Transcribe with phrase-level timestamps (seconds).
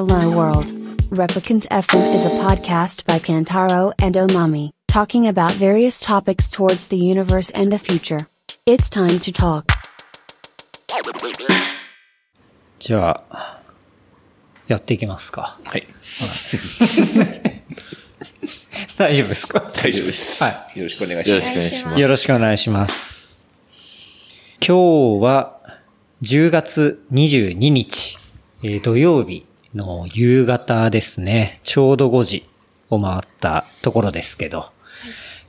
[0.00, 0.72] Hello World.
[1.10, 6.96] Replicant FM is a podcast by Kantaro and Omami, talking about various topics towards the
[6.96, 8.26] universe and the future.
[8.64, 9.66] It's time to talk.
[12.78, 13.60] じゃあ、
[14.68, 15.58] やっていきますか。
[15.64, 15.86] はい。
[18.96, 20.42] 大丈夫ですか大丈夫です。
[20.42, 21.44] はよろしくお願いします。
[21.44, 22.00] よろしくお願いします。
[22.00, 23.28] よろしくお願いします。
[24.66, 25.60] 今日は
[26.22, 28.16] 10月22日、
[28.62, 31.60] えー土曜日の夕方ですね。
[31.62, 32.48] ちょうど5時
[32.88, 34.72] を回ったところですけど、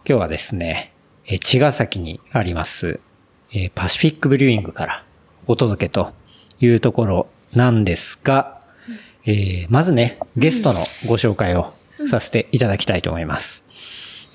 [0.08, 0.94] 今日はですね、
[1.26, 3.00] えー茅ヶ崎にあります、
[3.52, 5.04] えーパシフィックブリューイングから
[5.48, 6.12] お届けと
[6.60, 8.62] いうところなんですが、
[9.26, 11.74] えーまずね、ゲストのご紹介を
[12.10, 13.64] させていただきたいと思います。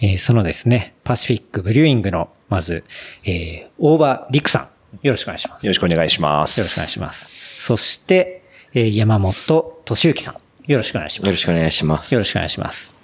[0.01, 2.83] えーそのですね、パシフィックブリューイングの、まず、
[3.25, 4.69] えー、大場陸さん、
[5.07, 5.67] よろしくお願いします。
[5.67, 6.59] よろしくお願いします。
[6.59, 7.31] よろしくお願いします。
[7.63, 8.46] そして、
[8.79, 11.27] えー山本俊之さん、よろしくお願いします。
[11.27, 12.13] よろしくお願いします。
[12.13, 12.95] よろしくお願いします。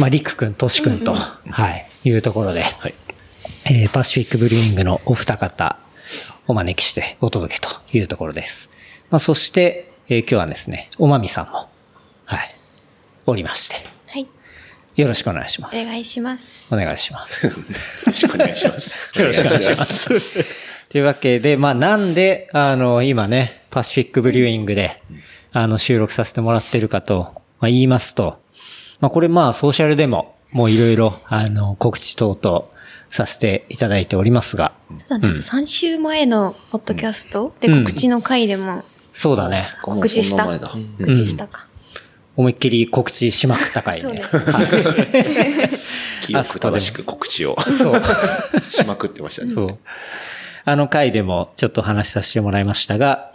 [0.00, 2.94] まあ、陸くん、としくんと、はい、いうところで、はい。
[3.66, 5.76] えーパシフィックブリューイングのお二方、
[6.46, 8.70] お招きしてお届けというところです。
[9.10, 11.68] まあ、そして、えー今日はですね、おまみさんも、
[12.24, 12.54] はい、
[13.26, 14.26] おりまして、はい。
[14.96, 15.78] よろしくお願いします。
[15.78, 16.74] お願いします。
[16.74, 17.44] お願いします。
[17.52, 17.52] よ
[18.06, 18.96] ろしくお願いします。
[19.20, 20.66] よろしくお願いします。
[20.96, 25.02] というわけで、まあなんで、あの、今ね、パシフィックブリューイングで、
[25.52, 28.38] あの、収録させてもらってるかと、まあ、言いますと、
[29.00, 32.64] まあこれまあソーシャルでも、もういろいろ、あの、告知等々
[33.10, 35.28] させていただいておりますが、そうだね。
[35.34, 40.46] あと3週前のポッドキャストでうん告知の回でもそうだね、告知した。
[40.46, 40.58] 告
[41.14, 41.66] 知したか。
[42.36, 44.02] 思いっきり告知しまくった回ね。
[44.02, 44.30] そうです
[46.26, 48.02] 記憶正しく告知をそう。
[48.68, 49.54] しまくってましたね。
[49.54, 49.78] そう。
[50.68, 53.32] あの回でもちょっと話させてもらいましたが、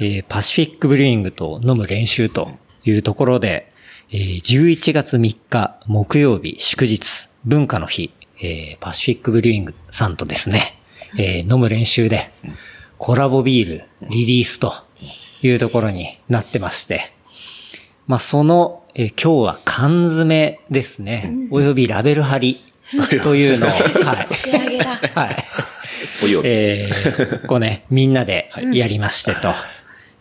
[0.00, 2.50] えーパシフィックブリューイングと飲む練習と
[2.84, 3.72] いうところで、
[4.10, 10.76] えー11月3日木曜日祝日文化の日、えーパシフィックブリューイングさんとですね、
[11.20, 12.32] えー飲む練習で
[12.98, 14.72] コラボビールリリースと
[15.40, 17.12] いうところになってまして、
[18.08, 22.71] まあ、その、えー今日は缶詰ですね、およびラベル貼り
[23.22, 24.34] というのを、はい。
[24.34, 24.96] 仕上げだ。
[25.14, 25.44] はい。
[26.44, 29.54] えー、こうね、みんなでやりましてと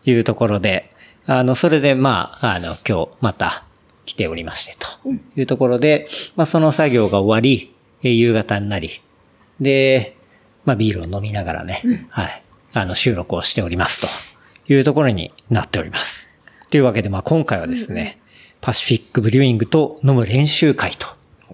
[0.06, 0.92] いうところで、
[1.26, 3.64] あの、それでまあ、あの、今日また
[4.06, 4.88] 来ておりましてと
[5.36, 7.74] いうところで、まあその作業が終わり、
[8.04, 9.02] えー夕方になり、
[9.60, 10.16] で、
[10.66, 12.44] まあビールを飲みながらね、はい、
[12.74, 14.08] あの、収録をしておりますと
[14.74, 16.30] いうところになっております。
[16.72, 18.20] というわけで、まあ今回はですね、
[18.62, 21.08] パシフィックブリューイングと飲む練習会と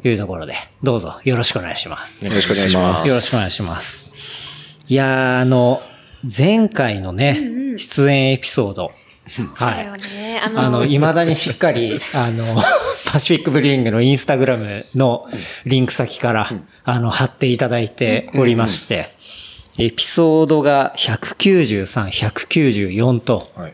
[0.07, 2.25] いうところで、どうぞよろしくお願いします。
[2.25, 3.07] よろしくお願いします。
[3.07, 4.11] よろしくお願いします。
[4.87, 5.81] いやー、あの、
[6.37, 8.91] 前回のね、出演エピソード。
[9.55, 9.85] はい。
[10.13, 10.39] ね。
[10.43, 12.57] あの、あの、未だにしっかり、 あの、
[13.05, 15.27] パシフィックブリューイングのインスタグラムの
[15.65, 16.49] リンク先から、
[16.83, 19.09] あの、貼っていただいておりまして、
[19.77, 23.73] エピソードが193、194とはい。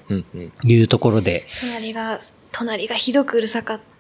[0.74, 2.20] いうところで、隣が、
[2.52, 3.93] 隣がひどくうるさかった。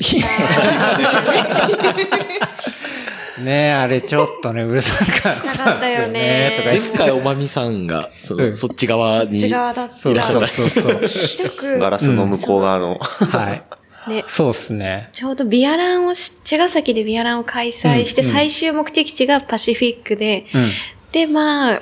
[3.44, 9.38] ねあれちょっとね、うるさかったんですよね、とか前回おまみさんが、その、うんそっち側に。
[9.38, 9.94] 内側だった。
[9.94, 11.00] そうそうそう
[11.78, 12.98] ガラスの向こう側の。
[12.98, 13.62] はい。
[14.08, 15.10] ね、そうっすね。
[15.12, 20.70] ちょうどビアランをし、茅ヶ崎でビアランを開催して、最終目的地がパシフィックで、うん。
[21.12, 21.80] で、まあ、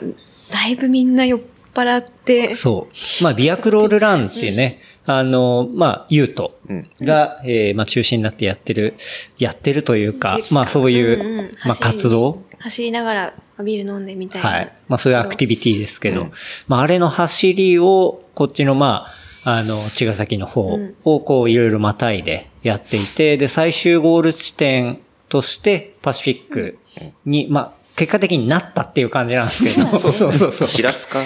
[0.53, 1.41] だいぶみんな酔っ
[1.79, 2.89] 払って、そ
[3.21, 3.25] う。
[3.25, 6.59] まあ、ビアクロールランっていうね、あの、まあ、ユート
[7.01, 8.95] が、えーまあ、中心になってやってる、
[9.39, 14.49] やってるというか、まあ、そういう、うんうんまあ、活動走りながらビール飲んでみたいな。
[14.51, 14.73] はい。
[14.89, 16.29] まあ、そういうアクティビティですけど、
[16.67, 19.07] まあ、あれの走りを、こっちの、ま
[19.45, 26.79] あ、あの、茅ヶ崎の方を、こう、いろいろまたいでやっていて、で、最終ゴール地点として、パシフィック
[27.25, 30.69] に、まあ、結果的になったっていう感じなんですけど、 そうそうそうそう。
[30.71, 31.21] 平塚。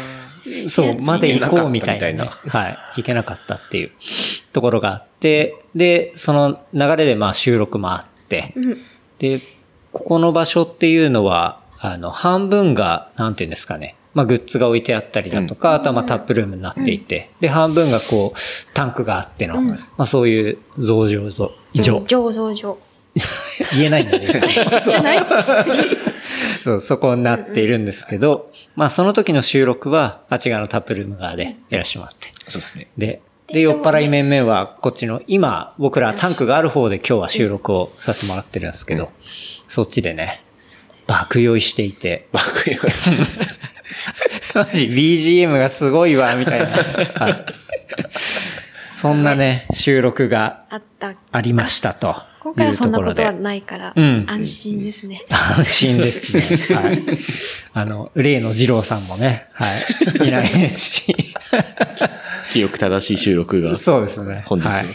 [0.69, 2.79] そう、まで行こうみたいな,、行けなかったみはい。
[2.97, 3.91] 行けなかったっていう
[4.53, 8.55] ところがあって、で、その流れでまあ収録もあって、
[9.19, 9.41] で、
[9.93, 18.39] ここの場所っていうのは、あの、半分が、なんていうんですかね、まあグッズが置いてあったりだとか、あとはまあタップルームになっていて、で、半分がこう、
[18.75, 22.79] タンクがあっての、まあそういう増上所、上上、上上上。
[23.77, 24.27] 言えないんだね。
[24.83, 25.19] じゃない
[26.65, 32.29] そう、そこになっているんですけど、まあその時の収録は、あっち側のタップルーム側でやらせてもらって。
[32.49, 32.89] そうですね。
[32.97, 39.11] で、で、酔っ払い面々は、こっちの、今、僕らタンクがある方で今日は収録をさせてもらってるんですけど、
[39.69, 40.43] そっちでね、
[41.07, 42.79] 爆酔いしていて、爆酔い。
[44.55, 46.67] マジ BGM がすごいわ、みたいな。
[46.67, 47.45] はい
[49.03, 51.17] そんなね、収録があった。
[51.33, 52.15] ありましたと。
[52.39, 55.23] 今回はそんなことはないから、うん安心ですね。
[55.29, 56.57] 安心ですね。
[56.81, 57.03] はい。
[57.73, 59.83] あの、例の二郎さんもね、はい。
[60.29, 61.17] いないし。
[62.53, 63.77] 記憶正しい収録が。
[63.77, 64.45] そうですね。
[64.47, 64.87] 本日はい。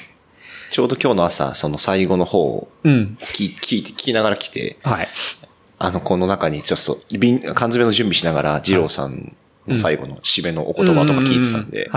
[0.72, 3.18] ちょうど今日の朝、その最後の方をうん。
[3.20, 5.10] 聞聞いて、聞きながら来て、はい。
[5.80, 9.32] あの、この中にちょっと、瓶、缶詰の準備しながら、二郎さんの
[9.76, 11.90] 最後の締めのお言葉とか聞いてたんで、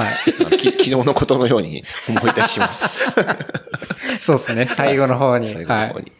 [0.50, 3.06] 昨日のことのように思い出します。
[4.20, 4.66] そうですね。
[4.66, 5.46] 最後の方に。
[5.46, 5.54] はい。
[5.54, 6.12] 最後の方に。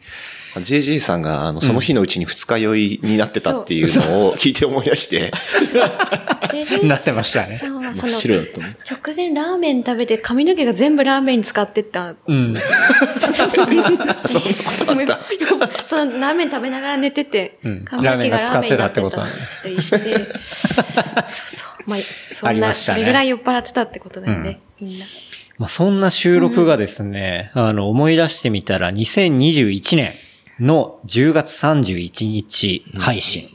[0.55, 5.31] JJ さんが、あの、その日のうちに二日酔いになってたっていうのを聞いて思い出して、
[6.49, 7.57] JJ なってましたね。
[7.57, 8.75] そ真っの、白だったね。
[8.89, 12.15] 直前ラーメン食べて髪の毛が全部ラーメンに使ってった。
[12.27, 12.53] うん。
[14.25, 15.60] そんなことあった。
[15.87, 17.85] そのラーメン食べながら寝てて、うん。
[17.85, 19.21] 髪の毛がラーメンになってたってたってこと
[19.69, 20.23] りして、 そう
[21.27, 21.89] そう。
[21.89, 21.99] まあ、
[22.33, 22.73] そんな、ね。
[22.75, 25.05] それぐらい酔っ払ってたってことだよね、みんな。
[25.57, 30.13] まあ、そんな収録がですね、あの、思い出してみたら、2021年
[30.59, 33.47] の10月31日配信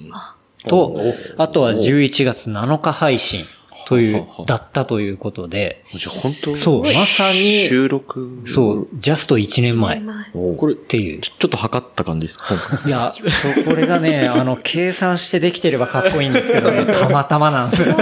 [0.68, 1.00] と、
[1.36, 3.44] あとは11月7日配信
[3.86, 8.42] という、だったということで、じゃあ本当そう、まさに、収録？
[8.46, 10.02] そう、ジャスト1年前。
[10.32, 11.20] これ、ていう。
[11.20, 12.54] ちょっと測った感じですか？
[12.86, 17.96] いや、そう、これがね、 あの、計算してできてればかっこいいんですけどね、 たまたまなんですよ。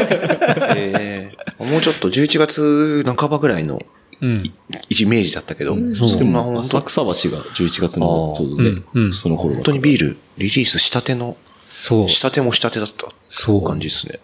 [0.77, 1.35] えー
[1.65, 3.81] もうちょっと11月半ばぐらいの
[4.21, 4.43] うん。
[4.89, 6.19] イメージだったけど、そう。
[6.19, 9.05] でもまあ本浅当草橋が11月のちょうどねうん。
[9.07, 12.09] うん、その頃だ本当にビール、リリースしたての、そう。
[12.09, 14.19] したてもしたてだったそう感じですね。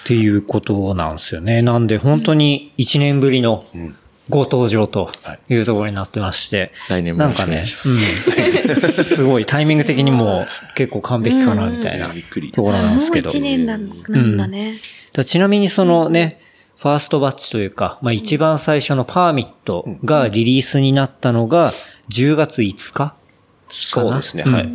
[0.00, 1.62] っていうことなんですよね。
[1.62, 3.96] なんで本当に1年ぶりのん
[4.30, 5.10] ご登場と
[5.48, 6.72] いうところになってまして。
[6.88, 9.04] 来年もなんかね、うん。
[9.04, 13.28] すごいタイミング的にも結構完璧かなみたいなうんびっくりところなんですもうけど。
[13.28, 14.74] 一年なんなんだね。
[15.12, 16.40] だちなみにそのね、
[16.78, 21.74] ファーストバッチというか、まあ一番最初のパーミットがリリースになったのが
[22.10, 23.14] 10月5日
[23.70, 24.52] そうですね、うん。
[24.52, 24.68] はい。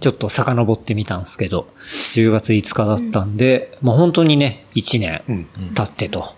[0.00, 1.68] ちょっと遡ってみたんですけど、
[2.14, 6.34] 10月5日だったんで、まあ本当にね、1年経ってと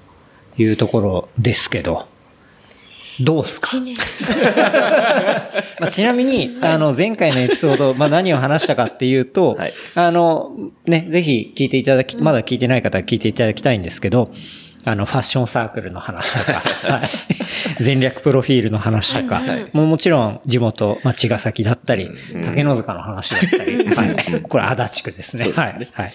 [0.57, 2.07] いうところですけど、
[3.21, 3.71] どうすか？
[5.81, 9.73] まあちなみに、あの、前回のエピソード、 まあ何を話したかっていうと、はい。
[9.97, 10.53] あの、
[10.87, 14.31] ね、ぜひ聞いていただき、まだ聞いてない方は聞いていただきたいんですけど、
[14.89, 16.63] あの、ファッションサークルの話とか、
[16.93, 17.09] はい。
[17.83, 19.43] 戦略プロフィールの話とか、
[19.73, 22.11] もうもちろん地元、まあ、茅ヶ崎だったり、
[22.45, 24.43] 竹の塚の話だったり、はい。
[24.43, 25.51] これ足立区ですね。
[25.55, 25.89] はい。
[25.93, 26.13] はい。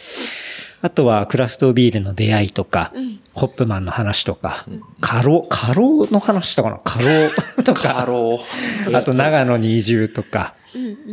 [0.81, 2.92] あとは、クラフトビールの出会いとか、
[3.34, 4.66] ホップマンの話とか、
[5.00, 8.98] カロ、カロの話とかなカロとか、ハロー。
[8.98, 10.56] あと長野に移住とか、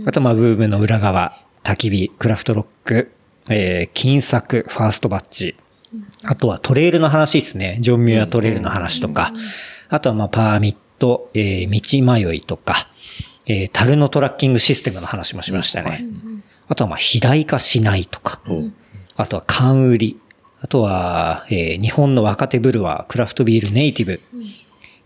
[0.07, 3.13] あとまあブームの裏側、焚き火、クラフトロック、
[3.49, 5.55] えー、金作、ファーストバッチ、
[6.25, 7.79] あとはトレイルの話ですね。
[7.81, 9.33] ジョンミュアトレイルの話とか、
[9.89, 12.89] あとはまあパーミット、えー、道迷いとか、
[13.47, 16.05] えー、樽のトラッキングシステムの話もしましたね。
[16.69, 18.41] あとはまあ肥大化しないとか、
[19.17, 20.21] あとは缶売り、
[20.61, 24.21] あとは、えー日本の若手ブルワー、クラフトビールネイティブ、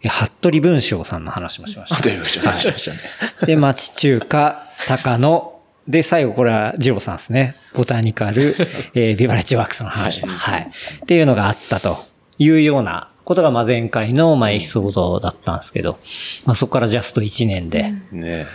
[0.02, 1.96] えー服部文章さんの話もしました。
[1.96, 2.98] あとよろしくお願いしましたね。
[3.46, 5.54] で、町中華、高野。
[5.88, 7.56] で、最後、これは、ジローさんですね。
[7.75, 8.56] ボタニカル、
[8.94, 10.25] えービバレッジワークスの話。
[10.26, 10.70] はい。
[11.03, 12.05] っていうのがあったと
[12.38, 15.98] いうようなことが、まあ、前回の、まあ、エピソードだったんですけど、
[16.46, 18.46] まあ、そこからジャスト1年で、ね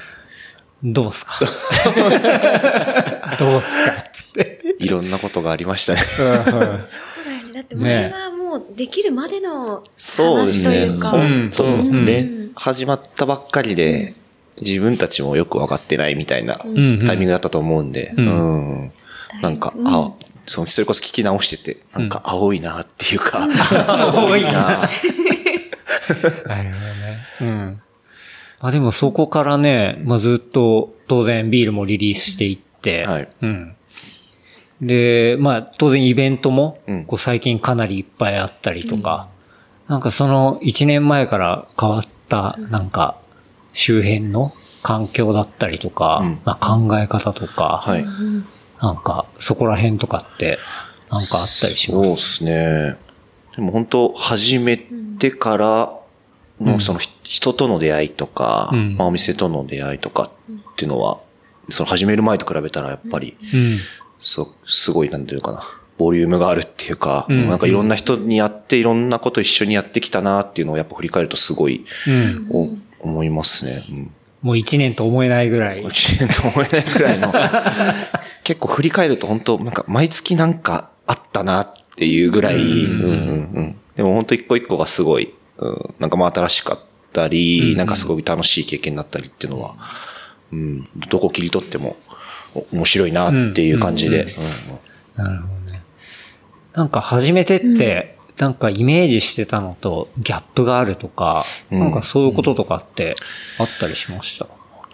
[0.81, 1.33] どうすか？
[1.93, 4.03] どうすか？
[4.13, 4.59] つって。
[4.79, 5.99] いろんなことがありましたね。
[6.07, 6.79] そうだよね。
[7.53, 10.75] だって前はもうできるまでのそうですね。
[10.79, 11.09] 話というか。
[11.09, 12.29] 本当ですうんね。
[12.55, 14.13] 始まったばっかりで、
[14.61, 18.19] 自分たちもよくわかってないみたいなタイんミングだったと思うんで、ん。
[18.19, 18.91] うん。
[19.41, 20.13] なんか、うんあ、
[20.47, 24.51] そのそれこそ聞き直してて、なんか青いなっていうか、多いな。
[24.51, 24.89] な なる
[26.47, 27.19] ほどね。
[27.41, 27.81] うん。
[28.61, 33.27] あ、でもそこからね、まあ、ずっと当然ビールもリリースしていって、はい。
[33.41, 33.75] うん。
[34.81, 39.27] で、まあ、当然イベントもうん、こう最近かなりいっぱいあったりとか、
[39.87, 43.18] なんかその1年前から変わった、なんか、
[43.79, 44.51] 周辺の
[44.83, 48.05] 環境だったりとか、うんまあ、考え方とか、はい。
[48.81, 50.59] なんか、そこら辺とかって、
[51.09, 52.03] なんかあったりしま。
[52.03, 52.97] そうですすね。
[53.55, 55.99] でも本当始めてから
[56.59, 60.29] の、そのひ人との出会いとか、うんまあお店との出会いとかっ
[60.75, 61.21] ていうのは、
[61.69, 63.77] その始める前と比べたらやっぱり、うん。
[64.19, 65.63] そう、すごい、なんていうのかな。
[65.97, 72.83] ボリュームがあるっていうか、うんなんかいろんな人にやって、いろんなこと一緒にやってきたなっていうのをやっぱ振り返るとすごい、うん。
[73.01, 73.83] お思いますね。
[73.89, 74.11] うん。
[74.41, 75.83] もう1年と思えないぐらい。
[75.83, 77.33] 1年と思えないくらいの、
[78.43, 83.75] 結構振り返ると本当なんか毎月なんかあったなっていうぐらい、うんうんうん。
[83.95, 86.79] でも本当一個一個がすごい、うん、なんかまあ新しかっ
[87.09, 89.75] ったり、うんうんなんかすごい楽しい経験になったりっていうのは、
[90.51, 91.97] うん、どこ切り取っても
[92.53, 94.23] お面白いなっていう感じで。
[94.23, 94.29] うん
[95.15, 95.81] なるほどね。
[96.73, 103.15] なんか初めてって、なんかイメージしてたのとギャップがあるとか、うんなんかそういうこととかって
[103.59, 104.47] あったりしました？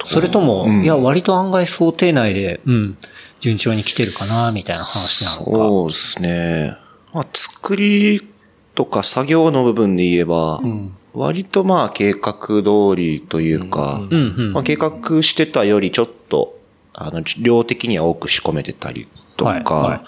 [0.04, 2.98] それとも、うんいや、割と案外想定内で、うん、
[3.40, 5.52] 順調に来てるかな、みたいな話なのか。
[5.52, 6.76] そうですね。
[7.14, 8.22] まあ、作り
[8.76, 14.02] とか作業の部分で言えば、ん割とまあ計画通りというか。
[14.54, 16.60] まあ、計画してたよりちょっと、
[16.94, 20.04] あの、量的には多く仕込めてたりとはいはか、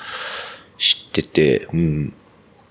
[0.78, 2.14] してて、うん。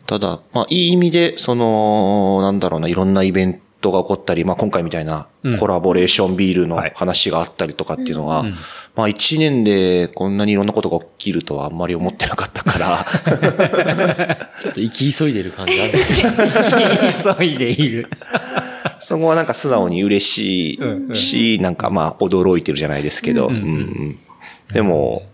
[0.07, 5.59] ただ、まあ、いい意味で、その、なんだろうな、いろんなイベントが起こったり、まあ、今回みたいなうん。
[5.59, 6.93] コラボレーションビールのはい。
[6.95, 8.55] 話があったりとかっていうのは、うん
[8.97, 13.05] まあ、一年でこんなにいろんなことが起きるとはあんまり思ってなかったから、
[14.63, 15.93] ちょっと生き急いでる感じある。
[17.39, 18.09] 急いでいる。
[19.01, 23.55] そこはなんか素直に嬉しうんいし、なんかまあ驚いてるじゃないですけど、うん。
[23.55, 24.19] うんうん。
[24.73, 25.25] でも、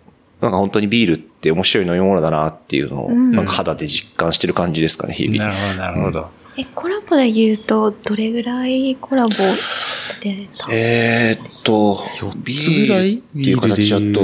[0.43, 3.31] なんか本当にビールって面白い飲み物だなっていうのを、ん。
[3.33, 5.39] なんか肌で実感してる感じですかね、日々。
[5.39, 6.31] なるほど、なるほど。
[6.57, 14.23] え、コラボで言うと、どれぐらいコラボしてたえーっと、4つぐらいビールっていう形だ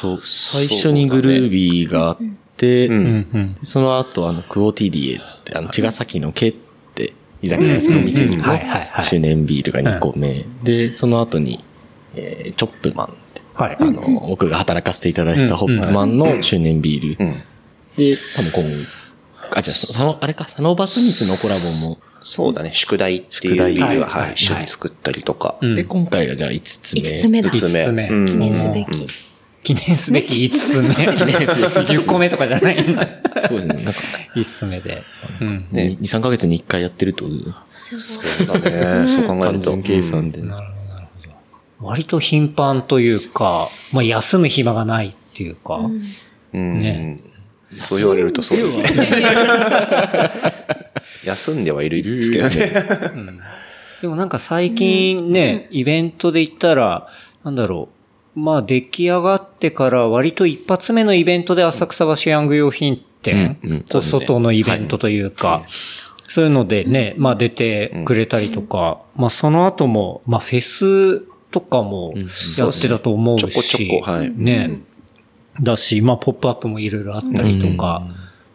[0.00, 2.16] と、最初にグルービーがあっ
[2.56, 2.94] て、うん。
[2.94, 3.28] うん。
[3.32, 3.56] うん。
[3.62, 6.54] その後、あの、クオティディエって、あの、茅ヶ崎のケっ
[6.96, 10.44] て、居酒屋ですの店のはいはいはい周年ビールが2個目。
[10.64, 11.64] で、その後に、
[12.16, 13.14] えーチョップマン
[13.60, 13.76] はい。
[13.78, 17.24] あの、僕が働かせていただいたホップマンの周年ビール。
[17.24, 17.34] うん。
[17.96, 18.86] で、多分今
[19.54, 25.56] あ、じゃあ、その、あれか、サノーバスミスのコラボも、そうだね、宿題っていう宿題ビールは、はいはい、一緒に作ったりとか。
[25.60, 27.00] うんで、今回がじゃあ5つ目。
[27.02, 27.50] 5つ目だ。
[27.50, 27.84] 5つ目。
[27.84, 29.08] 五つ目うん記念すべき。
[29.62, 30.94] 記念すべき5つ目。
[30.94, 31.44] 記念すべき。
[31.44, 33.08] 10 個目とかじゃないんだ。
[33.48, 33.74] そうですね。
[33.74, 34.00] なんか、
[34.36, 35.02] 5つ目で。
[35.40, 35.66] うん。
[35.70, 37.34] ね2、3ヶ月に1回やってるってこと。
[37.78, 39.76] そうだね、そう考えると。
[39.78, 40.79] 計算でなるほど。
[41.80, 45.80] 割と頻繁というか、まあ休む暇がないっていうか、
[46.52, 46.78] うん。
[46.78, 47.20] ね。
[47.82, 48.84] そう言われるとそうですね。
[51.24, 52.72] 休んではいるんですけどね。
[54.02, 57.08] でもなんか最近ね、イベントで言ったら、
[57.44, 57.88] なんだろ
[58.36, 58.40] う。
[58.40, 63.80] まあ出来上がってから割と一発目のイベントで浅草橋ヤング用品店、うんうん。
[63.82, 65.62] こう外のイベントというか、
[66.26, 74.32] そういうのでね、まあ出てくれたりとか、まあその後も、まあフェスとかもやってたと思うし、ちょこちょこはい。
[74.34, 74.80] ね、
[75.60, 78.06] だし、まあポップアップもいろいろあったりとか、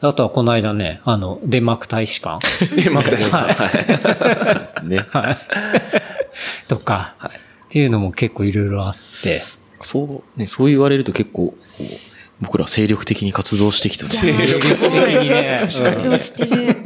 [0.02, 2.40] あとはこの間ね、あの、デンマーク大使館。
[2.76, 4.88] で、まあ、確かにはい。
[4.88, 5.06] ね。
[5.10, 5.38] はい。
[6.68, 7.30] とか、っ
[7.70, 9.42] ていうのも結構いろいろあって。
[9.82, 11.56] そう、ね、そう言われると結構、
[12.42, 14.26] 僕ら精力的に活動してきたんです。
[14.26, 14.34] ね。
[14.34, 14.66] 的
[15.22, 16.78] にね、 活動してる。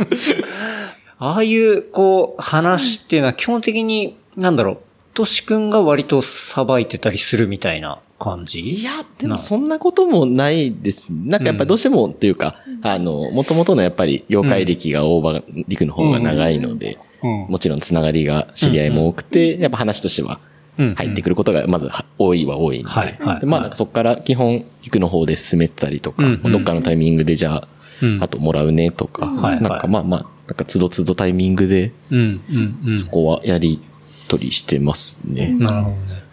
[1.17, 4.77] ああいう、こう、話っていうのは基本的に、なんだろう、
[5.19, 8.61] としくんが割とさばいてたりするみたいな感じ？
[8.61, 11.09] いや、でもそんなこともないです。
[11.09, 17.47] なんかやっぱどうしてもっていうか、あの、もともとのやっぱり妖怪歴が大場陸の方が長いので、うん。
[17.49, 20.39] もちろんつながりが知り合いも多くて、やっぱ話としては
[20.77, 20.95] うん。
[20.95, 27.67] 入ってくることがまずは多いは多いんで、はいはいでまあそこから基本陸の方で進めてたりとか、うんうんどっかのタイミングでじゃあ、
[28.01, 28.23] うん。
[28.23, 33.05] あともらうねとか、はいなんかまあまあ、なんかつどつどタイミングで、うん、うん、うん。
[33.07, 33.81] ここはやり
[34.29, 35.49] 取りしてますね。
[35.59, 36.23] なるほどね。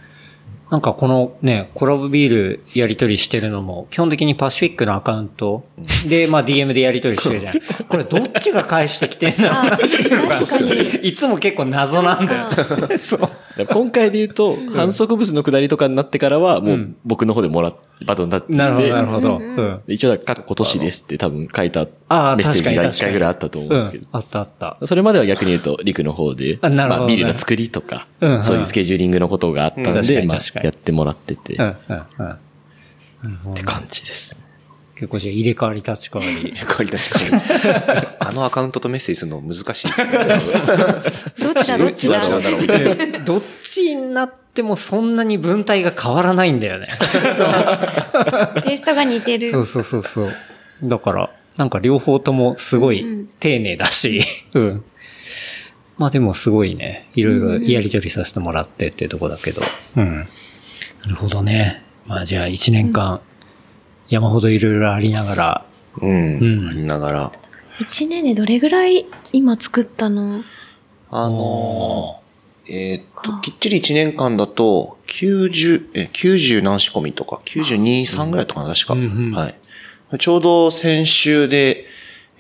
[0.70, 5.64] なんかこのね、コラボビールやり取りしてるのも、基本的にパシフィックのアカウント
[6.08, 7.54] で、まあ DM でやり取りしてるじゃん。
[7.88, 11.08] これどっちが返してきてんだあ、確かに。
[11.08, 12.98] いつも結構謎なんだよ。
[12.98, 13.30] そう。
[13.64, 19.80] 今回で言うと、反則物の下りとかになってからは、もう僕の方でもらっ、バトンタッチなるほど、して、なるほど。
[19.86, 24.18] 一応、かっこ今年ですって多分書いたああメッセージが確かに一回ぐらいあったと思うんですけどうん。
[24.18, 24.76] あったあった。
[24.84, 31.76] それまでは逆に言うと、陸の方で、あなるほどねまあ、ビールの作りとか、うんそういうスケジューリングのことがあったうんで、まあか、にやってもらってて、っうん、うん、
[32.18, 32.26] うん。
[32.26, 32.38] な
[33.30, 34.36] るほどねて感じです。
[34.96, 36.52] 結構じゃあ入れ替わり立ち替わり。
[36.54, 38.06] 確かに確かに。
[38.18, 40.34] あのアカウントとメッセージするの難しいですよね。
[41.38, 42.60] どっちだどっちだどっちなんだろう？
[42.62, 42.94] みたいな。
[42.94, 46.88] でどっちになってもそんなに文体が変わらないんだよね。
[48.64, 49.50] テイストが似てる。
[49.50, 50.32] そうそうそうそう。
[50.82, 54.22] だから、なんか両方ともすごい丁寧だし、
[54.54, 54.84] うん。
[55.98, 59.62] まあでもすごいね、いろいろやり取りさせてもらってってとこだけど、
[59.96, 60.26] うん。
[61.06, 61.84] なるほどね。
[62.06, 63.20] まあじゃあ一年間、
[64.08, 65.66] 山ほどいろいろありながら、
[66.02, 66.38] うん。
[66.38, 67.32] うんありながら。
[67.78, 70.42] 一年でどれぐらい今作ったの？
[71.10, 78.94] あのー、えーっと、きっちり1年間だと、90、え、90何仕込みとか、92、3ぐらいとかな、確か。
[78.94, 79.54] うんうんはい。
[80.18, 81.86] ちょうど先週で、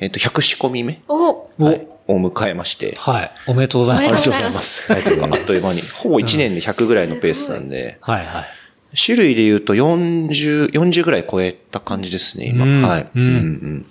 [0.00, 1.00] えーっと、100仕込み目？
[1.08, 2.94] お、はいを迎えまして。
[2.98, 3.30] はい。
[3.46, 4.18] おめでとうございあります。
[4.18, 4.92] がとうございます。
[4.92, 5.80] あっという間に。
[5.98, 8.44] ほぼ1年で100ぐらいのペースなんで、はいはい。
[8.96, 12.64] 種類で言うと40、40ぐらい超えた感じですね、今。
[12.64, 13.06] うんはい。
[13.14, 13.86] うんうん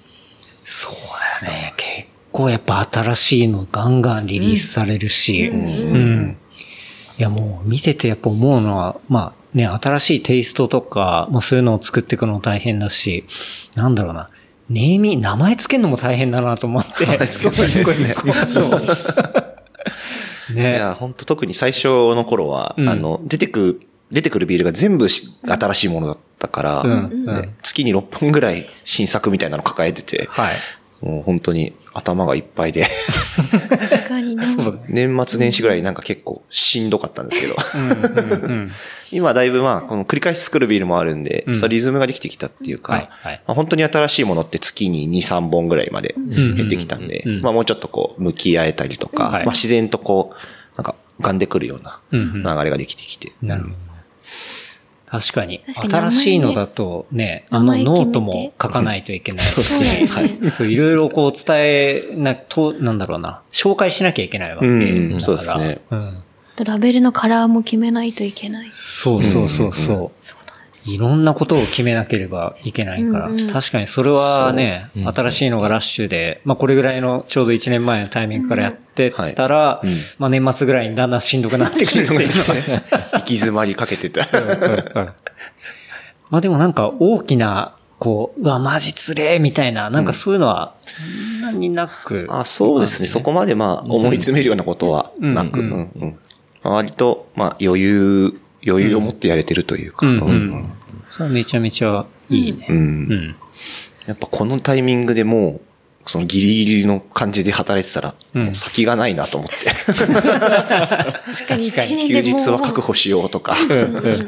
[0.63, 0.93] そう
[1.41, 1.73] だよね。
[1.77, 6.37] 結構やっぱ新しいのガンガンリリースされるし、うん。
[7.17, 13.23] いやもう見ててやっぱ思うのは、まあね、新しいテイストとか、もうそういうのを作っていくのも大変だし、
[13.75, 14.29] なんだろうな。
[14.69, 17.05] ネーミー、名前つけるのも大変だなと思って。
[17.27, 18.33] つけるですね。
[18.47, 18.85] そう。
[20.51, 20.77] いね。
[20.77, 22.89] や、本当特に最初の頃は、うん。
[22.89, 23.79] あの、出てく、
[24.11, 26.91] 出てくるビールが全部し新しいものだったから、うん。
[26.91, 27.25] うん。
[27.25, 30.55] で月に6本ぐらい新作みたいなの抱えてて、はい。
[31.01, 32.85] もう本当に頭がいっぱいで、
[33.69, 34.45] 確かにな。
[34.47, 34.79] そう。
[34.87, 37.55] 年末年始ぐらいなんか結構しんどかったんですけど、
[38.43, 38.71] うんうん。
[39.11, 41.55] 今だいぶまあ、この繰り返し作るビールもあるんで、うん。
[41.55, 43.43] そのリズムができてきたっていうか、はいはい。
[43.45, 49.45] まあ、本当に新しいものって月に2、3本ぐらいまでん減ってきたんで、うんまあもうちょっとこう、向き合えたりとか、はい。
[49.45, 53.31] まあ自然とこう、なんか、浮かんでくるような流れができてきて。
[53.41, 53.75] なるほど。
[55.19, 55.63] 確かに。
[55.67, 60.49] 新しいのだとね、あのノートも書かないといけないし、そうだよね。
[60.49, 64.89] そう、いろいろこう伝えな、と、なんだろうな、紹介しなきゃいけないわけだから。
[64.89, 66.23] うんそうですねうん。
[66.63, 68.71] ラベルのカラーも決めないといけない。
[68.71, 70.44] そうそうそうそう。
[70.85, 73.47] いろんなことを決めなければいけないから、うんうん。
[73.47, 75.03] 確かにそれはね、そう。
[75.03, 75.13] うん。
[75.13, 79.89] 新しいのがラッシュで、まあこれぐらいのちょうど1年前のタイミングからやってたら、うん。
[79.89, 79.99] はいうん。
[80.19, 82.83] まあ年末ぐらいにだんだんしんどくなってくるっていうのは
[83.17, 84.25] 行き詰まりかけてた。
[86.29, 92.27] まあでもなんか大きな、こう、うわ、マジつれえみたいな、なんかそういうのは、そんなになく。
[92.29, 93.07] あ、そうですね。
[93.07, 95.87] そこまでまあ、思い詰めるようなことはなく、
[96.63, 100.07] 割と、まあ、余裕、余裕を持ってやれてるというか。
[100.07, 100.71] うん
[101.07, 102.65] それはめちゃめちゃいいね。
[102.69, 103.35] うんうん。
[104.07, 105.61] やっぱこのタイミングでも
[106.05, 109.55] う、そのギリギリの感じで働いてたら、うんもう先がないなと思って。
[109.95, 112.21] 確かに休。
[112.21, 113.55] 日は確保しようとか、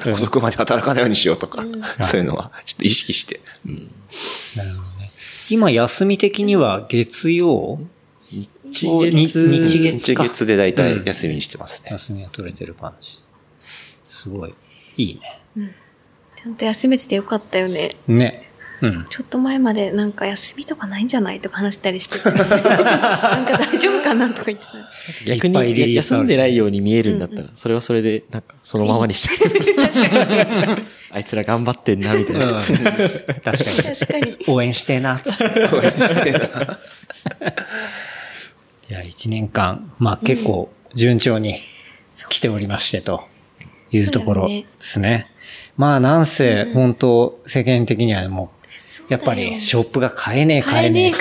[0.05, 1.65] うん遅くまで働かないようにしようとか、
[2.01, 3.41] そういうのはちょっと意識して。
[3.65, 3.75] うん
[4.55, 5.11] なるほどね。
[5.49, 7.79] 今、休み的には月曜？
[8.29, 11.89] 日月か日月で大体休みにしてますね。
[11.91, 13.19] 休みが取れてる感じ。
[14.17, 14.53] すごい。
[14.97, 15.19] いい
[15.55, 15.75] ね。
[16.35, 17.95] ちゃんと休めててよかったよね。
[18.07, 18.49] ね。
[18.81, 19.07] うん。
[19.09, 22.29] ちょっと前までなんか休みとかないんじゃないとか話したりしてて。
[22.31, 24.71] なんか大丈夫かなとか言ってた。
[25.25, 29.35] 逆いっぱいリに休んでないように見えるんだったら、それはそれで、なんか、そのままにして。
[31.11, 32.61] あいつら頑張ってんな、みたいな。
[33.43, 33.77] 確かに。
[33.77, 34.37] 確かに。
[34.47, 35.43] 応援してえな、つって。
[38.89, 41.61] いや、一年間、まあ結構順調に
[42.29, 43.27] 来ておりましてと
[43.91, 45.31] いうところですね。
[45.75, 48.51] まあなんせ、本当世間的にはも
[49.09, 51.17] う、やっぱりショップが買えねえ買えねえって。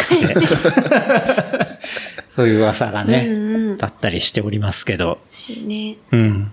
[2.31, 5.18] そういう噂がね、うんうんだったりしておりますけど。
[5.26, 5.96] しね。
[6.12, 6.52] うん。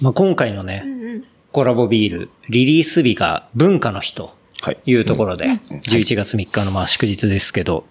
[0.00, 1.24] まあ今回のね、うんうん。
[1.52, 4.78] コラボビール、リリース日が文化の日とはい。
[4.86, 7.84] いうところで、11月3日のまあ祝日ですけど、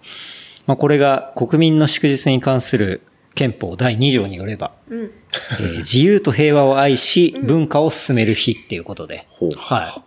[0.66, 3.02] まあこれが国民の祝日に関する
[3.34, 5.02] 憲法第2条によれば、うん。
[5.02, 10.02] えー自由と平和を愛し、文化を進める日っていうことで、ほうは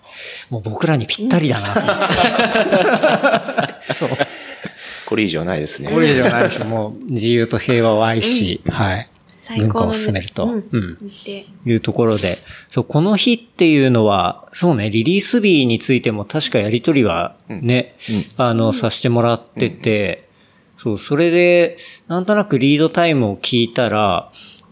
[0.49, 0.53] い。
[0.53, 1.97] もう僕らにぴったりだなと思っ
[3.87, 3.93] て。
[3.93, 4.09] そう。
[5.05, 5.89] これ以上ないですね。
[5.89, 6.65] これ以上ないでしょ。
[6.65, 9.09] もう自由と平和を愛し、はい。
[9.57, 10.45] 文化を進めると。
[10.45, 10.67] うん。
[10.71, 12.37] うんで、いうところで、
[12.69, 17.95] そう、この日っていうのは、そうね、リリース日についても確かやりとりはね、
[18.35, 20.26] あの、させてもらってて、
[20.77, 24.31] そう、それで、なんとなくリードタイムを聞いたら、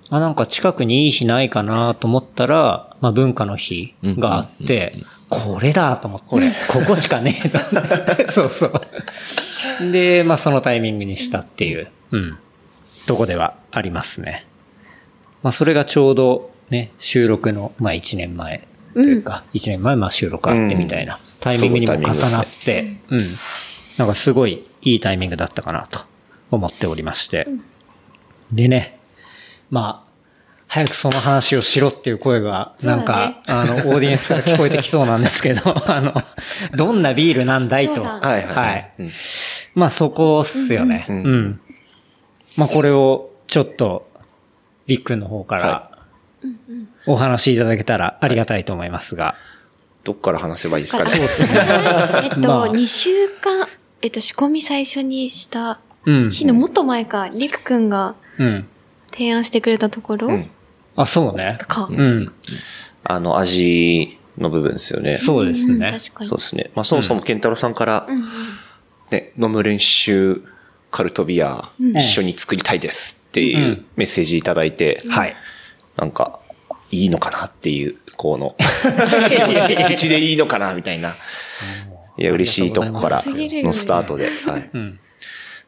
[0.10, 4.94] あ、なんか近くにいい日ないかなと思ったら、まあ文化の日があって、
[5.30, 6.28] これだと思って、
[6.72, 8.30] ここしかねえな。
[8.30, 9.92] そうそう。
[9.92, 12.38] で、まあそのタイミングにしたっていう、うん、
[13.08, 14.46] とこではありますね。
[15.46, 23.20] まあ、それがちょうどね、収録の、まあ、1年前というか、1年前、まあ、収録あってみたいな、タイミングにも重なって、うん。
[23.98, 26.00] なんかすごいいいタイミングだったかなと
[26.52, 27.48] 思っておりまして。
[28.52, 29.00] でね、
[29.70, 30.10] まあ、
[30.68, 36.14] 早くその話をしろっていう声が、なんか、あの、オーディエンスから聞こえてきそうなんですけど、 あの、
[36.76, 38.04] どんなビールなんだいと。
[38.04, 38.92] はいはい
[39.74, 41.06] まあそこっすよね。
[41.10, 41.26] ううんん。
[41.26, 41.62] うん
[42.56, 44.10] まあこれをちょっと、
[44.88, 45.92] りっくんの方からは、
[47.06, 49.36] お話しいただけたらありがたいと思いますが。
[50.06, 51.10] どっから話せばいいですかね。
[52.26, 53.10] えっと、まあ2週
[53.42, 53.68] 間、
[54.06, 56.30] えっと、仕込み最初にしたうん。
[56.30, 58.68] 日のもっと前か、りくくんがうん。
[59.12, 60.50] 提案してくれたところうん
[60.96, 61.58] あ、そうね。
[61.68, 61.88] か。
[61.90, 62.32] うん。
[63.04, 65.18] あの、味の部分ですよね。
[65.18, 65.90] そうですね。
[65.90, 66.30] ん確かに。
[66.30, 66.70] そうですね。
[66.76, 68.08] まあ、そもそも健太郎さんから。
[69.10, 70.44] ね、飲む練習
[70.92, 75.36] カルトビア一緒に作りたいですっていううんメッセージいただいて、はい。
[75.98, 76.40] なんか、
[76.92, 78.56] いいのかなっていう、この、
[79.92, 81.16] うちでいいのかなみたいな。
[82.18, 84.30] いや、嬉しいとこからのスタートで。
[84.46, 84.70] はい。
[84.74, 85.00] うん。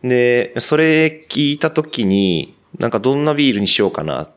[0.03, 4.31] で、それ聞いたときに、なんかどんなビールにしようかなっ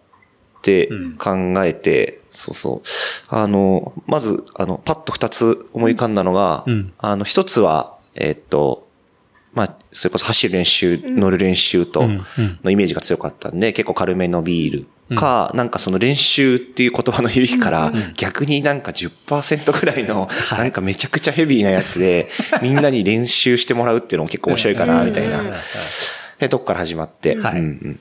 [0.63, 2.89] て考えて、そうそう。
[3.29, 8.89] あの、まず、あの、パッと二つ思い浮かんだのが、うんあの、一つは、えっと、
[9.53, 22.29] まあ、それこそ走る練習、乗る練習とうんうんのイメージが強かったんで、結構軽めのビールか、なんかその練習っていう言葉の響きから、逆になんか10%ぐらいの、はいなんかめちゃくちゃヘビーなやつで、
[22.63, 25.53] みんなに練習してもらうっていうのも結構面白いかな、みたいなうん。
[26.39, 27.37] で、とこから始まって。
[27.37, 28.01] はいうんうん。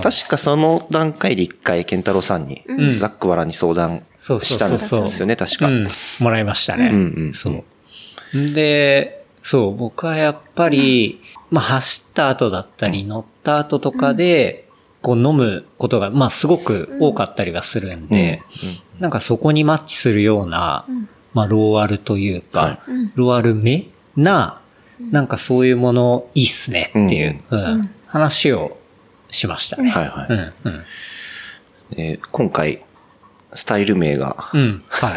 [0.00, 5.68] 確かその段階で一回、ケンタロウさんに、んザックバラに相談したんですよね、確か。
[5.68, 5.88] うん。
[6.18, 6.88] もらいましたね。
[6.92, 8.50] うんうんそう。
[8.52, 11.20] で、そう、僕はやっぱり、
[11.50, 14.65] まあ、走った後だったり、乗った後とかで、
[15.06, 18.42] こう飲むことが、まあ、すごく多かったりはするんで、
[18.98, 20.84] なんかそこにマッチするような、
[21.32, 22.78] まあ、ローアルというか、はい。
[23.14, 24.60] ローアル目な、
[24.98, 27.90] なんかそういうものいいっすねっていう、うん。
[28.08, 28.78] 話を
[29.30, 29.90] しましたね。
[29.90, 30.26] はいはい。
[30.28, 30.84] うん、うん。
[31.94, 32.84] で今回、
[33.54, 34.82] スタイル名が、うん。
[34.88, 35.12] はい。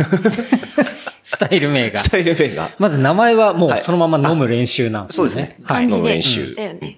[1.31, 2.09] スタイル名がス。
[2.09, 5.29] タイル名が、まず名前はもうはいそのまま飲む練習なんですね。
[5.29, 5.83] そうですねはい。
[5.83, 6.07] 飲む。
[6.07, 6.55] 練習。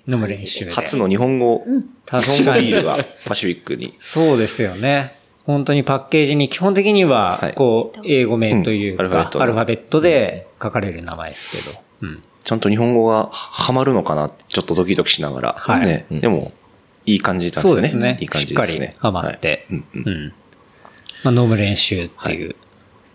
[0.08, 0.72] 飲む練習で。
[0.72, 2.67] 初の日本語、日確本語かに。
[2.67, 3.94] ビールがパシフィックに。
[4.00, 5.13] そうですよね。
[5.46, 11.78] 本当にパッケージに基本的にははい、こう、英語名というか、うんアルファベットで書かれる名前ですけど。
[12.04, 12.24] うん。
[12.41, 15.56] ちゃんと日本語がはまるのかなってちょっとドキドキしながら。
[15.58, 16.06] はいね。
[16.10, 16.54] でも、
[17.06, 17.74] いい感じなんですよね。
[17.74, 18.17] そうですね。
[18.22, 18.88] いい感しっかじですね。
[18.94, 19.82] りハマってはい。
[19.82, 20.34] うんうんうん。
[21.24, 22.56] まあ、飲む練習っていう、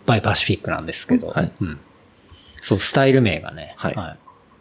[0.07, 1.27] バイパシフィックなんですけど。
[1.27, 1.79] はいうん。
[2.61, 3.75] そう、スタイル名がね。
[3.77, 4.17] はい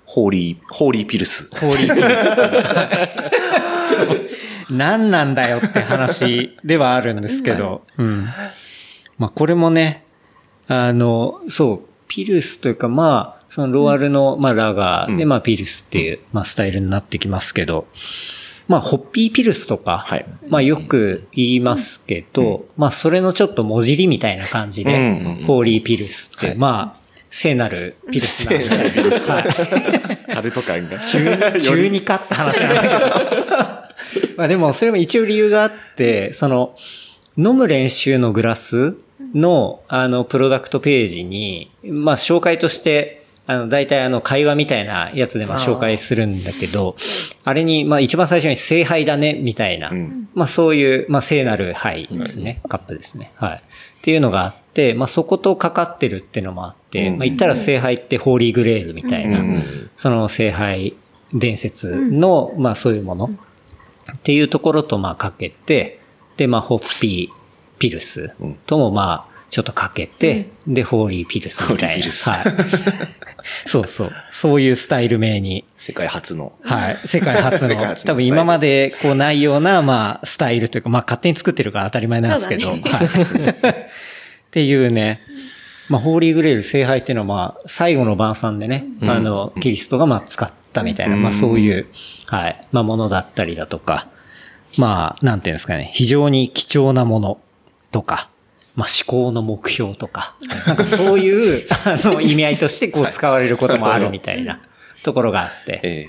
[0.09, 1.51] ホーリー、ホーリーピルス。
[1.59, 2.09] ホーリーピル
[4.29, 4.67] ス。
[4.71, 7.83] 何なんだよって話ではあるんですけど。
[7.99, 8.29] うん。
[9.19, 10.05] まあこれもね、
[10.69, 17.87] あの、そう、ピルスというかまあ、そのローアルの、まあラガーで、うんまあピルスっていう、まあスタイルになってきますけど、
[18.69, 28.69] まあホッピーピルスとか、はいまあよく言いますけど、まあそれのちょっと文字りみたいな感じで、うんうんうんホーリーピルスって、はいまあ、聖なるピルスなんで。
[28.69, 29.45] 聖なるピルスはい
[30.33, 30.99] カルト感が。
[30.99, 33.57] 中中二かって話なんだけど。
[34.37, 36.75] まあでも、それも一応理由があって、その、
[37.39, 38.97] 飲む練習のグラス
[39.35, 43.16] の、あの、プロダクトページに、まあ、紹介として、
[43.47, 46.97] あの、大体あの、会話みたいなやつでまあ紹介するんだけど、
[47.45, 50.29] あれに、まあ一番最初に聖杯だね、みたいな、ん。
[50.35, 53.33] まあそういう、まあ聖なる杯ですね、カップですね。
[53.37, 53.63] はい。
[53.99, 57.19] っていうのがあって、まあそことかかってるっていうのもあって、うん。
[57.19, 59.91] まあ言ったら聖杯ってホーリーグレールみたいな、うん。
[59.97, 60.97] その聖杯
[61.33, 63.31] 伝説の、まあそういうもの。
[64.13, 66.01] っていうところとまあかけて、
[66.37, 68.35] でまあホッピーピルス
[68.67, 71.95] ともまあちょっとかけて、でホーリーピルスみたいな。
[71.95, 72.29] ホーリーピルス。
[72.29, 72.41] はい。
[73.65, 74.13] そうそう。
[74.31, 76.53] そういうスタイル名に、世界初の。
[76.63, 76.95] はい。
[76.95, 83.71] 世界初の、初の多分今までこうないような、まあスタイルというか、まあ勝手に作ってるから当たり前なんですけど、そうはい。
[83.71, 83.75] っ
[84.51, 85.23] ていうね、
[85.89, 91.87] まあ、ホーリーグレール聖杯っていうのは、まあ、最後の晩餐でね、あの、キリストがまあ使ったみたいな、まあそういう、
[92.27, 94.09] はい、まあものだったりだとか、
[94.77, 97.39] まあ、なんていうんですかね、非常に貴重なもの
[97.91, 98.29] とか、
[98.77, 100.37] まあ思考の目標とか、
[100.67, 104.61] なんかそういう、あの、意味合いとしてこう使われることもあるみたいな
[105.03, 106.09] ところがあって、え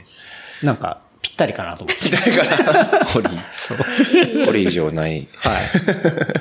[0.65, 2.17] なんか、ぴったりかなと思って。
[3.05, 3.77] ホリ そう。
[3.77, 4.45] ー。
[4.45, 5.27] これ以上ない。
[5.37, 5.63] はい。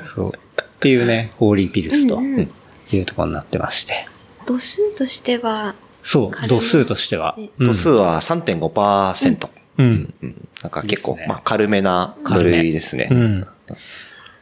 [0.05, 0.33] そう。
[0.59, 4.07] っていうね、ホーリーピルスというところになってまして。
[4.45, 7.35] 度数としては、そう、度数としては。
[7.57, 9.49] うん度数は3.5%。
[9.77, 10.13] うん。
[10.21, 13.07] うんなんか結構まあ軽めな部類ですね。
[13.11, 13.47] うん。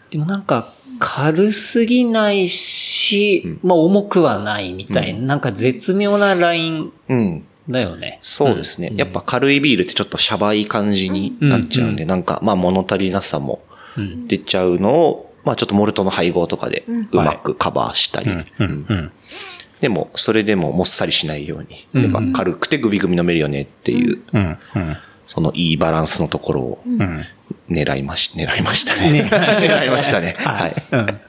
[0.10, 7.46] でもなんか、軽すぎないし、まあ重くはないみたいな、なんか絶妙なラインうん。
[7.70, 8.20] だよね。
[8.22, 8.92] そうですね。
[8.96, 13.62] やっぱ軽いビールってちょっとシャバい感じになっちゃうんで、なんかまあ物足りなさも
[13.98, 14.28] うん。
[14.28, 18.30] 出ちゃうのを、まあちょっとモルトの配合とかでうまくカバーしたり。
[18.60, 19.12] うん。
[19.82, 24.22] でも、それでももっさりしないように、やっぱ軽くてグビグビ飲めるよねっていう。
[25.26, 27.24] そのいいバランスのところをうん。
[27.70, 29.24] 狙いまし、狙いましたね。
[29.30, 30.36] 狙いましたね。
[30.38, 30.84] はい。
[30.92, 31.20] うん。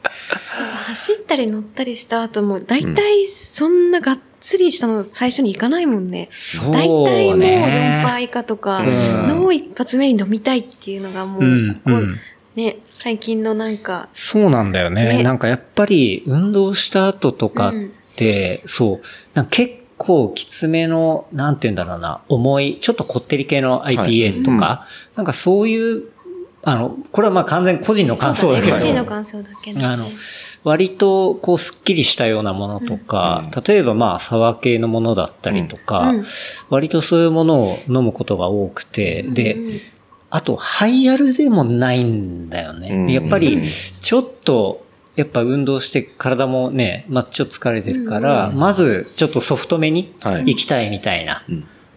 [0.86, 6.28] 走ったり乗ったりした後も、だいたいそんながっつりしたの最初に行かないもんね。
[6.30, 12.18] そうだいたいもうね4%以下とか、うんのを一発目に飲みたいっていうのがもう、うんここうん
[12.54, 15.18] ね、最近のなんか、そうなんだよね。
[15.18, 17.72] ねなんかやっぱり運動した後とかっ
[18.16, 26.04] て、そう、なんか結構きつめの、なんて言うんだろうな、重い、ちょっとこってり系の IPA とか、なんかそういう、
[26.62, 29.86] あの、これはまあ完全個人の感想だけど、個人の感想だけど。
[29.86, 30.08] あの、
[30.64, 36.24] 割とこうスッキリしたようなものとか、例えばまあサワー系のものだったりとか、うん。
[36.70, 39.56] 割とそういうものを飲むことが多くて、で、
[40.28, 42.88] あとハイアルでもないんだよね。
[42.90, 43.10] うん。
[43.12, 44.85] やっぱりちょっと、
[45.16, 50.44] やっぱ運動して体もね、まあちょっと疲れてるから、まずちょっとソフトめにはい。
[50.44, 51.42] 行きたいみたいな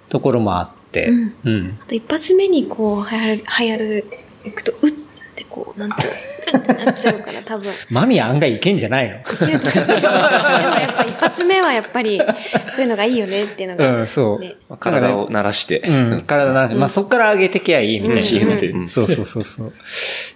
[0.10, 1.34] ところもあって、うん。
[1.43, 1.79] うん。
[1.82, 4.05] あと一発目にこう、流行る、流行る、
[4.45, 5.09] 行くと、うって
[5.47, 5.95] こう、なんて
[6.84, 7.71] なっちゃうから多分。
[7.89, 9.17] マミ案外いけんじゃないの？
[9.47, 12.19] でもやっぱ一発目はやっぱり、
[12.75, 13.97] そういうのがいいよねっていうのが。
[13.97, 14.78] うん、そう。
[14.78, 15.80] 体を慣らして。
[15.80, 16.75] うん、体の話。
[16.75, 18.80] まあ、そこから上げてきゃいいみたいな。
[18.80, 19.73] うんそうそうそうそう。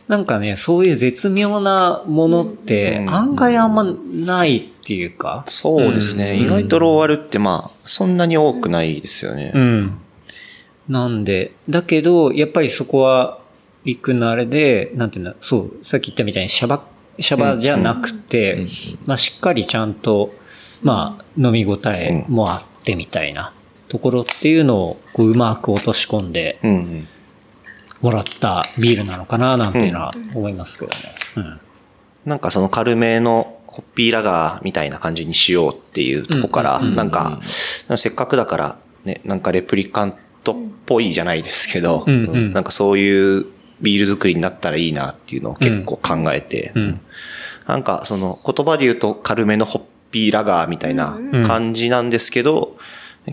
[0.08, 5.44] なんかね、そういう絶妙なものってうん案外あんまないっていうか。
[5.48, 6.36] そうですね。
[6.36, 9.52] 意外とローアルってまあ、そんなに多くないですよね。
[9.56, 10.00] うん。
[10.90, 13.40] なんで、だけど、やっぱりそこは、
[13.86, 16.84] リクのあれで、なんていうんだ、そう、さっき言ったみたいにシャバ、
[17.20, 18.68] シャバじゃなくて、
[19.06, 20.34] まあ、しっかりちゃんと、
[20.82, 23.54] まあ、飲み応えもあってみたいな
[23.88, 27.08] ところっていうのを、こう、うまく落とし込んで、うんうん。
[28.02, 30.98] もらったビールなのかななんていうのは思いますけどね。
[31.38, 31.60] うん。
[32.26, 37.40] なんかその軽めのホッピーラガーみたいな感じにしようっていうとこから、なんか、
[37.96, 42.26] せっかくだから、ね、なんかレプリカントっぽいじゃないですけど、うん。
[42.26, 42.54] うん。
[42.54, 43.46] なんかそういう
[43.84, 47.02] ビール作りになったらいいなっていうのを結構考えて、うん。
[47.68, 52.78] なんかその言葉で言うと軽めのホッピーラガーみたいな感じなんですけど、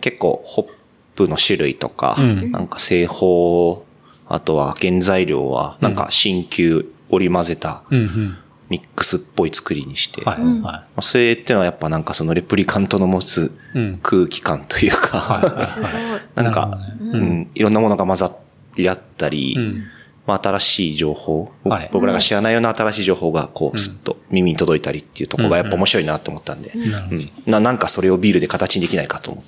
[0.00, 0.66] 結構ホッ
[1.14, 2.50] プの種類とか、うん。
[2.50, 3.86] なんか製法、
[4.26, 8.36] あとは原材料はなんか新旧織り交ぜたうんうん。
[8.68, 10.62] ミックスっぽい作りにして、はい、うん。
[10.62, 13.78] はまあそれっていうのはやっぱなんかそのレプリカントの持つい。
[13.78, 14.00] うん。
[14.02, 15.90] 空気感というか、すごい。
[16.34, 18.32] なんか、うん、いろんなものが混ざ
[18.76, 19.84] り合ったり、うん
[20.26, 21.90] まあ、新しい情報、はい。
[21.92, 26.78] 僕らが知らないような新しい情報がこう、すっと耳に届いたりっていうところがやっぱ面白いなと思ったんで、う
[27.14, 27.30] ん。
[27.46, 29.44] ななんかそれをビールで形にできないかと思っ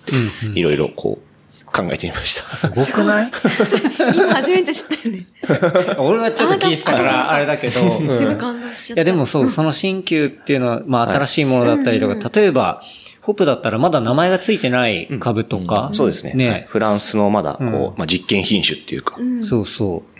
[0.53, 2.43] て、いろいろこう考えてみました。
[2.49, 3.31] すごくない？
[4.17, 5.27] 今初めて知ったよね。
[5.99, 7.73] 俺はちょっと聞いてたかあら、あれだけど。
[7.73, 8.07] すうん。
[8.07, 8.95] ごい感動しちゃった。
[8.95, 12.83] いやでもそう、 その新旧っていうのは、まあ新しいものだったりとか、例えば、
[13.21, 16.31] ホップだったらまだ名前がついてない株とか、そうですね。
[16.33, 16.37] はい。
[16.61, 17.73] ね、フランスのまだこう、うん。
[17.97, 20.12] まあ、実験品種っていうか、そうそう。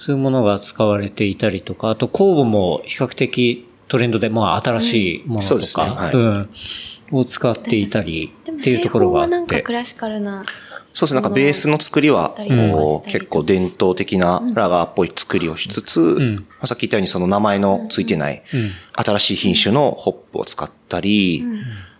[0.00, 5.94] そういうものが使われていたりとか、あと酵母も比較的トレンドで、まあ新しいものそうとか、ですね。
[5.94, 6.14] はい。
[6.14, 9.72] うん、を使っていたりっていう製ところがあっ法はなんかてク。
[9.74, 10.46] ラシカルな。
[10.94, 11.20] そうですね。
[11.20, 16.36] なんかベースの作りは、うんこう結構伝統的なラガーっぽい作りをしつつ、ん。
[16.36, 18.70] まあさっき言ったようにその名前のついてないうん。
[18.94, 21.44] 新しい品種のホップを使ったり、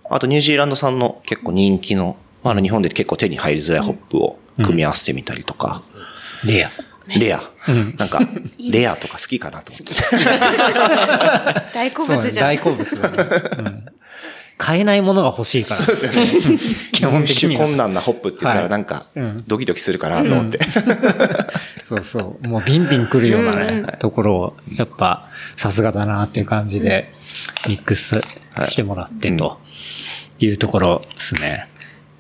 [0.09, 5.83] あとニュージーランド産の結構人気の、まああの日本で結構手に入りづらいホップを組み合わせてみたりとか、
[6.47, 6.71] レア。
[7.19, 7.43] レア、
[7.97, 8.21] なんか、
[8.71, 9.95] レアとか好きかなと思って。
[11.75, 12.47] 大好物じゃん。
[12.47, 13.17] 大好物だね。
[13.59, 13.87] うん
[14.61, 15.81] 買えないものが欲しいから。
[16.93, 20.59] 基本的に困難なホップって言ったはいらなんかうん、ドキドキするかなと思って。
[21.83, 22.47] そうそう。
[22.47, 27.11] もうビンビン来るようなね、ところを、やっぱ、さすがだなっていう感じで、
[27.67, 28.21] ミックス
[28.65, 29.59] してもらってと
[30.39, 31.67] いうところですね。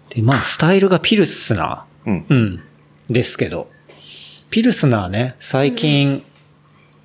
[0.08, 2.10] で、まあ、スタイルがピルスナー。
[2.10, 2.26] うん。
[2.26, 2.62] うん。
[3.10, 3.69] ですけど、
[4.50, 6.24] ピルスナーね、最近、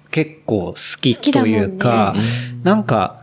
[0.09, 2.15] 結構好きというか、
[2.63, 3.21] なんか、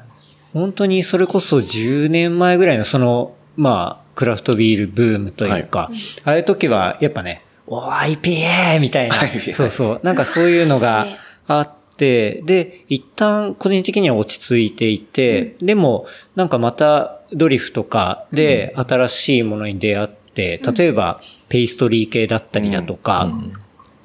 [0.53, 5.91] 本当にそれこそ10年前ぐらいのその、まあ、クラフトビールブームというか、
[6.25, 8.79] ああいう時は、やっぱね、お IPA!
[8.81, 9.17] みたいな。
[9.55, 10.01] そうそう。
[10.03, 11.07] なんかそういうのが
[11.49, 16.07] あって、で、一旦個人的には落ち着いていて、でも、
[16.37, 23.33] なんかまたドリフとかで新しいものに出会って、例えばペイストリー系だったりだとか、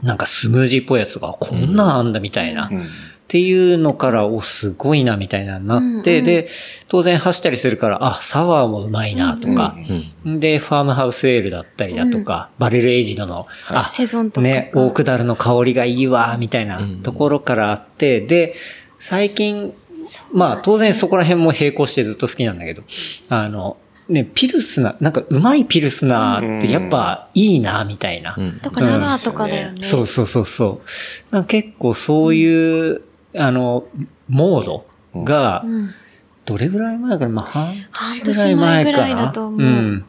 [0.03, 2.69] なんかスムージーっぽいやつがこんなんあんだみたいな。
[3.27, 6.47] っていうのから、お、すごいな、みたいななって、で、
[6.87, 9.75] 当然走ったりするから、あ、サワーもうまいな、とか、
[10.25, 14.47] で、ファームハウスエールだったりだとか、バレルエイジドの、あ、セゾンとか。
[14.47, 18.55] ね、オークダルの香りがいいわ、みたいなところからあって、で、
[18.97, 19.73] 最近、
[20.31, 22.83] まあ当然そこら辺も並行してずっと好きなんだけど、
[23.27, 23.75] あの、
[24.09, 28.35] ね、ピルスナー、なんかうまいピルスナーってやっぱいいな、みたいな。
[28.61, 29.83] とか、ラガーとかだよね。
[29.83, 30.81] そうそうそうそ
[31.31, 31.33] う。
[31.33, 33.01] なんか結構そういう、
[33.35, 33.85] あの、
[34.27, 34.85] モード
[35.23, 35.93] が、ん。
[36.45, 37.29] どれぐらい前かな？
[37.29, 38.77] まあ半半年ぐらい前かな？
[38.77, 39.59] 年前ぐらいだと思う。
[39.59, 40.05] うん。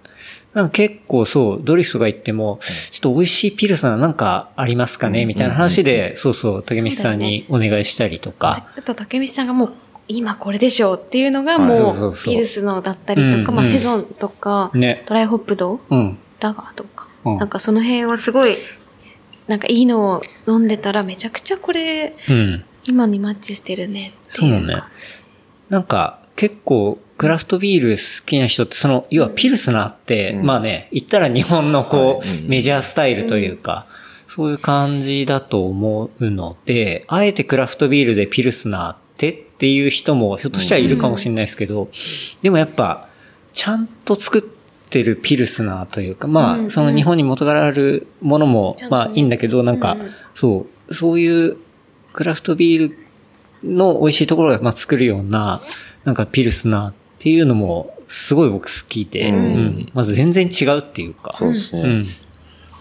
[0.54, 5.26] なんか結構そう、ドリフトが言っても、ちょっと美味しいピルスナーなんかありますかね？
[5.26, 8.68] みたいな話で、そうそう、竹道さんにお願いしたりとか。
[8.76, 9.72] あと、竹道さんがもう、
[10.08, 15.04] 今これでしょうっていうのがあもそうピルスのだったりとか、うんまあセゾンとか、ね。
[15.06, 16.18] ドライホップド、うん。
[16.40, 17.36] ラガーとか、うん。
[17.38, 18.56] なんかその辺はすごい、
[19.46, 22.64] なんかいいのを飲んでたらめちゃくちゃこれ、うん。
[22.86, 24.72] 今にマッチしてるねっていう感じ。
[24.72, 24.82] そうね。
[25.68, 30.46] なんか、結構、クラフトビール好きな人って、その、要はピルスナーって、うん。
[30.46, 32.38] まあね、言ったら日本のこう、はい。
[32.38, 33.86] うんメジャースタイルというか、
[34.26, 39.07] そういう感じだと思うので、あえてクラフトビールでピルスナーって
[39.58, 41.88] っていう人もひょっとしたらいるかもしれないですけど、
[42.42, 43.08] でもやっぱ、
[43.52, 44.42] ちゃんと作っ
[44.88, 49.96] てるピルスナーというか、まあ、その日本に元からあるものもまあいいんだけど、なんか、
[50.36, 51.56] そう、そういう
[52.12, 52.98] クラフトビール
[53.64, 55.60] の美味しいところが、まあ、作るような、
[56.04, 59.36] なんかピルスナーっていうのも、すごい僕好きで、うん。
[59.36, 59.88] うん。
[59.92, 61.32] まず全然違うっていうか。
[61.32, 62.04] そうですね。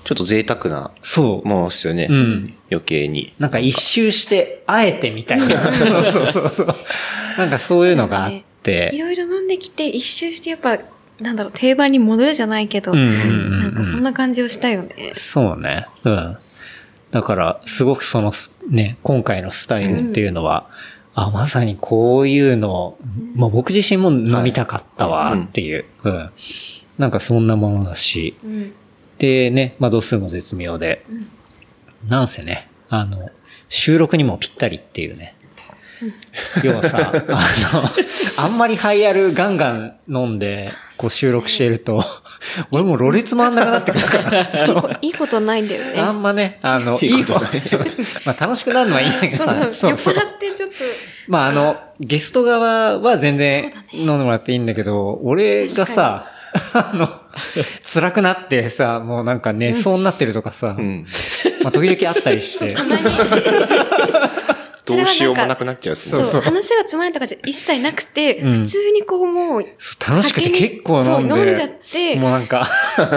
[0.09, 0.13] うん。
[0.13, 1.47] ちょっと贅沢なそう。
[1.47, 2.07] ものですよね。
[2.09, 2.53] うん。
[2.71, 3.33] 余計に。
[3.39, 5.49] なんか一周して、あえてみたいな。
[5.49, 6.75] そうそうそうそう。
[7.37, 8.91] なんかそういうのがあっいて。
[8.97, 10.79] ろいろ飲んできて、一周してやっぱ、
[11.19, 15.11] なんだろう、定番に戻るじゃないけど、うんうんうんうんなんかそんな感じをしたよね。
[15.13, 15.87] そうね。
[16.03, 16.37] うん。
[17.11, 20.69] だから、すごくそのす、ね、今回のスタイルっていうのは、
[21.15, 22.97] あ、まさにこういうの、
[23.35, 26.29] まあ僕自身も飲みたかったわっていう、うん。
[26.97, 28.73] なんかそんなものだし、うん。
[29.17, 31.05] でね、まあ度数も絶妙で、
[32.07, 33.29] なんせね、あの、
[33.69, 35.35] 収録にもぴったりっていうね。
[36.63, 37.17] 要はさ、あ
[37.75, 37.83] の、
[38.37, 42.03] あんまりハイアルガンガン飲んで、こう収録してると、
[42.71, 44.41] 俺もうろれつ回んなくなってくるから。
[44.41, 45.99] いいこいいことないんだよね。
[45.99, 47.51] あんまね、あの、いいことない。
[48.25, 49.43] まあ楽しくなるのはいいんだけど。
[49.43, 50.75] そうそう、さ酔っ払ってちょっと、
[51.27, 56.27] まああの、ゲスト側は全然飲んでもらっていいんだけど、俺がさ、
[56.73, 57.09] あの、
[57.83, 61.05] 辛くなってさ、もうなんか寝そうになってるとかさ、うん。
[61.63, 62.75] まあ時々あったりして。
[64.87, 66.23] どうしようもなくなっちゃうっすね。
[66.23, 71.29] そうそう、話がつまらないとかじゃ一切なくて、うん普通にこうもう、そう楽しくて結構飲んで。
[71.29, 72.69] そう飲んじゃってもうなんか、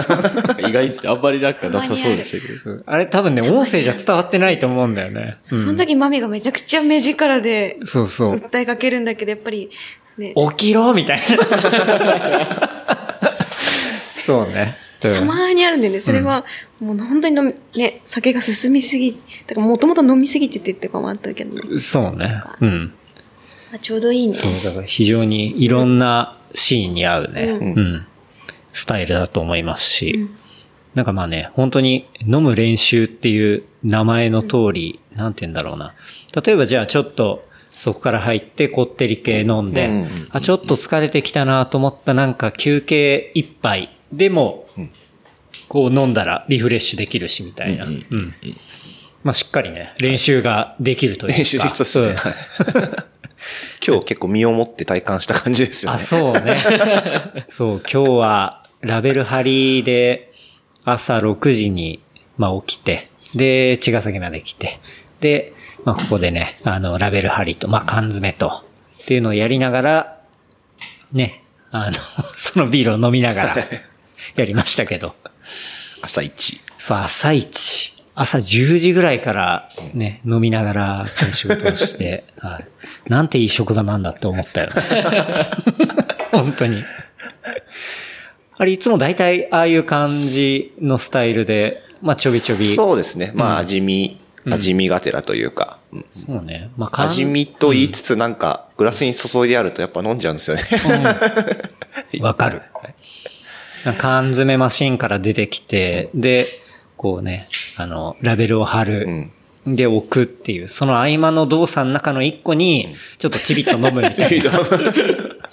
[0.59, 2.83] 意外ですあんまりなんかなさそうでしたけど。
[2.85, 5.37] あれ多分ね、音声じゃ伝わってないと思うんだよね。
[5.43, 8.35] その時マミがめちゃくちゃ目力でそうそう。
[8.35, 9.71] 訴えかけるんだけど、やっぱり、
[10.17, 13.07] ね、起きろみたいな。
[14.31, 14.75] そうね。
[15.01, 15.99] たまにあるんだよね。
[15.99, 16.45] それは、
[16.79, 21.79] もう本当に飲み、ね、酒が進みすぎ、だからもともと飲みすぎててってかもあったけどね。
[21.79, 22.41] そうね。
[22.61, 22.93] うん。
[23.73, 24.33] あちょうどいいね。
[24.33, 28.07] そう、だから非常にいろんなシーンに合うね、ううん、
[28.73, 30.29] スタイルだと思いますし、
[30.93, 35.93] なんかまあね、本当に飲む練習っていう名前の通り、なんて言うんだろうな。
[36.45, 37.41] 例えばじゃあちょっと、
[37.71, 44.67] そこから入ってこってり系飲んで、うんあ、ちょっと疲れてきたなと思ったなんか休憩一杯でも、
[45.67, 47.85] こう飲んだらリフレッシュできるしみたいな。
[47.85, 48.33] うんうん
[49.23, 51.37] まあしっかりね、練習ができるというか。
[51.37, 52.31] 練習できそうですね。
[53.85, 56.01] 今日結構身をもって体感した感じですよあ、ね。
[56.01, 57.45] そうね。
[57.49, 60.31] そう、今日はラベル貼りで
[60.85, 62.01] 朝6時に、
[62.37, 64.79] まあ起きて、で、茅ヶ崎まで来て、
[65.19, 65.53] で、
[65.85, 68.63] まあここでね、あの、ラベル貼りと、まあ缶詰と、
[69.03, 70.17] っていうのをやりながら、
[71.11, 71.93] ね、あの、
[72.37, 73.55] そのビールを飲みながら、
[74.35, 75.15] やりましたけど。
[76.01, 76.61] 朝一。
[76.77, 77.91] そう、朝一。
[78.13, 83.09] 朝10時ぐらいからね、飲みながら仕事をして、 はい。
[83.09, 84.73] なんていい職場なんだって思ったよね。
[86.31, 86.83] 本当に。
[88.57, 92.75] あれ、いつも大体ああいう感じのスタイルで、まあちょびちょび。
[92.75, 93.31] そうですね。
[93.33, 95.79] まあ味見、味見がてらというか。
[95.93, 96.69] うんそうね。
[96.77, 100.63] まあ味見と言いつつなんかグラスに注いであるとやっぱ飲んじゃうんですよね。
[102.19, 102.61] わかる。
[103.97, 106.45] 缶詰マシンから出てきて、で、
[106.97, 109.29] こうね、あの、ラベルを貼る。
[109.65, 114.51] で、置くっていう、その合間の動作の中の一個に、ちょっとちびっと飲むみたいな。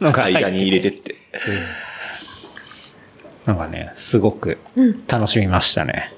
[0.00, 1.14] のが入って間に入れてって。
[3.46, 4.58] なんかね、すごく
[5.06, 6.12] 楽しみましたね。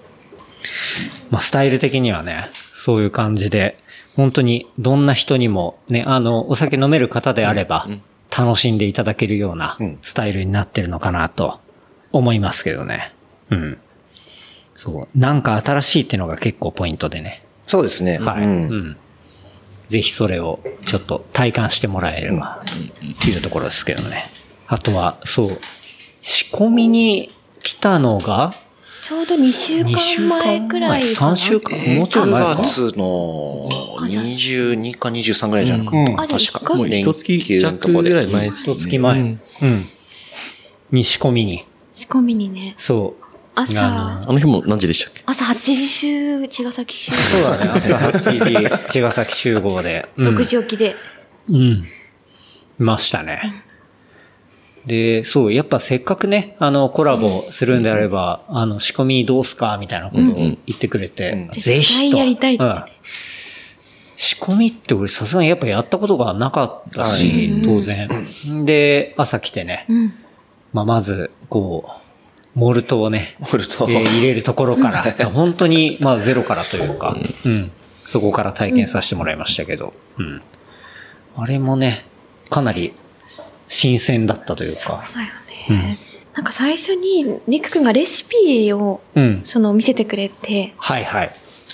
[1.30, 3.78] まあ、スタイル的にはね、そういう感じで、
[4.16, 7.88] 本当にどんな人にもね、あの、お酒飲める方であれば、
[8.36, 9.98] 楽しんでいただけるようなうん。
[10.02, 11.60] スタイルになってるのかなと
[12.12, 13.12] 思いますけどね。
[13.50, 13.78] うん。
[14.76, 15.18] そう。
[15.18, 17.42] なんか新しいっていうのが結構ポイントでね。
[17.64, 18.18] そうですね。
[18.18, 18.44] はい。
[18.44, 18.56] ううん
[18.90, 18.96] ん。
[19.88, 24.30] ぜひそれをちょっと体感してもらえれば、っていうところですけどね。
[24.68, 25.58] あとは、そう、
[26.22, 27.28] 仕込みに
[27.62, 28.54] 来たのが、
[29.02, 31.32] ちょうど2週2週間間前くらいかな。
[31.32, 32.62] 3週間もうちょい前か？9。
[32.62, 33.68] 月の
[34.02, 36.74] 22か23ぐらいじゃなかった確か。
[36.76, 39.20] もう一月弱ぐらい前です一月前。
[39.20, 39.24] う
[39.62, 39.86] うんん。
[40.92, 41.64] に仕込みに。
[42.00, 42.74] 仕込みにね。
[42.76, 43.24] そう。
[43.54, 45.22] 朝、ああの日も何時でしたっけ？
[45.26, 47.12] 朝8時集、茅ヶ崎集。
[47.12, 47.56] そうだね。
[47.74, 48.54] 朝8時、
[48.88, 50.08] 茅ヶ崎集合で。
[50.16, 50.94] うん6時起きで。
[51.48, 51.84] うん。
[52.78, 53.64] ましたね。
[54.86, 62.00] で、そう、やっぱせっかくね、あの、コラボするんであれば、あの、仕込みどうすかみたいなことを言ってくれて、ぜひと。
[62.00, 62.82] 絶対やりたいってうん
[64.16, 68.06] 仕込みって俺さすがにやっぱやったことがなかったし、当然。
[68.66, 70.14] で、朝来てね、うん。
[70.72, 77.70] まあ、まず、こう、モルトをね、モルトえー入れるところから、 本当に、まあ、ゼロからというか、うん、
[78.04, 80.42] そこから体験させてもらいましたけど、うん。
[81.36, 82.04] あれもね、
[82.48, 82.92] かなり
[83.68, 85.98] 新鮮だったというか、そうだよね。
[86.34, 89.40] なんか最初に、りくくんがレシピを、うん。
[89.44, 91.30] その見せてくれて、はいはい。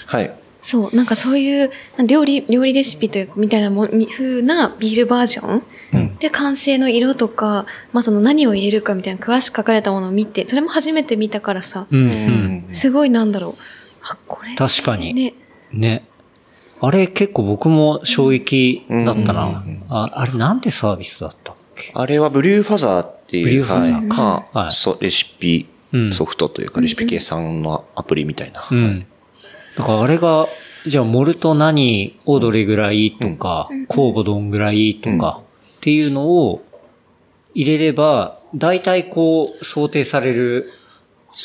[0.07, 0.32] はい。
[0.62, 1.70] そう、なんかそういう、
[2.07, 5.62] 料理、料理レシピという、みたいなも、み風なビールバージョン、
[6.18, 12.74] で、完成の色とか、まあその何を入れるかみたいな詳しく書かれたものを見て、それも初めて見たからさ、うん、うん。
[12.74, 13.55] すごいなんだろう。
[14.03, 14.55] あ、これ。
[14.55, 15.14] 確かに。
[15.14, 15.34] ね。
[15.72, 16.05] ね。
[16.80, 19.64] あれ結構僕も衝撃だったな。
[19.89, 21.91] ああれなんてサービスだったっけ？
[21.95, 28.62] あれはブリューファザーっていう、ブリューファザーはいか、はいそうレシピうんソフトというか、レシピ計算のアプリみたいな。
[28.70, 29.07] うん。
[29.76, 30.49] だからあれが、
[30.87, 35.41] じゃあモルト何をどれぐらいとか、酵母どんぐらいとか、
[35.87, 36.64] っていうのを
[37.55, 40.72] 入れれば、大体こう想定される、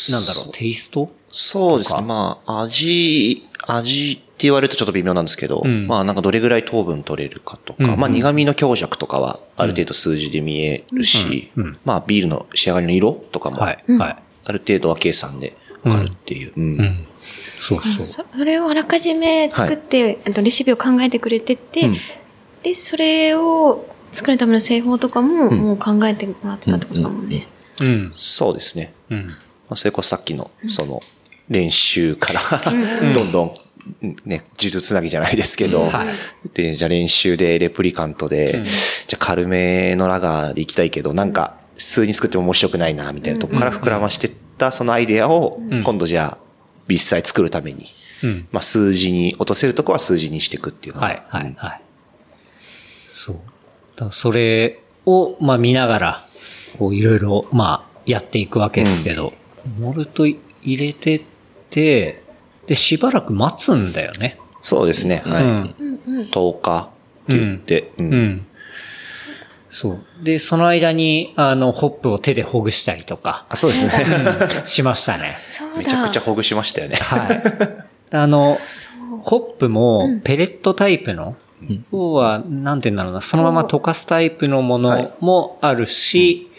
[0.09, 1.11] なんだろう、テイスト？
[1.29, 2.01] そうですね。
[2.01, 5.85] まあ、味、味って言われるとちょっと微妙なんですけど、うん。
[5.87, 14.23] まあなんかどれぐらい糖分取れるかとか、うんまあ苦味の強弱とかはある程度数字で見えるし、うんうんまあビールの仕上がりの色とかもはい、はい。
[14.45, 16.53] ある程度は計算でわかるっていう。
[16.57, 16.63] うん。
[16.63, 17.07] うん。
[17.59, 18.05] そうそう。
[18.07, 21.97] そそれをあらかじめ作って、あとレシピを考えてくれてて、うん。
[22.63, 27.47] で、それを作るための製法とかも、もう考えてもらってたってことだもんね。
[27.79, 28.13] うん。
[28.15, 28.93] そうですね。
[29.09, 29.27] うん。
[29.27, 29.33] ま
[29.71, 31.01] あ、それこそさっきの、その、
[31.49, 32.41] 練習から、
[33.13, 33.55] どんどん、
[34.25, 36.07] ね、呪術つなぎじゃないですけど、はい
[36.53, 38.63] で、じゃあ練習でレプリカントで、
[39.07, 46.43] じゃあ軽めのラガーで行きたいけど、なんか、普通に作っても面白くないな、みたいなとこから膨らましてったそのアイデアを、ん今度じゃあ、
[46.87, 47.85] 実際作るために、
[48.23, 48.47] うん。
[48.51, 51.81] まあ、数字に、落とせるとこは数字にしていくっていうのが、はい、はい、はい。
[53.09, 53.39] そう。
[54.11, 56.25] それを、まあ見ながら、
[56.77, 59.33] こういろいろ、まあやっていくわけですけど、
[59.79, 61.21] モルト入れてっ
[61.69, 62.23] て、
[62.67, 64.37] で、しばらく待つんだよね。
[64.61, 65.23] そうですね。
[65.25, 65.43] はい。
[65.43, 65.75] うん。
[65.79, 66.21] うんうん。
[66.29, 66.89] 10日
[67.23, 68.47] って言って、うんうん。
[69.69, 70.23] そう。
[70.23, 74.65] で、その間に、あの、ホップを手でほぐしたりとか、あ、そうですね。
[74.65, 75.37] しましたね。
[75.47, 75.77] そうだ。
[75.79, 76.97] めちゃくちゃほぐしましたよね。
[76.97, 78.15] はい。
[78.15, 78.59] あの、
[79.23, 81.35] ホップもペレットタイプの、
[81.91, 86.49] 要は、なんて言うんだろうな、そのまま溶かすタイプのものもあるし、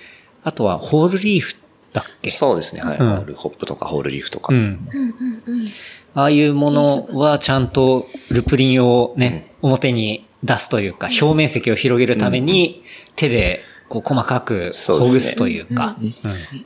[0.45, 1.57] あとはホールリーフ
[1.93, 2.31] だっけ？
[2.31, 2.83] そうですね。
[2.83, 2.99] はい。
[2.99, 3.09] うん。
[3.17, 4.53] ホールホップとかホールリーフとか。
[4.53, 4.89] うん。
[4.93, 5.15] うん
[5.47, 5.69] うんうん。
[6.15, 12.83] ああいうものはちゃんとルプリンをね、表に出すというか、表面積を広げるために、
[13.17, 15.97] 手でこう細かくほぐすというか、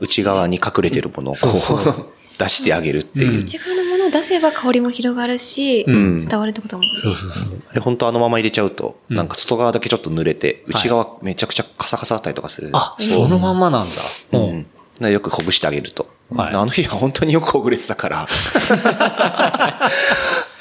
[0.00, 3.40] 内側に隠れてるものをこう出してあげるっていう。
[3.40, 6.84] 内側のものを出せば香りも広がるし、ん伝わるってことだも。
[7.02, 7.62] そうそうそう。
[7.68, 12.70] あれ本当あのまま入れちゃうと、なんか外側だけちょっと濡れて、内側めちゃくちゃカサカサだったりとかする。
[12.72, 14.02] あ、そのまんまなんだ。
[14.32, 14.38] う。
[14.38, 14.66] うん
[14.98, 16.08] よくほぐしてあげると。
[16.34, 18.26] はいあの日は本当によくほぐれてたから。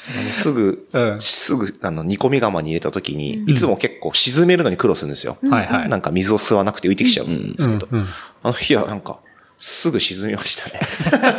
[0.08, 5.36] あのすぐ、うんすぐ、あの、煮込み釜に入れた時に、いつも結構沈めるのに苦労するんですよ。
[5.50, 5.88] はいはい。
[5.88, 7.88] なんか水を吸わなくて浮いてきちゃうんですけど。
[8.42, 9.20] あの日はなんか、
[9.58, 10.80] すぐ沈みましたね。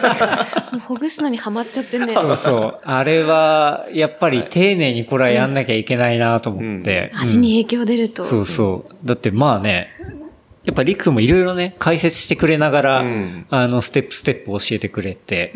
[0.73, 2.13] もうほぐすのにハマっちゃってね。
[2.13, 2.79] そうそう。
[2.83, 7.11] あれは、やっぱり丁寧にこれはやんなきゃいけないなと思って。
[7.15, 8.23] 味に影響出ると。
[8.23, 9.07] そうそう。
[9.07, 9.89] だってまあね、
[10.63, 15.53] やっぱりリクもいろいろね、解説してくれながら、うんあの、ステップステップ教えてくれて、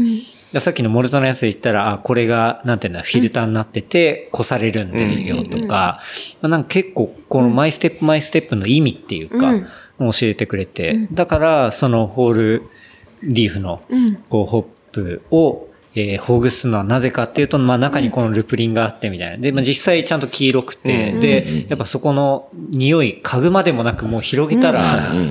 [0.59, 6.01] さっきのモルトのやつで言ったら、あ、これが、なんていうんだ、フィルターになってて、こされるんですよ、とか、
[6.41, 9.67] まあなんか結構、このマイステップマイステップの意味っていうか、うん
[10.11, 12.63] 教えてくれて、だから、そのホール
[13.23, 14.15] リーフの、うん。
[14.29, 19.37] こう、ホップを、えーほぐすのはなぜかっていうと、まあ中にこのルプリンがあってみたいな。
[19.37, 24.83] で、まあ実際ちゃんと黄色くて、で、やっぱそこの匂い、嗅ぐまでもなくもう広げたら、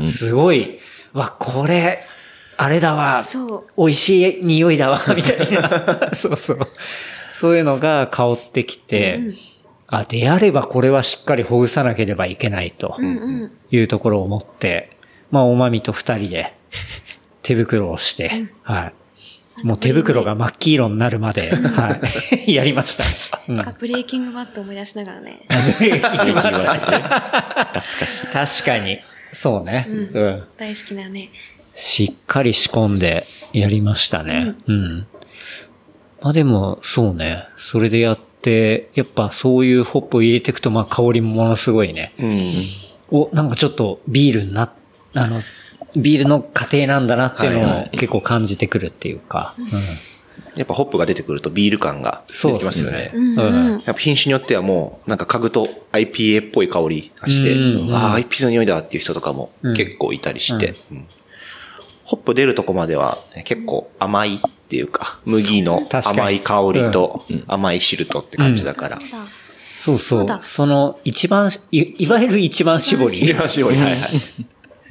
[0.08, 0.78] すごい、
[1.14, 2.00] わ、これ、
[2.58, 3.66] あれだわ、そう。
[3.78, 6.12] 美味しい匂いだわ、みたいな。
[6.14, 6.58] そうそう。
[7.32, 9.20] そういうのが香ってきて、
[9.90, 13.52] あ、であればこれはしっかりほぐさなければいけないとうんうん。
[13.70, 14.96] いうところを思って、
[15.30, 16.54] まあ、おまみと二人で
[17.42, 18.30] 手袋をして、
[18.62, 18.94] はい。
[19.66, 21.98] もう手袋が真っ黄色になるまで、は
[22.46, 22.54] い。
[22.54, 23.04] やりました。
[23.48, 25.40] うんなんかブレイキングバット思い出しながらね。
[28.32, 29.00] 確かに。
[29.32, 29.86] そうね。
[29.88, 30.44] うん。
[30.56, 31.30] 大好きなね。
[31.72, 34.54] しっかり仕込んでやりましたね。
[34.66, 35.06] うん。
[36.22, 37.44] まあでも、そうね。
[37.56, 42.14] それでやって、やっぱそういうホップを入れていくと、まあ香りもものすごいね。
[42.18, 42.38] うん。
[43.10, 44.72] お、なんかちょっとビールにな、
[45.14, 45.40] あの、
[45.96, 47.90] ビールの過程なんだなっていうのをはいはい。
[47.90, 49.54] 結構感じてくるっていうか。
[49.58, 49.66] うん。
[50.56, 53.10] やっぱホップが出てくるとビール感が出てきますよね。
[53.12, 53.36] そうっすね。
[53.36, 61.06] うんやっぱ品種によってはもう、なんか嗅ぐと IPA っぽい香りがして、うんうんああ、IPA の匂いだっていう人とかも結構いたりして、うん。
[62.04, 64.40] ホップ出るとこまではね結構甘い
[64.70, 69.00] っていうか、麦の甘い香りと甘い汁とって感じだから。
[69.00, 69.18] そうだ。
[69.80, 70.18] そうそう。
[70.20, 73.18] そうだその一番、いいわゆる一番搾り。
[73.18, 74.00] 一番搾り、はいはい。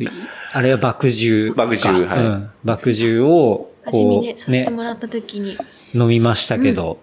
[0.51, 1.65] あれは麦汁か。
[1.65, 5.57] 麦汁はいうん麦汁を、こ味見ね、させて、もらった時に。
[5.93, 6.99] 飲みましたけど、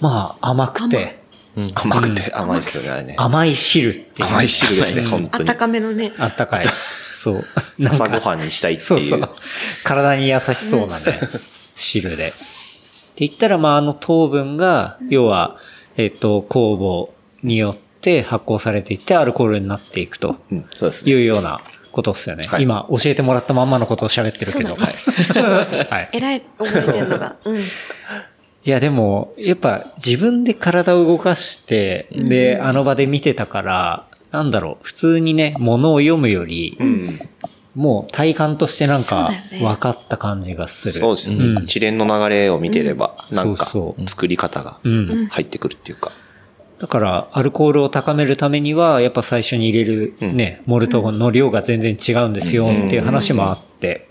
[0.00, 1.24] まあ甘くて、
[1.74, 3.14] 甘くて甘いですよね、あれね。
[3.18, 4.28] 甘い汁っていう。
[4.28, 5.56] 甘い汁ですね、本当にあった。
[5.56, 6.12] かめのね。
[6.18, 6.66] あったかい。
[6.68, 7.44] そう。
[7.78, 8.86] な ん朝かごはんにしたいっていう。
[8.86, 9.30] そうそう。
[9.84, 11.20] 体に優しそうなね、
[11.74, 12.28] 汁で。
[12.28, 12.30] っ
[13.14, 15.58] て言ったら、まあ、あの糖分が、要は、
[15.96, 17.12] えっ、と、酵母
[17.46, 21.20] によって発酵されていって、アルコールになっていくとうん、そうですいね。
[21.20, 21.60] うような
[21.92, 22.46] ことですよね。
[22.46, 24.74] はい今、教えてもらったまんまのことを喋ってるけど。
[24.74, 25.84] はい。
[25.84, 26.08] はい。
[26.14, 27.36] えらい覚えてるのが。
[27.44, 27.60] うん。
[27.60, 27.62] い
[28.64, 37.28] や、でも、やっぱ自分で体を動かして、で、あの場で見てたから、なんだろう、普通にね、物を読むより、うん。
[37.74, 40.94] もう体感としてなんか分かった感じがする。
[40.94, 41.36] そうですね。
[41.36, 43.66] うん一連の流れを見てれば、なんか
[44.06, 45.26] 作り方がうん。
[45.30, 46.12] 入ってくるっていうか。
[46.78, 54.08] だから、アルコールを高めるためには、やっぱ最初に入れるね、モルトの量が全然違うんですよっていう話もあって、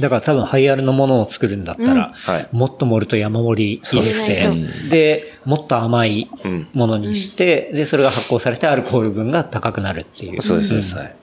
[0.00, 10.40] だから多分ハイアルのものを作るんだったら、はいもっとモルト山盛り入れて、で、もっと甘いうんものにして、で、それが発酵されてアルコール分が高くなるっていう。
[10.40, 10.96] そうです、そうです。
[10.96, 11.14] はい。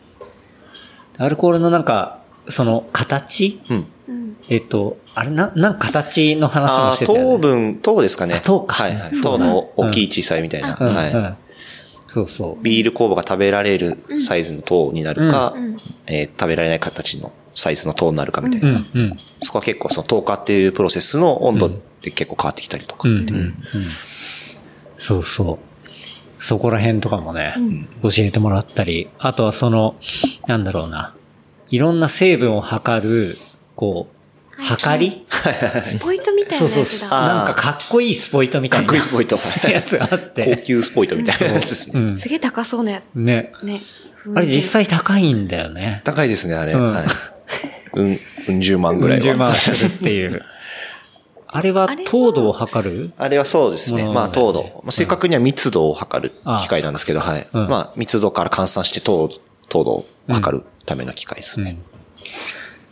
[1.19, 3.61] アルコールのなんか、その形？
[3.69, 3.87] うん。
[4.47, 7.23] えっと、あれな、なんか形の話もしてたよね。
[7.33, 8.35] 糖分、糖ですかね。
[8.35, 9.11] あ糖かはいはい。
[9.21, 10.75] 糖の大きい小さいみたいな。
[10.79, 11.13] うん、はい。
[11.13, 11.37] うん。
[12.07, 12.63] そうそう。
[12.63, 18.69] ビール酵母が食べられるサイズの糖になるか、うんえー食べられない形のサイズの糖になるかみたいな。
[18.69, 19.19] うん、うん。
[19.41, 21.69] そこは結構その糖化っていうプロセスの温度っ
[22.01, 23.07] て結構変わってきたりとか。
[23.07, 23.55] うん、うん、うん。
[24.97, 25.68] そうそう。
[26.39, 27.53] そこら辺とかもね、
[28.01, 29.95] 教えてもらったり、あとはその、
[30.47, 31.13] なんだろうな、
[31.69, 33.37] いろんな成分を測る、
[33.75, 34.15] こう、
[34.61, 35.25] 測り？
[35.83, 37.09] スポイトみたいそうそうそう。
[37.09, 37.33] なやつだ。
[37.33, 39.39] なんかかっこいいスポイトみたいなかっこいいスポイト。
[39.69, 40.63] やつがあっ高て。
[40.65, 42.01] 級スポイトみたいなやつですね。
[42.01, 42.15] うん。
[42.15, 43.53] すげえ高そうなやね。
[43.63, 43.81] ね。
[44.35, 46.01] あれ実際高いんだよね。
[46.03, 46.73] 高いですね、あれ。
[46.73, 47.05] うんはい。
[47.95, 48.19] うん、
[48.49, 49.23] うん十万ぐらいは。
[49.23, 50.43] 10万するっていう。
[51.51, 53.11] あれは糖度を測る？
[53.17, 54.03] あれはそうですね。
[54.03, 54.63] うんまあ、糖度。
[54.83, 57.47] まあ、正確には密度を測る機械なんですけど、はい。
[57.51, 59.29] うんまあ、密度から換算して糖、
[59.67, 61.77] 糖度を測るための機械ですね。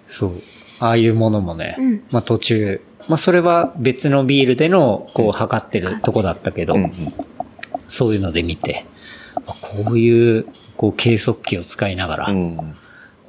[0.08, 0.41] そう。
[0.80, 6.76] ああいうものもね、うんまあ途中、まあそれは別のビールでの、こう、測ってるとこだったけど、
[7.88, 8.84] そういうので見て、
[9.45, 12.76] あこういう、こう、計測器を使いながら、うん。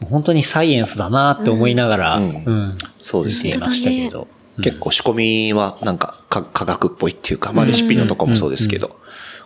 [0.08, 3.58] 本当にサイエンスだなって思いながら、ううんん、そうですね。
[3.58, 4.26] ましたけど。
[4.62, 8.98] 結構仕込みはなんかか科学っぽいっていうか、まあレシピのとこもそうですけど、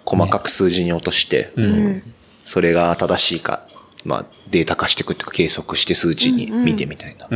[0.05, 2.03] 細かく数字に落として、うん。
[2.45, 3.67] それが正しいか、
[4.05, 7.29] まあデータ化していくっていうか計測して数値に見てみたいな。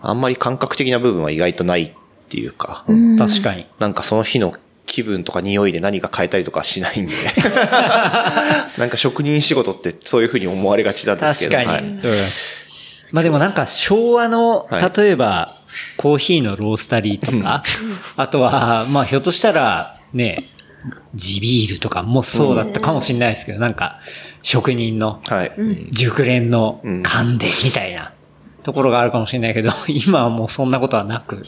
[0.00, 1.92] あんまり感覚的な部分は意外とないっ
[2.28, 3.16] ていうか、うん。
[3.16, 3.66] 確かに。
[3.78, 4.54] なんかその日の
[4.86, 7.12] 気分とか匂いで何か変えたりとかしないんで。
[8.78, 11.52] なんか職人仕事ってそういうふうに思われがちなんですけど。
[11.52, 11.86] 確かに。
[11.88, 12.00] はいうん。
[13.14, 14.92] まあでもなんか昭和の、はい。
[14.96, 15.54] 例えば、
[15.98, 17.62] コーヒーのロースタリーとか、
[18.16, 20.48] あとは、まあひょっとしたら、ね、
[21.14, 24.00] 地ビールとかもそうだったかもしれないですけど、なんか、
[24.42, 25.52] 職人の、はい。
[25.92, 27.02] 熟練のうん。
[27.04, 28.12] 勘で、みたいな
[28.64, 31.46] ところがあるかもしれないけど、 今はもうそんなことはなく。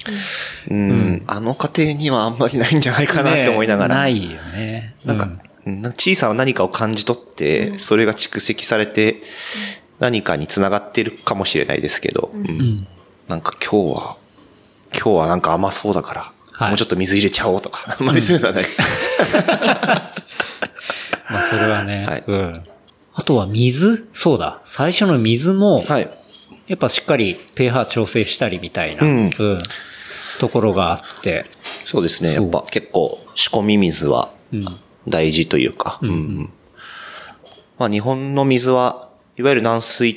[0.70, 1.24] うん。
[1.26, 3.96] あの家庭にはあんまりないんじゃないかなって思いながら。
[3.96, 4.94] ねないよね。
[5.04, 5.28] なんか、
[5.66, 5.82] うん。
[5.82, 9.24] なんか小さな何かを感じ取って、それが蓄積されて、
[9.98, 12.86] 何かにつながっているかもしれないですけど、うんうん。
[13.28, 14.18] なんか今日は、
[14.92, 18.80] 今日はなんか甘そうだから、はいもうちょっと水入れちゃおうとか、 あんまりそういうのはないです。
[21.28, 22.62] まあそれはね、はいうん。
[23.14, 24.08] あとは水？
[24.14, 24.60] そうだ。
[24.64, 26.10] 最初の水も、はい。
[26.66, 29.30] やっぱしっかり pH 調整したりみたいな、うん
[30.38, 31.46] ところがあって、
[31.84, 32.34] そうですね。
[32.34, 34.66] やっぱ結構仕込み水はうん。
[35.08, 36.50] 大事というか、うん
[37.78, 39.05] まあ日本の水は
[39.36, 40.16] いわゆる軟水っ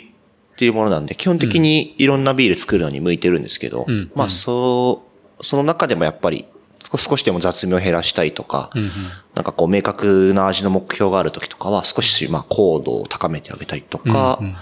[0.57, 5.03] ていうものなんで、基本的にいろんなビール作るのに向いてるんですけど、うんまあそ
[5.39, 6.45] う、その中でもやっぱり
[6.91, 8.89] 少少しでも雑味を減らしたいとか、うんうん
[9.35, 14.55] なんかこう明確な味の目標がある時とかは少しまあ高度を高めてあげたりとか、うん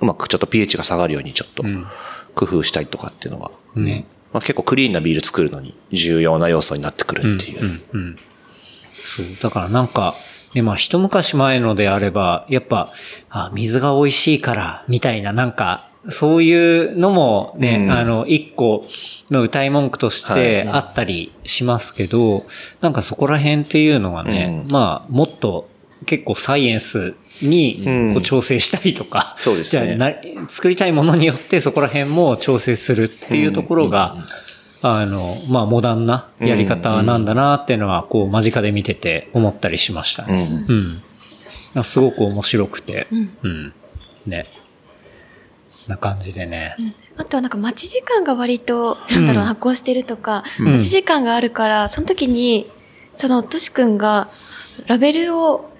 [0.00, 1.86] うまくちょっと pH が下がるようにちょっとん
[2.34, 4.04] 工夫したりとかっていうのは、ね。
[4.32, 7.62] まあ、結構クリーンなビール作るのに重要な要素になってくるっていう。
[7.62, 8.18] うんうん。
[9.04, 9.26] そう。
[9.40, 10.16] だからなんか、
[10.54, 12.92] で、まあ一昔前のであれば、やっぱ、
[13.30, 17.90] あ、水が美味しいから、みたいな、なんか、そういうのもね、うん。
[17.92, 18.84] あの、一個
[19.30, 20.42] の歌い文句としはい。
[20.42, 22.44] てあったりしますけど、
[22.80, 24.72] なんかそこら辺っていうのがね、うん。
[24.72, 25.68] まあ、もっと
[26.06, 28.14] 結構サイエンスにうん。
[28.14, 30.18] こう調整したりとか、そうですね。
[30.48, 34.16] 作りたいものによってそこら辺も調整するっていうところが、
[34.82, 40.48] あの、まあ、モダンなやり方なんだなっていうのは、こう、間近で見てて思ったりしましたね。
[40.68, 41.02] うん。
[41.76, 41.84] うん。
[41.84, 43.72] すごく面白くて、うんうん。
[44.26, 44.46] ね。
[45.86, 46.76] な感じでね。
[47.16, 52.70] あとはなんか待ち時間が割と、なんだろう、うん発行してるとか、うん待ち時間があるから、その時に、
[53.16, 54.28] その、としくんが、
[54.86, 55.70] ラベルを、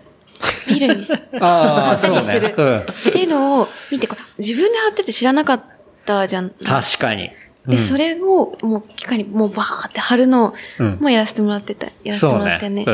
[0.69, 1.05] ビ ールに、
[1.41, 2.79] 貼ったりするうん。
[2.81, 5.63] っていうのを見て、これ自分で貼ってて知らなかっ
[6.05, 6.51] たじゃん。
[6.51, 7.31] 確かに。
[7.67, 11.87] で、それを、もう、機械に、もうバーって貼るのもうやらせてもらってた。
[11.87, 12.85] やらせてもらってね。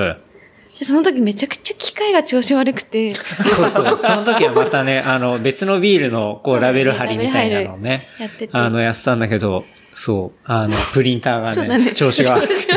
[0.82, 3.98] その時めちゃくちゃ機械が調子悪くて、そうそう。
[3.98, 11.92] その時はまたね、 あの、別のビールの、こう、ラベル貼りみたいなのをねやっててあの、やってたんだけど、そう、あの、プリンターがね。
[11.92, 12.74] 調子が悪くて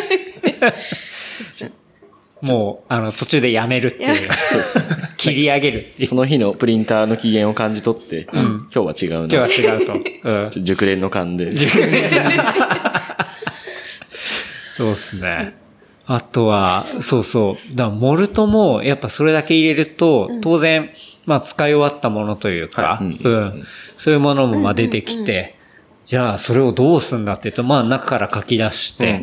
[2.42, 4.28] もう、あの、途中でやめるっていう、
[5.18, 6.16] 切り上げるそ。
[6.16, 9.38] の日のプリンターの機嫌を感じ取って、今日は違うな。
[9.38, 9.94] 今日は違うと。
[10.24, 10.52] うん。
[10.66, 11.56] 熟練の勘で。
[14.78, 15.56] そうですね。
[16.08, 17.76] あとは、そうそう。
[17.76, 20.89] だモルトも、やっぱそれだけ入れると、当然、
[21.26, 23.64] まあ使い終わったものというか、はいうん。
[23.98, 25.56] そういうものもまあ出てきて、
[26.12, 29.22] じゃあそれをどうすんだって言うと、まあ中から書き出して、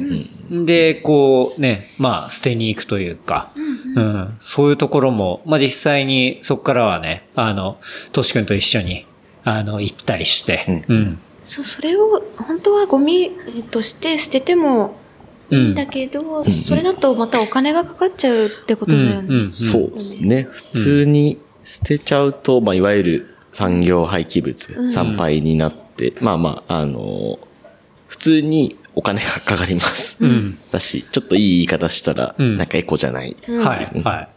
[0.50, 3.50] で、こうね、まあ捨てに行くというか、
[3.94, 7.76] うん、そういうところも、まあ実際にそこからはね、あの、
[8.12, 9.04] トシ君と一緒に、
[9.44, 11.18] あの、行ったりして、うん。
[11.44, 13.32] そう、それを、本当はゴミ
[13.70, 14.96] として捨てても
[15.50, 19.28] いいんだけど、それだとまたお金がかかっちゃうってことだよね。
[19.28, 20.48] うんうんそうですね。
[20.50, 25.87] 普通に捨てちゃうと、まあ、いわゆる産業廃棄物、産廃になって、
[26.20, 27.38] まあまあ、あの、
[28.06, 30.24] 普通にお金がかかります。
[30.24, 33.36] んだし、ちょっといい言い方したら、うんなんかエコじゃない。
[33.62, 34.28] はい、は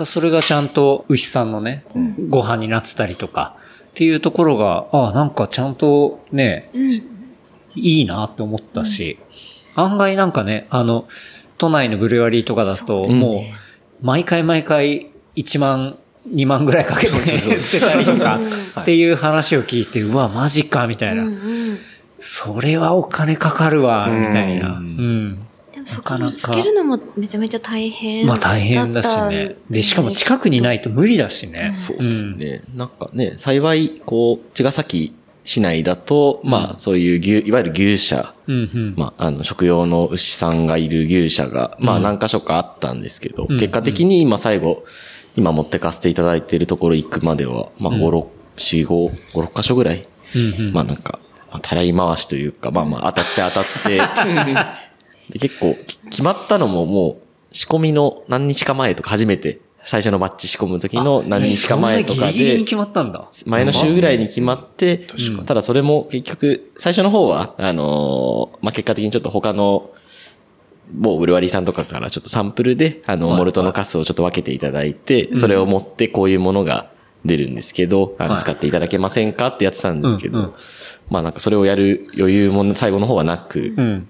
[0.00, 0.06] い。
[0.06, 1.84] それがちゃんと牛さんのね、
[2.28, 3.56] ご飯になってたりとか、
[3.90, 6.70] っていうところが、ああ、なんかちゃんとね、
[7.74, 9.18] いいなって思ったし、
[9.74, 11.08] 案外なんかね、あの、
[11.58, 15.98] 都内のブルワリーとかだと、もう、毎回毎回1万、
[16.32, 18.38] 2万ぐらいかけてね、捨てたりとか、
[18.80, 21.24] っていう話を聞いて、うわ、マジか、みたいな。
[22.20, 24.68] それはお金かかるわ、みたいな。
[24.68, 25.46] うん。
[25.72, 29.56] でもそこなかなかにつけるのもめちゃめちゃ大変まあ大変だしね。
[29.70, 31.72] で、しかも近くにないと無理だしね。
[31.86, 32.62] そうですね。
[32.74, 35.14] なんかね、幸い、こう、茅ヶ崎
[35.44, 38.70] 市内だと、まあ、そういう牛、いわゆる牛舎、うん。
[38.72, 38.94] うん。
[38.96, 44.84] まあ、あの、食用の牛さんがいる牛舎が、まあ、何箇所かあったんですけど、ん結果的に今最後、
[45.36, 48.26] 今持ってかせていただいているところ行くまでは、まあ、5、6、
[48.56, 50.72] 4、5、5、6箇所ぐらい、うんうん。
[50.72, 51.18] まあなんか、
[51.50, 57.16] まあたらい回しというか、まあまあ当たって当たって、 で結構、き決まったのももう、
[57.52, 62.32] 仕込みの何日か前とか初めて、最初のバッチ仕込む時の何日か前とかで。
[63.46, 65.06] 前の週ぐらいに決まって、
[65.46, 69.90] ただそれも結局、最初の方は、あのーまあ、結果的にちょっと他の、
[70.92, 73.38] 某ブルワリーさんとかからちょっとサンプルで、あの、はい。
[73.38, 76.90] モルトのカスをちょっと分けていただいて、それを持ってこういうものが
[77.24, 78.40] 出るんですけど、あのはい。
[78.40, 80.54] 使っていただけませんかってやってたんですけど、
[81.08, 84.08] まあなんかそれをやる余裕も最後の方はなく、うん。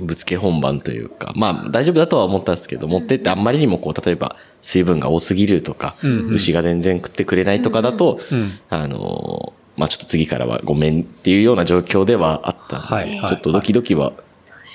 [0.00, 5.96] ぶつけ本番というか、まあ大丈夫だとは思ったんですけど、持ってってあんまりにもこう、例えば水分が多すぎるとか、
[6.30, 14.12] 牛が全然食ってくれないとかだと、うんあのーまあちょっと次からはごめんっていうような状況ではあったんで、ちょっとドキドキは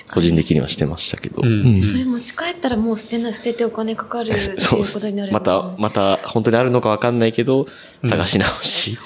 [0.06, 7.66] 個人的にはしてましたけど、それ持ち帰ったらもう捨てな、捨ててお金かかる っていうそうですことになるまた、また本当にあるのかわかんないけど、
[8.04, 8.98] 探し直し。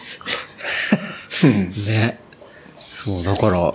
[1.87, 2.19] ね。
[3.05, 3.75] そう、だから、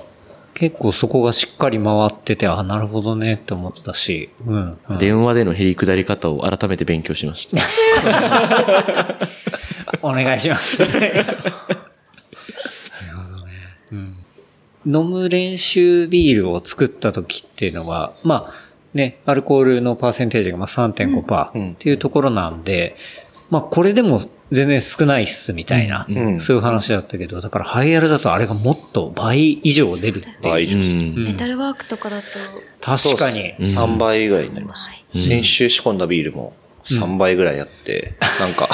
[0.54, 4.78] 結構そこがしっかり回ってて、あ、なるほどねって思ってたし、うん。
[4.90, 7.58] うん電話での減り下り方を改めて勉強しました。
[10.02, 10.80] お願いします。
[10.82, 11.26] なる
[13.16, 13.52] ほどね。
[13.92, 14.18] うん。
[14.88, 18.54] 飲む練習ビールを作った時っていうのは、まあ、
[18.94, 22.96] ね、アルコールのパーセンテージがまあ3.5%っていうところなんで、
[23.50, 24.20] まあこれでも
[24.52, 26.40] 全然少ないっすみたいな、うん。
[26.40, 30.36] そういう話だったけど、だからハイアルだとあれがもっと倍以上出るっていう。
[30.42, 31.14] 倍以上ですね。
[31.16, 31.24] うん。
[31.26, 32.26] メタルワークとかだと、
[32.80, 33.56] 確かに。
[33.60, 34.90] 3倍ぐらいになります。
[35.14, 36.54] 先週仕込んだビールも
[36.86, 38.70] 3倍ぐらいあって、なんか、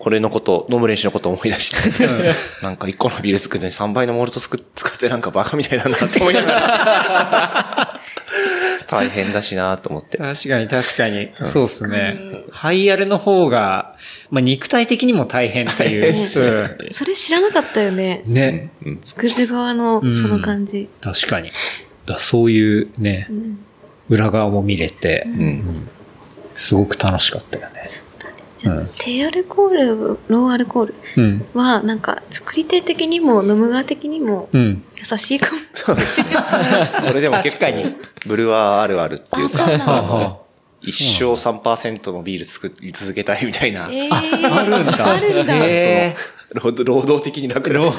[0.00, 2.06] これのこと、飲む練習のことを思い出して、
[2.62, 8.00] なんか1個のビール作るのに3倍のモルト作っ使ってなんかバカみたいだなって思いながら、
[8.86, 10.16] 大変だしなと思って。
[10.16, 11.30] 確かに確かに。
[11.44, 12.16] そうですね。
[12.50, 13.94] ハイアルの方が、
[14.30, 16.08] まあ、肉体的にも大変っていう。
[16.10, 18.22] うそれ知らなかったよね。
[18.26, 18.70] んね。
[19.02, 20.88] 作る側のその感じ。
[21.02, 21.52] 確かに。
[22.06, 23.28] だそういうね、
[24.08, 25.88] 裏側も見れて、うん。
[26.54, 27.82] すごく楽しかったよね。
[28.60, 31.46] じゃあ、低アルコール、ローアルコールうん。
[31.54, 34.84] は、なんか、作り手的にも飲む側的にもうん。
[34.98, 35.62] 優しいかも。
[37.06, 37.96] これでも結構確かに、
[38.26, 40.42] ブルワーあるあるっていうか、あの、
[40.82, 43.88] 一生3%のビール作り続けたいみたいな。
[43.90, 45.14] えー、あるんだ。
[45.14, 45.54] あるんだ。
[45.56, 46.14] へ
[46.52, 47.90] 労働労働的になくなる。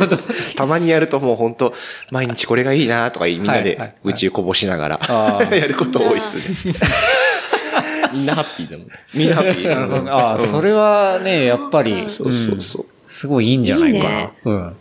[0.55, 1.74] たまにやるともう本当
[2.12, 4.99] 毎日これがいいなとかみんなで宇宙こぼしながら、
[5.55, 6.38] やること多いっす
[6.68, 6.76] ね。
[8.13, 8.88] みんなハッピーだもん。
[9.13, 10.13] みんなハッピー。
[10.13, 12.86] ああ、それはね、やっぱり、そうそうそう。
[13.07, 14.32] すごいいいんじゃないかな。
[14.45, 14.76] うん。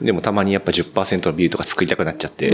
[0.00, 2.50] でもたまにやっぱ10%のビールとか作りたくなっちゃって。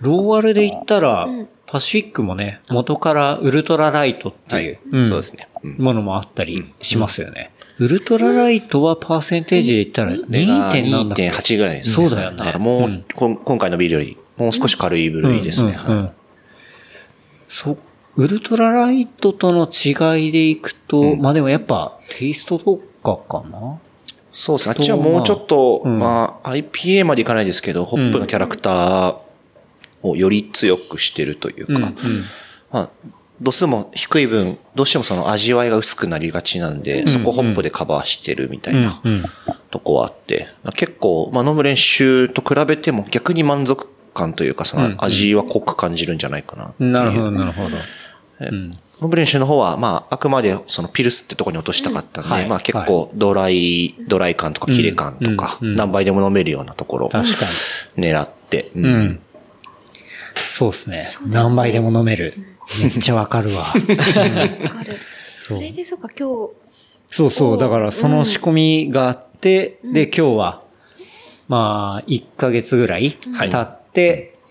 [0.00, 1.28] ローアルで言ったら、
[1.66, 5.46] パシフィックもね、元からウルトラライトっていう、んそうですね。
[5.46, 7.50] うんものもあったりしますよね。
[7.78, 10.90] ウルトラライトはパーセンテージで言ったらこれが 2.
[10.90, 12.08] 何だっけ？2.8ぐらいですね。
[12.08, 15.78] そうだよねだからもう、今回のビールよりもう少し軽い部類ですね。
[17.64, 17.76] うんうんうんそ、
[18.16, 23.78] ウルトラライトとの違いでいくと、まあでもやっぱテイストとかかな？
[24.30, 24.74] そうですね。
[24.78, 25.98] あっちはもうちょっと、うん。
[25.98, 29.16] まあ、IPA までいかないですけど、ホップのキャラクター
[30.02, 31.92] をより強くしてるというか、うんうん。
[32.70, 32.90] まあ、
[33.40, 39.24] 度数も低い分、どうしてもその味わいが薄くなりがちなんで、そこホップでカバーしてるみたいなうんうん。
[39.72, 40.46] とこはあって、
[40.76, 46.90] 結構、まあ、飲む練習と比べても逆に満足感というか、そうんの味は濃く感じるんじゃないかなっていう。
[46.90, 47.76] なるほど、なるほど。
[49.02, 57.46] 飲む練習の方は、まあ、あくまでそのピルスってところに落としたかったんで、はいまあ結構ドライ、ドライ感とかキレ感とか、うんうん何倍でも飲めるようなところを確か
[57.96, 59.20] 狙って、うん。
[60.48, 61.02] そうですね。
[61.28, 62.34] 何杯でも飲める。
[62.82, 63.64] めっちゃわかるわ。
[63.64, 64.96] わかる。
[65.38, 66.52] それで、そうか、今日、
[67.10, 67.58] そうそう。
[67.58, 70.62] だからその仕込みがあって、で、今日は、
[71.48, 73.79] まあ、1ヶ月ぐらい経って、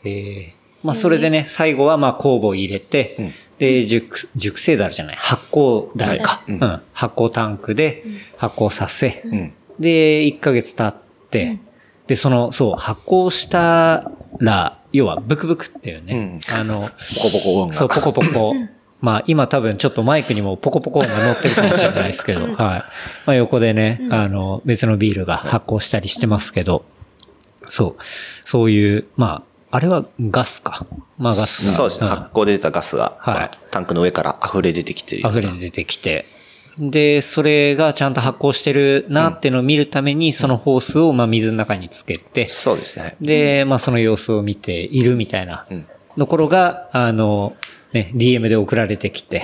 [0.03, 3.31] えーまあ、それでね、最後はまあ、酵母を入れて、うん。
[3.57, 6.31] で、熟、熟成樽じゃない、発酵樽か。
[6.35, 6.81] はいうん。
[6.93, 8.03] 発酵タンクで
[8.37, 9.53] 発酵させ、ん。
[9.79, 11.59] で、1ヶ月経って、
[12.07, 17.73] で、その、そう、発酵したら、要は、ブクブクっていうね、あの、ポコポコ音が。
[17.75, 18.53] そう、ポコポコ。
[19.01, 22.53] まあ、今多分ちょっとマイクにもポコポコ音が乗ってるかもしれないですけど、はい。
[22.55, 22.83] ま
[23.27, 26.85] あ、横でね、あの、別のビールが発酵したりしてますけど、
[27.69, 28.03] そう。
[28.45, 30.85] そういう、まあ、あれはガスか。
[31.17, 31.73] まあ、ガスが。
[31.73, 32.07] そうですね。
[32.07, 35.29] ん発酵で出たガスが、はいまあタンクの上から溢れ出てきてる。
[35.29, 36.25] 溢れ出てきて。
[36.77, 43.15] で、それがちゃんと発酵してるなっていうのを見るために、そのホースをまあ水の中につけて、そうですね。
[43.21, 45.85] で、まあその様子を見ているみたいなうん
[46.17, 47.55] ところが、あの、
[47.93, 49.43] ね、DM で送られてきて。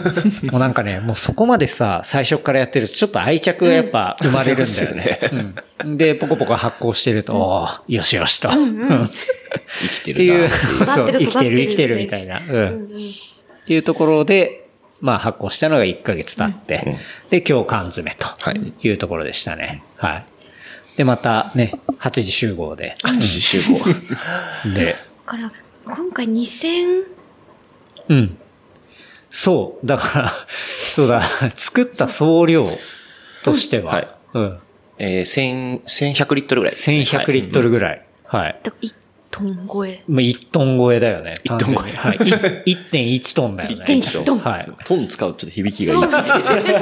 [0.50, 5.18] もうなんかね、もうそこまでさ、最初からやってるとちょっと愛着がやっぱ生まれるんだよね。
[5.32, 8.50] うんで、ポコポコ発酵してると、おーよしよしと。
[8.50, 9.10] うん
[9.80, 10.50] 生きてっていう。
[10.86, 12.40] そう、生きてる生きてるみたいな。
[12.46, 12.84] うん。
[12.84, 14.68] っていうところで、
[15.00, 16.96] まあ発酵したのが1ヶ月経って、
[17.30, 19.82] で、今日缶詰とはいいうところでしたね。
[19.96, 20.24] はい。
[20.96, 22.96] で、またね、8時集合で。
[23.14, 23.78] 自集合。
[24.74, 25.50] で、だから、
[25.84, 27.15] 今回2000、
[28.08, 28.36] うん。
[29.30, 29.86] そう。
[29.86, 30.32] だから、
[30.94, 31.20] そうだ、
[31.54, 32.64] 作った総量
[33.44, 34.58] としては、はいうん。
[34.98, 36.80] えー、1000 1100リットルぐらいね。
[36.80, 38.02] 1100リットルぐらい。
[38.24, 38.60] はい。
[38.62, 38.94] だから1
[39.30, 40.02] トン超え。
[40.08, 41.36] まあ、1トン超えだよね。
[41.44, 42.16] 1トン超えはい。
[42.16, 43.84] い1.1トンだよね。
[43.86, 44.72] 1.1トンはい。
[44.84, 46.72] トン使うとちょっと響きがいいそうですね。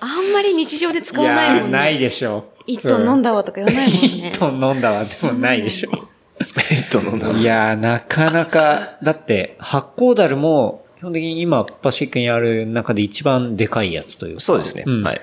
[0.00, 1.78] あんまり日常で使わないもんね。
[1.78, 2.52] ないでしょ。
[2.68, 4.32] 1トン飲んだわとか言わないもんね。
[4.32, 5.90] 1トン飲んだわでもないでしょ。
[5.92, 6.15] えっと、飲んだ
[7.38, 14.40] いやー、なかなか、だって、発酵ダルも、基本的に今、パシフィックにある中で一番でかいやつというか。
[14.40, 14.84] そうですね。
[14.86, 15.20] うんはい。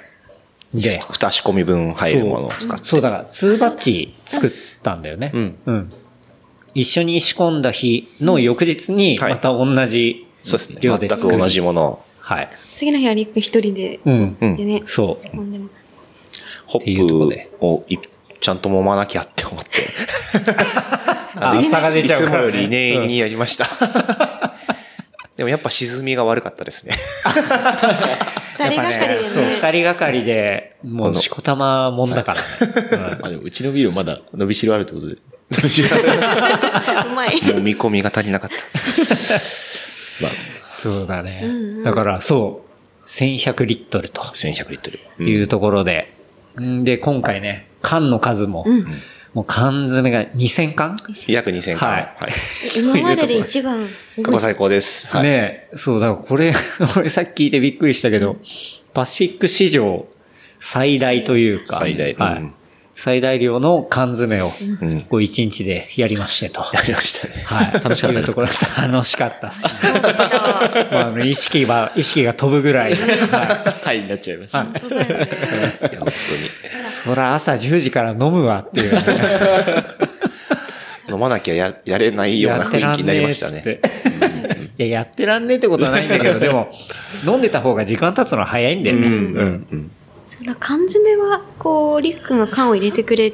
[0.73, 2.85] で、二仕込み分入るものを使って。
[2.85, 4.51] そうだから、2バッチ作っ
[4.81, 5.31] たんだよね。
[5.33, 5.93] うんうん。
[6.73, 10.79] 一緒に仕込んだ日の翌日に、はいまた同じそうですね。
[10.81, 11.29] 量で作る。
[11.29, 12.03] 全く同じものを。
[12.19, 12.49] はい。
[12.73, 14.37] 次の日はリック一人で、うん。
[14.41, 15.35] うんでね、そう。
[15.35, 15.69] ほんでも
[16.65, 17.97] ホていうとこでップをい
[18.43, 19.69] ちゃんと揉まなきゃって思って。
[21.35, 23.69] あ差が出ちゃういつもからねより念入りにやりました。
[25.37, 26.93] でもやっぱ沈みが悪かったですね。
[28.59, 29.29] 二人がかりでね。
[29.29, 33.17] そう、二人がかりで、もう、しこたまもんだからね。
[33.23, 35.13] あ、でもうちのビールまだ伸びしろあるってことで。
[35.13, 35.19] う
[37.15, 37.41] まい。
[37.49, 38.55] もう見込みが足りなかった。
[40.21, 40.31] まあ、
[40.73, 41.45] そうだね。
[41.85, 42.65] だから、そ
[43.05, 44.99] う、1100リットルと1100リットル。
[45.19, 46.11] うんいうところで、
[46.59, 48.65] んで、今回ね、缶の数も、
[49.33, 50.95] もう缶詰が2000缶？
[51.27, 51.89] 約2000巻。
[51.89, 52.31] ははい
[52.77, 52.79] い。
[52.79, 53.87] 今までで 一番
[54.23, 55.07] 過去最高です。
[55.09, 55.23] はい。
[55.23, 56.53] ねえ、そう、だからこれ、
[56.97, 58.37] 俺さっき聞いてびっくりしたけど、
[58.93, 60.07] パシフィック史上
[60.59, 62.53] 最大というか、最大はいうん
[62.95, 66.63] 最大量の缶詰を、んこう一日でやりましてと。
[66.73, 67.33] やりましたね。
[67.43, 67.73] はい。
[67.73, 68.25] 楽しかったです。
[68.27, 69.63] ところ楽しかったっす。
[69.83, 72.93] まああの、意識が、意識が飛ぶぐらい。
[72.93, 74.63] は はい、になっちゃいました。
[74.63, 75.29] 本当だよね。
[75.81, 76.11] いや、本い。
[77.03, 78.99] そら朝10時から飲むわっていうね。
[81.09, 83.63] 飲まなきゃややれないような雰囲気になりましたね。
[83.63, 84.39] やってらんねえっ
[84.69, 84.83] つって。
[84.83, 86.69] いや、やってらんねえってことはないんだけど、 でも、
[87.27, 89.07] 飲んでた方が時間経つのは早いんだよね。
[89.07, 89.91] うん。
[90.27, 93.33] そんな缶詰は、こう、りくくんが缶を入れてくれ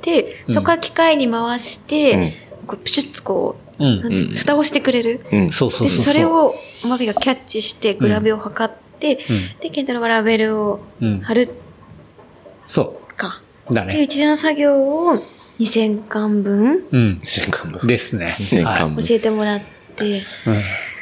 [0.00, 2.34] て、そこから機械に回して、
[2.66, 5.20] こうプシュッとこう、うん蓋をしてくれる？
[5.32, 5.46] うん。
[5.48, 6.04] で、そうそうそう。
[6.04, 6.54] それ、を、
[6.84, 9.18] マビがキャッチして、グラビを測って、ん
[9.60, 11.48] で、ケンタロウがラベルをうん貼る
[12.66, 13.42] そか。
[13.70, 13.74] う。
[13.74, 14.00] だね。
[14.02, 15.22] 一連の作業を
[15.58, 17.18] 2000巻分うん。
[17.22, 17.86] 2000巻分。
[17.86, 18.34] ですね。
[18.38, 19.60] 2000はい巻分教えてもらっ
[19.96, 20.22] て、うん。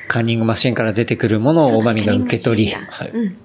[0.08, 3.36] カンニングマシンから出てくるものをおまみが受け取り、はいうん。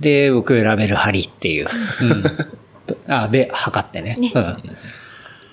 [0.00, 1.66] で、僕ラベル貼りっていう。
[2.02, 2.22] うん
[2.86, 2.96] と。
[3.08, 4.14] あ、で、測ってね。
[4.16, 4.56] ねうん。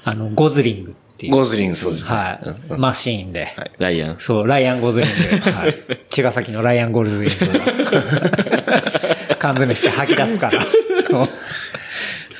[0.05, 1.33] あの、ゴズリングっていう。
[1.33, 2.09] ゴーズリングそうですね。
[2.11, 2.39] は
[2.75, 2.79] い。
[2.79, 3.45] マシーンで。
[3.57, 4.15] はいライアン。
[4.19, 5.51] そう、ライアン・ゴズリング。
[5.51, 5.75] はい。
[6.09, 7.65] 茅ヶ崎のライアン・ゴズリングが。
[9.39, 10.65] 缶詰して吐き出すから。
[11.09, 11.29] そう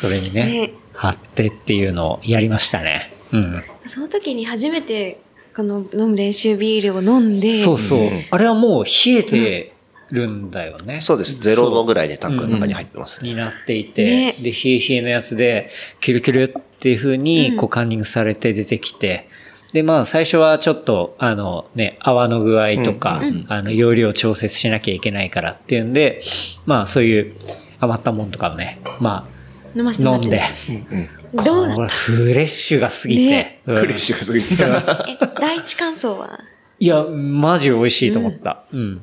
[0.04, 3.10] それにねね、貼ってっていうのをやりましたね。
[3.32, 3.64] うん。
[3.86, 5.22] その時に初めて、
[5.56, 8.10] この飲む練習ビールを飲んで、そうそう。
[8.30, 9.74] あれはもう冷えて
[10.12, 11.00] るんだよね。
[11.00, 11.38] そうです。
[11.38, 13.30] 0度ぐらいでタンクの中に入ってますね。
[13.30, 15.70] になっていて、ねで、冷え冷えのやつで、
[16.02, 19.30] キュルキュルっていう風に、こう、カンニングされて出てきて、
[19.72, 26.22] で、まあ、最初はちょっと、あのね、泡の具合とか、あの、容量を調節しなきゃいけないからっていうんで、
[26.66, 27.36] まあ、そういう
[27.80, 29.30] 余ったもんとかをね、ま
[29.76, 35.16] 飲ませあ、飲んでてもらってね。、どうなこれフレッシュが過ぎて、フレッシュが過ぎて。
[35.24, 36.40] え、第一感想は？
[36.80, 38.64] いや、マジ美味しいと思った。
[38.72, 39.02] うん。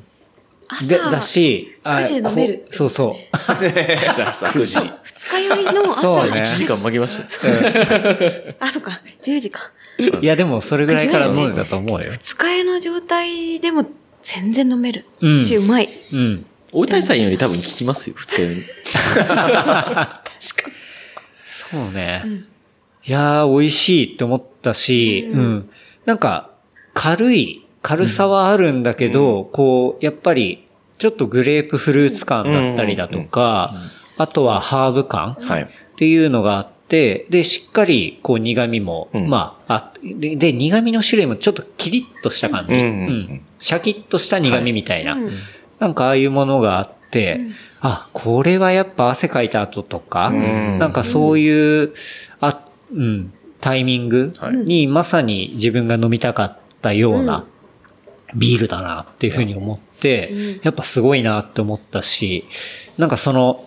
[0.67, 3.37] 朝、で、だし、あ9時で飲めるそうそう。
[4.05, 4.79] さあさあ、9時。
[5.03, 7.53] 二日酔いの朝そうね1時間負けましたよ。
[8.59, 9.59] あ、そっか、10時か。
[10.21, 12.11] いや、でもそれぐらいから飲んでたと思うよ。
[12.13, 13.85] 二日酔いの状態でも
[14.23, 15.05] 全然飲める。
[15.19, 15.89] うんし、うまい。
[16.13, 16.45] うん。
[16.71, 18.61] 大谷さんより多分効きますよ、二日酔いに。
[20.41, 22.23] そうね。
[23.05, 25.69] いやー、美味しいって思ったし、うん。
[26.05, 26.51] なんか、
[26.93, 30.65] 軽い、軽さはあるんだけど、こう、やっぱり、
[30.97, 33.73] ちょっとグレープフルーツ感だったりだとか、
[34.17, 35.63] あとはハーブ感はい。
[35.63, 42.75] っていうのがあって、で、しっかり、こう、苦味も、うんまあ、あで、で、苦味の種類もちょっとキリッとした感じ。
[42.75, 43.41] ううんん。
[43.57, 45.13] シャキッとした苦味みたいな。
[45.13, 45.29] うん
[45.81, 47.41] なんかああいうものがあって、
[47.81, 50.79] あ、これはやっぱ汗かいた後とか、ん。
[50.79, 51.93] なんかそういう、
[52.39, 52.63] あ、
[52.93, 54.29] うん、タイミング
[54.65, 57.45] にまさに自分が飲みたかったような
[58.35, 62.45] ビールだなっていうふうに思って、やっぱすごいなって思ったし、
[62.97, 63.65] なんかその、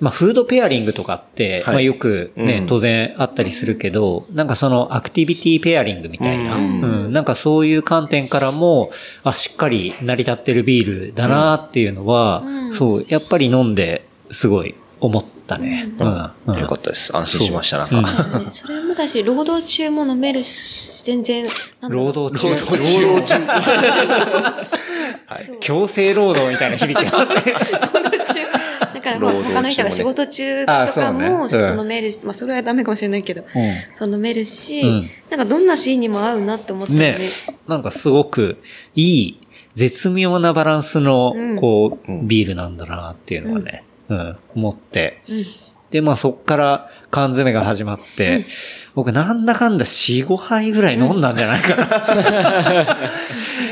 [0.00, 1.74] まあ、フードペアリングとかって、はい。
[1.74, 2.66] まあ、よくね、うん。
[2.66, 7.08] 当然あったりするけど、なんかそのアクティビティペアリングみたいな、ううん。
[7.08, 8.90] ん、なんかそういう観点からも、
[9.24, 12.42] あ、しっかり成り立ってるビールだなっていうのは、
[12.72, 15.92] そう、やっぱり飲んで、すごい思ったね。
[15.98, 16.30] うん。
[16.46, 16.58] うん。
[16.58, 17.16] よかったです。
[17.16, 18.38] 安心しました、なんそうか。
[18.40, 21.46] ね それもだし、労働中も飲めるし、全然、
[21.80, 22.06] なんだろう。
[22.06, 22.48] 労働中。
[22.50, 23.40] 労働中。
[25.60, 27.54] 強制労働みたいな響きがあって。
[29.12, 31.76] から、他の人が仕事中とかも、ちょっうん。
[31.76, 33.44] と飲めるし、まあ、それはダメかもしれないけど、
[33.94, 35.10] そう飲めるし、うん。
[35.30, 37.18] なんかどんなシーンにも合うなって思ったよね。
[37.18, 37.18] ね。
[37.68, 38.58] なんかすごく
[38.94, 39.40] いい、
[39.74, 45.22] 絶妙なバランスのうん、こう、ビールなんだなっていうのはね、うん、思って。
[45.96, 46.02] うん。
[46.02, 48.44] で、まあそっから缶詰が始まって、
[48.94, 51.76] 僕なんだかんだ4、5杯ぐらい飲んだんじゃないか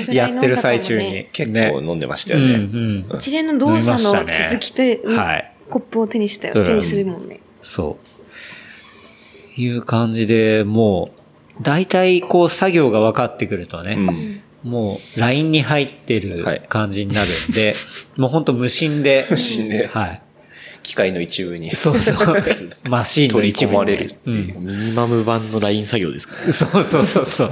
[0.08, 0.12] な。
[0.12, 1.28] やってる最中に。
[1.32, 2.64] 結ね構飲んでましたうんよね。
[2.64, 3.06] うん。
[3.14, 4.26] 一連の動作の続
[4.60, 5.50] きと、はい。
[5.70, 6.54] コップを手にしたよ。
[6.56, 7.40] うん手にするもんね。
[7.62, 7.98] そ
[9.56, 9.60] う。
[9.60, 14.40] いう感じで、もう、大体こう作業が分かってくるとね、うん。
[14.64, 17.74] もう LINE に入ってるはい感じになるんで、
[18.16, 20.22] もうほんと無心で、 無心ではい。
[20.84, 21.74] 機械の一部に。
[21.74, 22.36] そうそう。
[22.88, 24.66] マシーンの一部にね、取り込まれるってうん。
[24.66, 26.52] ミニマム版のライン作業ですからね。
[26.52, 27.50] そうそうそうそう。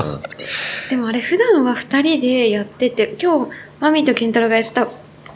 [0.90, 4.88] でもあれ普段は二人でやってて、今日、マミーとケンタロウがやってた、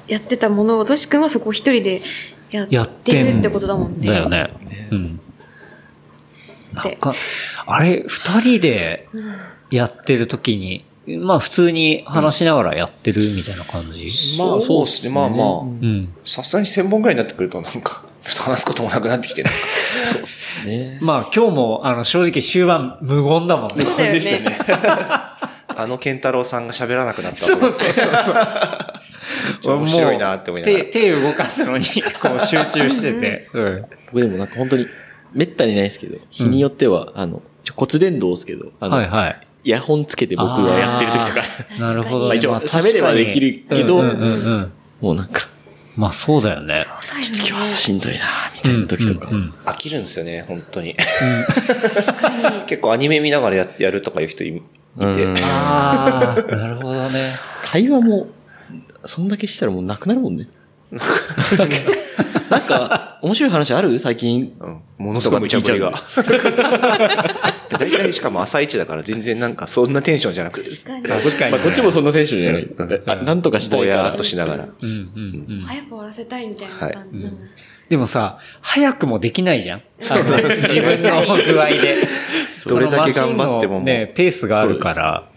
[0.07, 2.03] やってたものを、トシ君はそこを一人で
[2.51, 4.07] ややっってるってことだもんね。
[4.07, 4.51] だよね。
[4.93, 5.21] うん。
[6.75, 7.15] なんか、
[7.67, 9.09] あれ、二人で
[9.71, 14.07] やってる時に、まあ普通に話しながらやってるみたいな感じ？
[14.39, 15.15] まあそうですね。
[15.15, 16.15] まあまあ、うん。
[16.25, 19.51] さすがに1000本ぐらいになってくるとなんか、ちょっと話すこともなくなってきてる。
[20.67, 20.99] ね。
[21.01, 23.85] まあ今日も、あの、正直終盤無言だもんね。
[23.85, 24.57] そうだよね。
[25.79, 27.93] あの健太郎さんが喋らなくなったそうそうそう
[29.61, 29.77] そう。
[29.77, 31.91] 面白いなって思いながら手、手動かすのに、こ
[32.37, 33.51] う集中してて。
[33.53, 33.87] うん。
[34.07, 34.87] 僕でもなんか本当に、
[35.35, 39.46] めったにないですけど、日によっては、あの、ちょ骨伝導ですけど、あの、はいはい。
[39.67, 41.43] イヤホンつけて僕がやってる時とか、
[41.81, 44.73] なるほど、まあ一応まあ喋ればできるけどうんうんうんうん。
[45.01, 45.41] もうなんか、
[45.97, 46.87] まあそうだよね。
[47.21, 48.21] ちょっと今日朝しんどいな
[48.55, 49.35] みたいな時とかうん。
[49.35, 50.95] うん飽きるんですよね、本当に。
[52.69, 54.61] 結構アニメ見ながらややるとかいう人いいて。
[55.01, 57.33] うんああ、なるほどね。
[57.65, 58.29] 会話も、
[59.05, 60.49] そんだけしたらもうなくなるもんね。
[62.51, 63.99] なんか、面白い話ある？
[63.99, 64.57] 最近。
[64.61, 64.81] うん。
[64.99, 65.93] ものすごい無茶ぶりが。
[67.79, 70.71] 大体しかも朝一だから全然なんかそんなテンションじゃなくて。
[70.71, 71.53] 確確かに。
[71.53, 73.03] まあ、こっちもそんなテンションじゃない。
[73.07, 74.25] あなんとかしたいからぼやーっと。
[74.25, 74.65] しながら。
[74.65, 75.65] うんうんうん。
[75.67, 77.39] 早く終わらせたいみたいな感じだもん。
[77.89, 79.83] でもさ、早くもできないじゃんあ
[80.17, 81.97] の自分の具合で。
[82.67, 85.29] どれだけ頑張ってもね、ペースがあるから。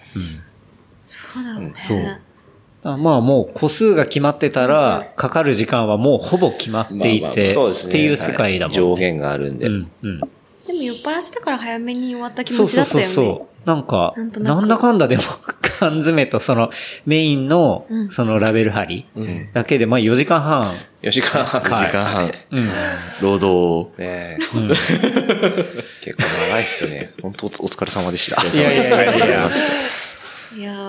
[1.05, 1.73] そうだよね。
[1.75, 2.19] そうあ
[2.83, 7.89] まあもう個数が決まってたら、かかる時間はもうほぼ決まっていまあまあて、そうですね。
[7.89, 8.81] っていう世界だもんね。
[8.81, 9.67] はい上限があるんで。
[9.67, 10.19] うんうん。
[10.19, 10.27] で
[10.73, 13.13] も酔っ払ってたから早めに終わった気そうそう持ちだったよね。
[13.13, 13.49] そうそう。
[13.65, 15.23] なんか、なんとなくなんだかんだでも、
[15.79, 16.69] 缶詰とその
[17.05, 19.49] メインのう、んそのラベル貼りうん。
[19.53, 20.73] だけで、まあ4時間半。
[21.01, 21.61] 4時間半。
[21.61, 22.69] 9時間半、うん。
[23.21, 24.37] 労働ねえ
[26.01, 27.11] 結構長いっすよね。
[27.21, 28.41] 本当お疲れ様でした。
[28.41, 29.49] いやいやいやいや、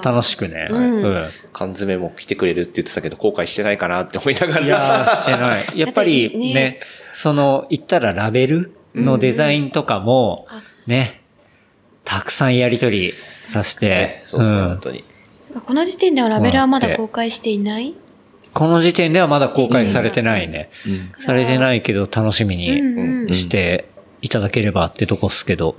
[0.03, 0.69] 楽しくね。
[0.71, 1.29] ううんん。
[1.53, 4.61] 缶詰も来てくれるって言ってたけど、後悔してないかなって思いながら。
[4.61, 5.67] いやー、してない。
[5.79, 6.81] やっぱりねね、
[7.15, 11.21] その、言ったらラベルのデザインとかもあ、ね、
[12.05, 13.13] たくさんやりとり
[13.47, 15.05] させてね、そうですね、ん本当に。
[15.67, 17.95] この時点ではラベルはまだ公開していない？
[18.53, 20.71] この時点ではまだ公開されてないね。
[20.87, 23.85] うんされてないけど楽しみうんうんにして
[24.23, 25.77] いただければってとこっすけど、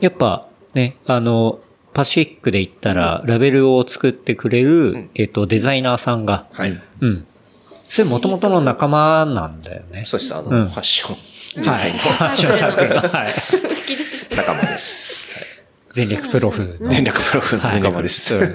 [0.00, 1.58] やっぱね、あの、
[1.98, 6.80] パシフィックで言ったら、ラベルを作ってくれる、えっと、デザイナーさんが、はい。
[7.00, 7.26] うん。
[7.88, 10.04] それ元々の仲間なんだよね。
[10.04, 11.90] そうです、あの、うんファッションはい。
[11.90, 13.32] ファッションサークルの、はい。
[14.36, 15.26] 仲間です。
[15.92, 16.88] 全力プロフの。
[16.88, 18.52] 連絡プロフの仲間です。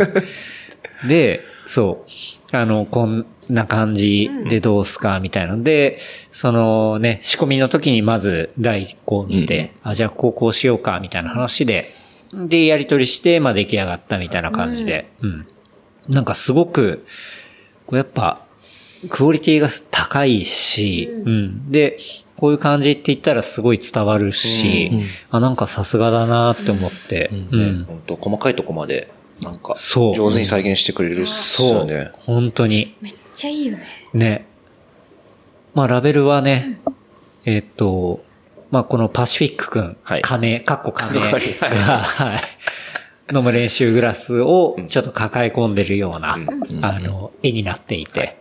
[1.05, 2.05] で、そ
[2.53, 2.55] う。
[2.55, 5.99] あの、こんな感じでどうすか、みたいなので、
[6.31, 12.02] そのね、仕込みの時にまず第一項を見て、あ、じゃあこうこうしようか、みたいな話で、
[12.33, 15.47] で、やり取りして、まあ出来上がったみたいな感じで、うん。
[16.09, 17.05] なんかすごく、
[17.85, 18.45] こうやっぱ、
[19.09, 21.71] クオリティが高いし、うん。
[21.71, 21.97] で、
[22.37, 24.91] こういう感じって言ったらすごい伝わるし、
[25.29, 27.85] あ、なんかさすがだなって思って、うん。
[27.85, 29.11] 本当細かいとこまで、
[29.41, 32.11] なんか、そう上手に再現してくれるっすそうよね。。
[32.17, 32.95] 本当に。
[33.01, 33.85] めっちゃいいよね。
[34.13, 34.45] ね
[35.73, 36.79] まあ、ラベルはね、
[37.45, 38.22] えっと、
[38.73, 40.23] まあ、このパシフィック君、はい。
[40.23, 41.41] 亀、かっこ亀が、はい。
[42.01, 43.35] はい。
[43.35, 46.47] 飲む練習グラスをちょっと抱え込んでるような、ん。
[46.81, 48.39] あの、絵になっていて。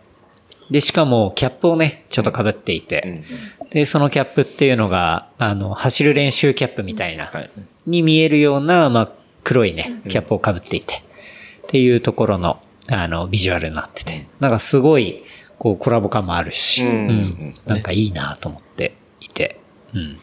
[0.71, 3.21] で、しかも、キャップをね、ちょっと被っていて。
[3.69, 7.51] で、そのキャップっていうのが、あの、走る練習キャップみたいな、はい。
[7.85, 9.11] に見えるような、まあ、
[9.43, 10.95] 黒いね、キャップを被っていて。
[10.95, 12.59] っていうところの、
[12.89, 14.25] あの、ビジュアルになってて。
[14.39, 15.21] なんかすごい、
[15.59, 17.09] こう、コラボ感もあるし、うん。
[17.09, 17.53] うん。
[17.67, 19.59] なんかいいなと思っていて、
[19.93, 20.19] うん。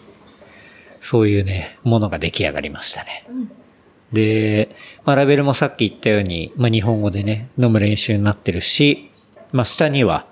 [1.01, 3.24] そういうね、ものが出来上がりましたね。
[4.12, 4.74] で、
[5.05, 9.11] まあ、ラベルもさっき言ったように、まあ、日本語でね、飲む練習になってるし、
[9.53, 10.26] まあ、下には、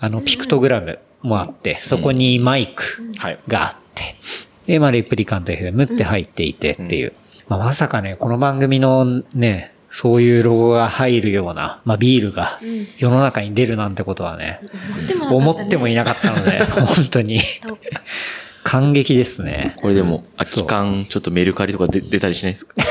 [0.00, 2.82] あの、ピクトグラムもあって、そこにマイク
[3.18, 3.38] はい。
[3.48, 4.14] があって、
[4.66, 7.12] で、まあ、レプリカント FM って入っていてっていう。
[7.48, 12.58] まあ、まさかね、この番組のね、そういうロゴが入るような、まあ、ビールが
[12.96, 14.60] 世の中に出るなんてことはね、
[15.30, 17.40] 思ってもいなかったので、 本当に
[18.64, 19.74] 感激ですね。
[19.80, 22.74] これでも、空き缶、ちょっとメルカリとかで出たりしないですか？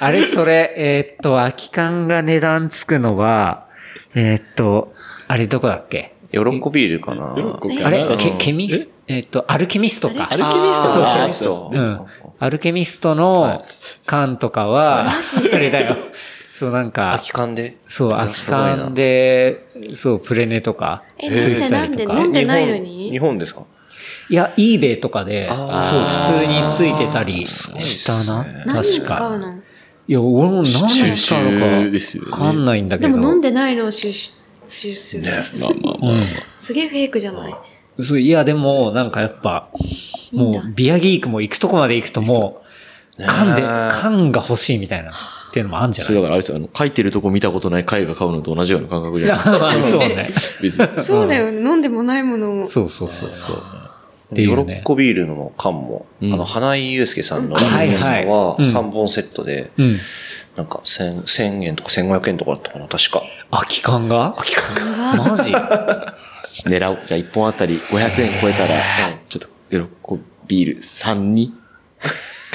[0.00, 3.66] あれ、それ、えーっと、空き缶が値段つくのは、
[4.14, 4.94] えーっと、
[5.28, 6.14] あれどこだっけ？
[6.32, 7.34] 喜びールかな？
[7.86, 10.28] あれケケミス、えーっと、アルケミストか。
[10.30, 11.78] アルケミストそうがそうそう。
[11.78, 12.00] うん。
[12.38, 13.64] アルケミストの
[14.04, 15.12] 缶とかは、あ
[15.58, 15.96] れだよ。
[16.58, 17.76] そう、なんか空、き缶で？
[17.86, 23.66] そう、空き缶で、そう、プレネとか、え、ついてたなんでりとか飲んでないの日に本ですか？
[24.30, 28.44] いや、eBay とかで、そう、あ普通についてたりしたな。
[28.64, 29.16] 確か。
[29.16, 29.54] 使うの？
[30.08, 33.12] いや、俺も何に使うのか、わかんないんだけど。
[33.12, 34.32] でも飲んでないのを収集、
[34.66, 35.18] 収集
[35.60, 36.22] まあまあまあ。
[36.62, 37.54] すげえフェイクじゃない
[38.00, 39.68] そう、いや、でも、なんかやっぱ、
[40.32, 42.62] もう、ビアギークも行くとこまで行くとも
[43.18, 45.12] う、缶で、缶が欲しいみたいな。
[45.56, 46.22] っていうのもあるんじゃそない？
[46.22, 49.58] れだからあれですよ、あの、書いてるとこ見たことない絵画買うのと同じような感覚じゃない？
[49.58, 50.30] まあそうね。
[50.60, 51.02] 別に。
[51.02, 52.68] そうだよ、飲んでもないものを。
[52.68, 53.56] そうそうそうそう。
[54.32, 54.50] っていうね。
[54.50, 56.32] ヨロッコビールの缶も、うん。
[56.34, 58.26] あの、花井祐介さんのラうんーメン屋さんはい。
[58.26, 58.70] ははいうん。
[58.70, 59.98] 3本セットで、うん。
[60.56, 63.22] なんか1000 1000円とか1500円とかだったかな、確か。
[63.50, 64.32] 空き缶が？
[64.36, 65.30] 空き缶が？
[65.30, 65.52] マジ？
[66.66, 66.98] 狙おう。
[67.06, 68.74] じゃあ1本あたり500円超えたら、
[69.28, 69.48] ちょっと、
[70.16, 71.52] 喜ビール3に、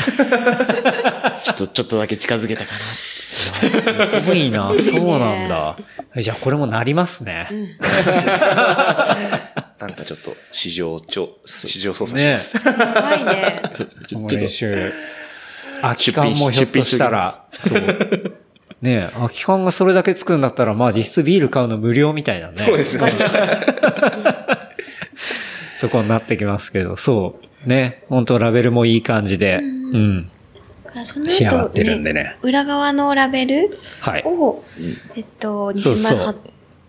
[1.43, 2.80] ちょっと、ちょっとだけ近づけたかな。
[2.80, 3.52] す
[4.26, 4.74] ごいな。
[4.78, 5.78] そうなんだ。
[6.16, 7.47] えじゃあこれもなりますね。
[9.80, 12.58] なんかちょっと市場調、市場操作します。
[12.58, 13.62] やばいね。
[13.74, 14.93] そうですねちこのょちょっと、練習。
[15.82, 17.82] 空き缶もひょっとしたら、そう。
[18.82, 22.54] ねえ、空き缶がそれだけつくんだったら、まあ実質ビール買うの無料みたいなね。
[22.58, 23.12] そうですね。
[25.80, 27.45] とこになってきますけど、そう。
[27.66, 30.30] ね、本当ラベルもいい感じで、うん。
[30.86, 34.24] だからその仕上が後、ってるんでね裏側のラベルはい。
[34.26, 34.64] を、
[35.16, 36.36] えっと、そうそう2000枚貼っ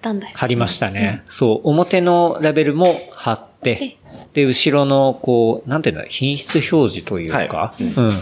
[0.01, 0.33] たんだよ。
[0.37, 1.23] 貼りましたね。
[1.29, 3.99] そう、表のラベルも貼って、
[4.33, 8.13] で、後ろの、こう、なんていうの、品質表示というか、はうん。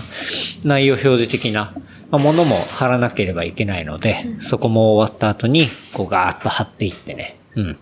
[0.64, 1.72] 内容表示的な、
[2.10, 7.38] まあ、ものも貼らなければいけないので、そこも終わった後に、こう、ガーッと貼っていってね。
[7.54, 7.78] うん。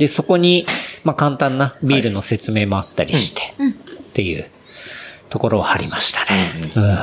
[0.00, 0.64] で、そこに、
[1.04, 4.46] まあ、簡単なビールの説明もあったりして、っていう
[5.28, 6.50] ところを貼りましたね。
[6.74, 6.98] うん。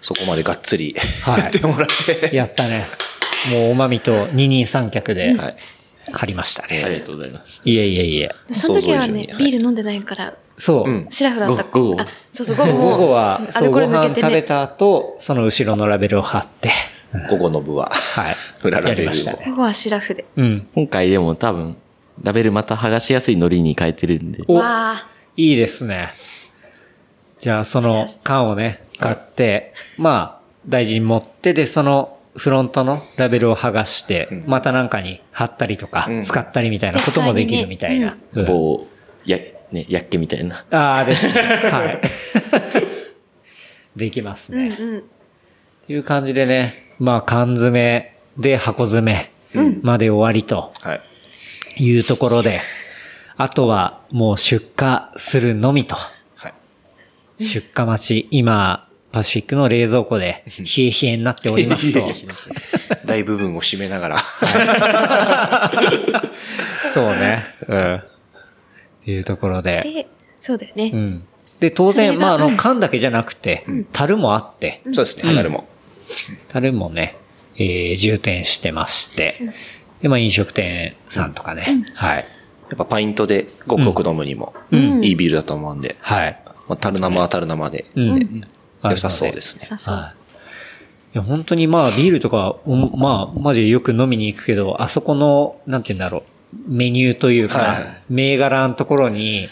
[0.00, 1.88] そこまでがっつりはいやってもらっ
[2.30, 2.36] て。
[2.36, 2.86] やったね。
[3.50, 5.56] もうおまみと二人三脚ではい。
[6.12, 6.84] 貼りましたね。
[6.84, 7.62] ありがとうございます。
[7.64, 8.30] いえいえいえ。
[8.52, 10.88] その時はねビール飲んでないから、そう。
[10.88, 11.64] うんシラフだった。
[11.64, 12.90] 午後あ、そうそう、午後も。
[12.90, 14.42] 午後は、アそう、ご飯食べ。
[14.44, 16.70] た後、その後ろのラベルを貼って、
[17.28, 17.90] 午後の部は。
[17.90, 18.34] はい。
[18.62, 19.44] 裏ラベルをやりましたね。
[19.48, 20.24] 午後はシラフで。
[20.36, 20.68] うん。
[20.74, 21.76] 今回でも多分、
[22.22, 24.44] ラベルまた剥がしやすいノリに変えてるんで。
[24.46, 25.06] お、わあ。
[25.36, 26.10] いいですね。
[27.38, 38.16] じゃあ、その缶をね、買って、まあ、大事に持って、で、そのフロントのラベルを剥がして、またなんかに貼ったりとか、うん使ったりみたいなこともできるみたいな。
[38.34, 38.86] うんこ
[39.26, 39.38] う、や、
[39.72, 40.64] ね、やっけみたいな。
[40.70, 41.32] ああ、ですね。
[41.70, 42.00] はい。
[43.96, 44.76] できますね。
[44.78, 45.04] うんうん。
[45.86, 49.32] という感じでね、まあ缶詰で箱詰め
[49.82, 51.00] まで終わりとはい。
[51.76, 52.60] いうところで、
[53.36, 55.96] あとはもう出荷するのみと。
[56.34, 56.48] は
[57.38, 57.44] い。
[57.44, 62.00] 出荷待ち、今、パシフィックの冷蔵庫で冷え冷えになっておりますと。
[63.04, 64.24] 大部分を占めながら。
[66.94, 67.44] そうね。
[67.66, 67.94] うん。
[67.96, 68.04] っ
[69.04, 69.82] ていうところで。
[69.82, 70.06] で、
[70.40, 70.90] そうだよね。
[70.92, 71.24] うん。
[71.60, 75.68] で、当然、まあ、あの、うん缶だけじゃなくて、樽もあって、そうですね、誰も。
[76.48, 77.16] 樽もね、
[77.56, 79.38] えー、充填してまして、
[80.02, 82.26] で、まあ、飲食店さんとかね、はい。
[82.70, 85.04] やっぱパイントでごくごく飲むにも、うん。
[85.04, 86.40] いいビールだと思うんで、はい。
[86.68, 88.44] まあ、樽生は樽生で、うん。
[88.82, 89.66] 良さそうですね。
[89.66, 89.94] さそう。
[89.94, 91.16] はい。
[91.16, 96.22] いや、本当にまあ、ビールとか、おまあ、マジでよく飲みに行くけど、あそこの、なんて言うんだろう、
[96.68, 97.84] メニューというか、はい。
[98.08, 99.48] 銘柄のところに、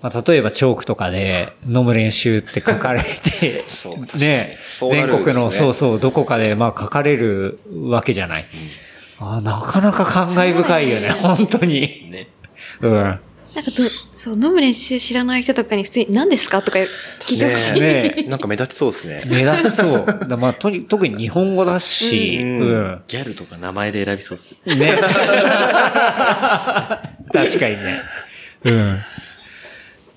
[0.00, 3.64] まあ、例えばチョークとかで飲む練習って書かれて、
[4.18, 4.58] ね、
[4.90, 8.44] 全国の、そうそう、どこかでまあ書かれるわけじゃない。
[9.32, 11.80] あなかなか感慨深いよね、本当に。
[12.10, 12.28] ね。
[12.80, 12.92] うん。
[12.92, 16.60] なんかど、そう、飲む練習知らない人とかに普通に何ですか？
[16.62, 16.78] とか
[17.20, 17.80] 聞いてほしい。
[17.80, 19.22] ね なんか目立ちそうですね。
[19.26, 20.06] 目立つそう。
[20.28, 24.56] だまあ、とに、特に日本語だし、うんうんギャルとか名前で選びそうっす。
[24.66, 24.92] ね。
[27.32, 28.00] 確かにね。
[28.64, 28.96] うん。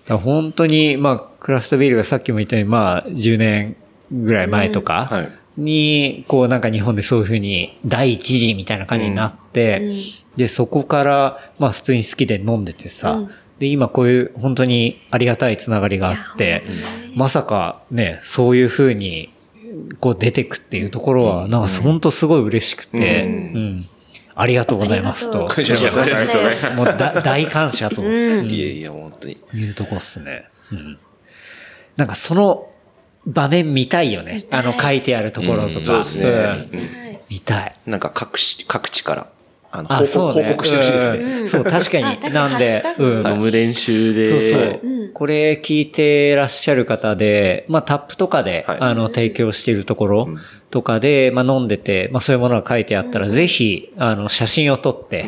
[0.08, 3.76] だ本当に、まあ、クラフトビールがさっきも言ったように、まあ、10年
[4.12, 9.98] ぐらい前とかはいに、こうなんか日本でそういうふうに第一次みたいな感じになって、うん
[10.38, 16.64] で、そこから、まあ普通に好きで飲んでてさ、うんで、今こういう本当にありがたいつながりがあって
[17.16, 19.34] まさかね、そういうふうに、
[20.00, 23.90] こう出てくっていうところは、なんか本当すごい嬉しくて、ううんん。
[24.36, 25.50] ありがとうございますと。
[25.52, 29.38] ありがとうこちらこそありがとうございますもうだ 大感謝と、うんいえいえ、本当に。
[29.56, 30.46] いうとこっすね。
[30.72, 31.00] うん。
[31.96, 32.70] なんかその
[33.28, 35.86] 場面見たいよねあの書いてあるところとか。
[35.86, 36.30] そうですね。
[36.30, 37.74] んうん見たい。
[37.86, 39.28] なんか各地、各地から、
[39.70, 40.50] あの、あ、報告、そうね。
[40.50, 41.18] 報告してほしいですね。
[41.18, 42.34] うんそう、確かに。
[42.34, 43.28] なんでうん。
[43.28, 44.80] 飲む練習で、そうそう。
[44.84, 50.28] うんこれ聞いてらっしゃる方で、まあタップとかで、はいあの、提供しているところ
[50.70, 55.26] とかで、まあ飲んでて、まあそういうものが書いてあったら、ぜひ、あの、写真を撮って、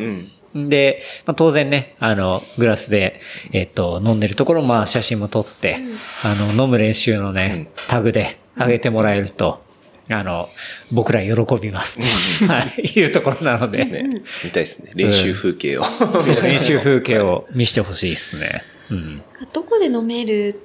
[0.54, 3.20] で、まあ、当然ね、あの、グラスで、
[3.52, 5.78] えっと、飲んでるところ、まあ、写真も撮って、
[6.24, 9.62] あの、飲む練習のね、タグで上げてもらえると、
[10.08, 10.48] あの、
[10.90, 12.00] 僕ら喜びます。
[12.46, 14.90] はい、いうところなので、ね、見たいですね。
[14.94, 15.84] 練習風景を。
[15.84, 18.64] そう練習風景を見せてほしいですね。
[18.90, 19.22] うん。
[19.52, 20.60] どこで飲める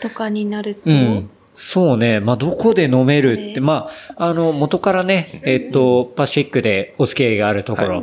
[0.00, 1.30] とかになると、うん。
[1.54, 2.18] そうね。
[2.18, 8.02] まあ、どこで飲めるって、まあ、あの、元からね、えっと、パシフィックでお付き合いがあるところ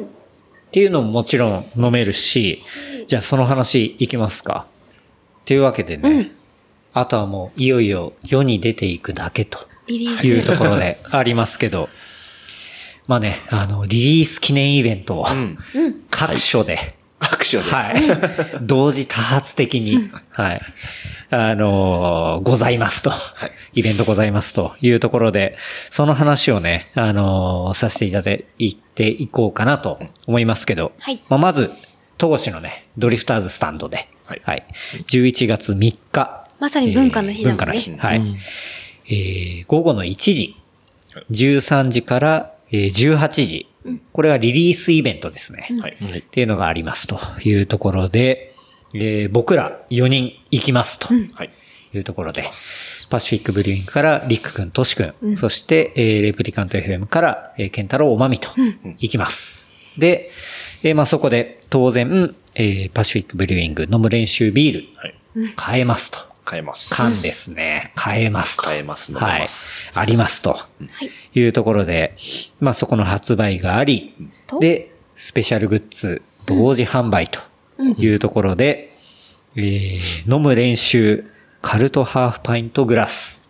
[0.69, 2.59] っていうのももちろん飲めるし、
[3.07, 4.67] じゃあその話いきますか。
[5.45, 6.31] というわけでね、
[6.93, 9.67] あとはもういよいよ世に出ていくだけと。
[9.91, 11.89] いうところでありますけど、
[13.07, 15.25] まあね、あの、リリース記念イベントを
[16.11, 16.95] 各所で、
[17.39, 17.63] 拍手で。
[17.71, 18.01] はい。
[18.61, 20.61] 同時多発的に、はい。
[21.31, 23.11] あのーございますと、
[23.73, 25.57] イベントございますというところで、
[25.91, 31.71] その話をね、あのーさせていただいていこうかなと思いますけど、はいまあ、まず、
[32.17, 34.65] 当市のね、ドリフターズスタンドで、はい
[35.07, 36.45] 11月3日。
[36.59, 37.91] まさに文化の日だもんね文化の日。
[37.97, 38.37] はい。
[39.07, 40.55] えー午後の1時、
[41.31, 43.67] 13時から、えー18時。
[44.11, 45.67] これはリリースイベントですね。
[45.81, 45.97] はい。
[46.19, 48.53] っていうのがありますというところで、
[48.93, 51.49] えー僕ら4人行きますとはい。
[51.93, 52.49] いうところで、パ
[53.19, 58.49] シフィックブリューイングからリック君、トシ君、そして、えーレプリカント FM から、えーケンタロウ、おまみと
[58.99, 59.71] 行きます。
[59.97, 60.29] で、
[60.83, 65.15] えーまあそこで当然、えーパシフィックブリューイング飲む練習ビール、はい。
[65.55, 66.19] 買えますと。
[66.49, 66.95] 変えます。
[66.95, 67.91] 缶ですね。
[67.95, 68.63] 買えますと。
[68.63, 69.91] 買えます飲めはいます。
[69.93, 70.59] ありますと。
[71.33, 72.15] いうところで、
[72.59, 74.15] まあそこの発売があり、
[74.47, 74.59] と？
[74.59, 77.39] で、スペシャルグッズ同時販売と
[77.97, 78.89] いうところで、
[79.55, 81.25] えー飲む練習
[81.61, 83.41] カルトハーフパイントグラス。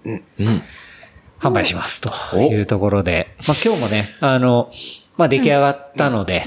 [1.40, 4.72] 販売しますというところで、まあ今日もね、あの、
[5.16, 6.44] まあ出来上がったので、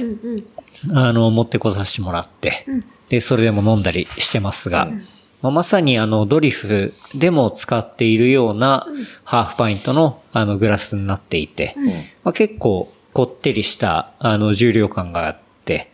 [0.93, 2.67] あの、持ってこさせてもらって、
[3.09, 4.91] で、それでも飲んだりしてますが、
[5.43, 8.87] まあ、まさにあの、ドリフでも使っているような
[9.25, 11.75] ハーフパイントのあのグラスになっていて、
[12.25, 15.91] まあ、結構こってりしたあの重量感があって、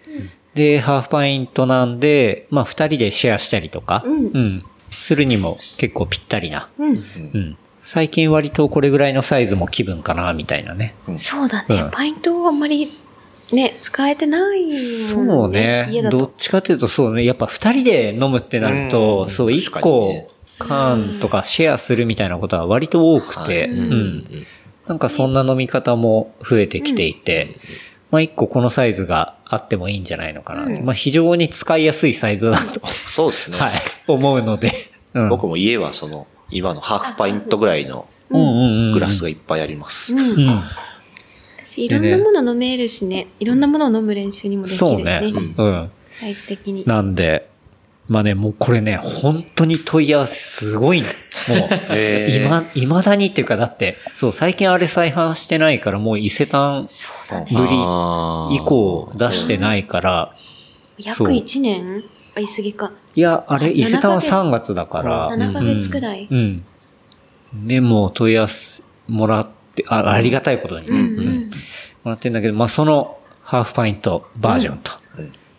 [0.54, 4.58] で、ハーフパイントなんで、まあ二人でシェアしたりとか、うん、
[4.90, 6.96] するにも結構ぴったりな、うん。
[6.96, 7.56] うん。
[7.82, 10.94] 最近割とこれぐらいのサイズも気分かな、みたいなね。
[11.18, 11.90] そうだねうん。
[11.90, 12.92] パイントあんまり、
[13.52, 14.78] ね、使えてないもんね。
[14.78, 15.88] そうね。
[15.90, 16.18] 家だと。
[16.18, 17.24] どっちかというとそうね。
[17.24, 24.46] やっぱ二人で飲むってなると、うんそう、一個缶とかシェアするみたいなことは割と多くて、はいうん。
[24.86, 27.56] なんかそんな飲み方も増えてきていて、
[28.10, 30.80] まあ一個このサイズがあってもいいんじゃないのかな。
[30.80, 33.58] まあ非常に使いやすいサイズだと、そうですね。
[33.60, 33.70] はい、
[34.06, 34.72] 思うので。
[35.14, 35.28] うん。
[35.28, 38.92] 僕も家はその、今のハーフパイントぐらいのうんうんうん。
[38.92, 40.14] グラスがいっぱいあります。
[40.14, 40.62] うん。
[41.68, 43.26] 私、いろんなもの飲めるしね。
[43.38, 45.20] いろんなものを飲む練習にもできるそうね。
[45.20, 45.32] ね。
[45.56, 45.90] うん。
[46.08, 46.84] サイズ的に。
[46.86, 47.50] なんで、
[48.08, 51.06] まあね、もうこれね、本当に問い合わせすごいの。
[51.06, 51.14] もう、
[51.94, 56.88] へー今、未だにっていうか、だって、そう、最近あれ再販してないから、もう伊勢丹。
[57.50, 57.76] ぶり
[58.56, 60.34] 以降出してないから、
[61.10, 62.04] そう約1年？
[62.34, 62.92] あ言い過ぎか。
[63.14, 65.28] いや、あれ、7伊勢丹は3月だから。
[65.36, 66.26] 7ヶ月くらい。
[66.30, 66.64] うん。
[67.52, 71.50] で、もう問い合わせもらって、あありがたいことに、うん
[72.04, 74.92] もらってんだけど、まあ、そのハーフパイントバージョンと。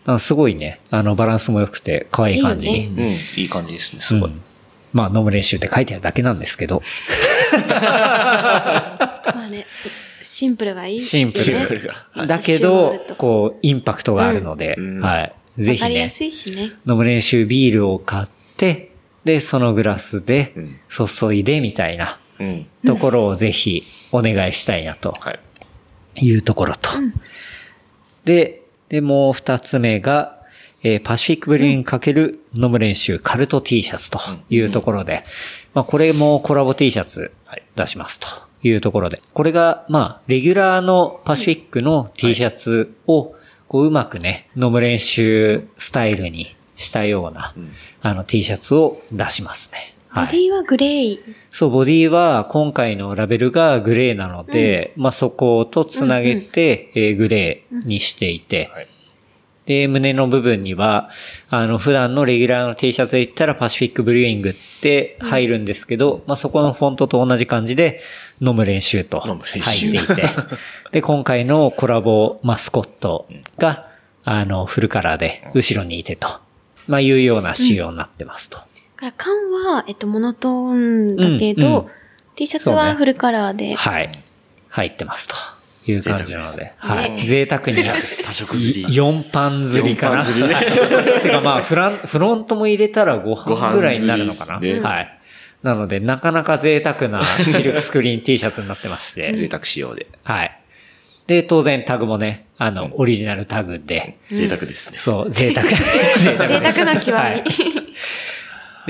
[0.06, 2.70] なんかすごいね、あの、バランスも良くて、可愛い感じ。
[2.70, 2.78] に。
[2.78, 4.30] いいようん、いい感じですね、すごい。
[4.30, 4.42] うん。
[4.92, 6.82] まあ、飲む練習って書いてあるだけなんですけど、
[7.68, 9.66] まあね、
[10.22, 11.44] シンプルがいい、シンプル。
[11.44, 11.86] シンプル
[12.16, 12.26] が。
[12.26, 15.00] だけどこう、インパクトがあるので、うん。
[15.00, 15.32] はい。
[15.58, 16.72] ぜひね、やすいしね。
[16.88, 18.26] 飲む練習ビールを買っ
[18.56, 18.92] て、
[19.24, 20.76] で、そのグラスでうん。
[20.88, 22.66] 注いでみたいなうん。
[22.86, 25.40] ところをぜひお願いしたいなとはい。
[26.26, 26.90] いうところと。
[28.24, 30.36] で、で、もう二つ目が、
[30.82, 34.18] えーパシフィックブリューイングかける飲む練習カルト T シャツと
[34.48, 35.22] いうところで、
[35.74, 37.32] まあこれもコラボ T シャツ
[37.76, 38.26] 出しますと
[38.62, 43.34] いうところで、これがまあレギュラーのパシフィックの T シャツを
[43.68, 47.54] こううまくね、飲む練習スタイルにしたような、
[48.00, 49.94] あの T シャツを出しますね。
[50.10, 50.26] はい。
[50.26, 51.18] ボディはグレー。
[51.50, 58.88] そう、ボディは今回のラベルがグレーなので、まあそことつなげて、えーグレーにしていて、はい。
[59.66, 61.10] で、胸の部分には、
[61.48, 68.00] あの、普段のレギュラーの T シャツで言ったらパシフィックブリューイングって入るんですけど、まあそこのフォントと同じ感じで、
[68.40, 69.88] 飲む練習と入習。
[69.90, 70.24] っていて、
[70.90, 73.28] で、今回のコラボマスコット
[73.58, 73.86] が、
[74.24, 76.26] あの、フルカラーで後ろにいてと、
[76.88, 78.69] まあいうような仕様になってますと。
[79.00, 79.34] だから缶
[79.74, 82.00] は、えっと、モノトーンだけど、うんうん
[82.40, 83.74] T シャツはフルカラーで。
[83.74, 84.10] はい。
[84.70, 85.34] 入ってますと
[85.92, 86.72] いう感じなので。
[86.78, 87.26] はねい。
[87.26, 87.84] 贅沢に。
[87.84, 88.84] 多色釣り。
[88.86, 90.24] 4パン釣りかな。
[91.22, 94.54] てかまあ、フラン、フロントも入れたら5半ぐらいになるのかな。
[94.54, 95.20] はい。
[95.62, 99.32] なので、なかなか贅沢なシルクスクリーン T シャツになってまして。
[99.36, 100.06] 贅沢仕様で。
[100.24, 100.56] はい。
[101.26, 104.96] で、当然タグもね、あの、オリジナルタグで、贅沢ですね。
[104.96, 105.66] そう、贅沢。
[105.68, 105.76] 贅
[106.16, 107.12] 贅沢な極み。
[107.12, 107.44] はい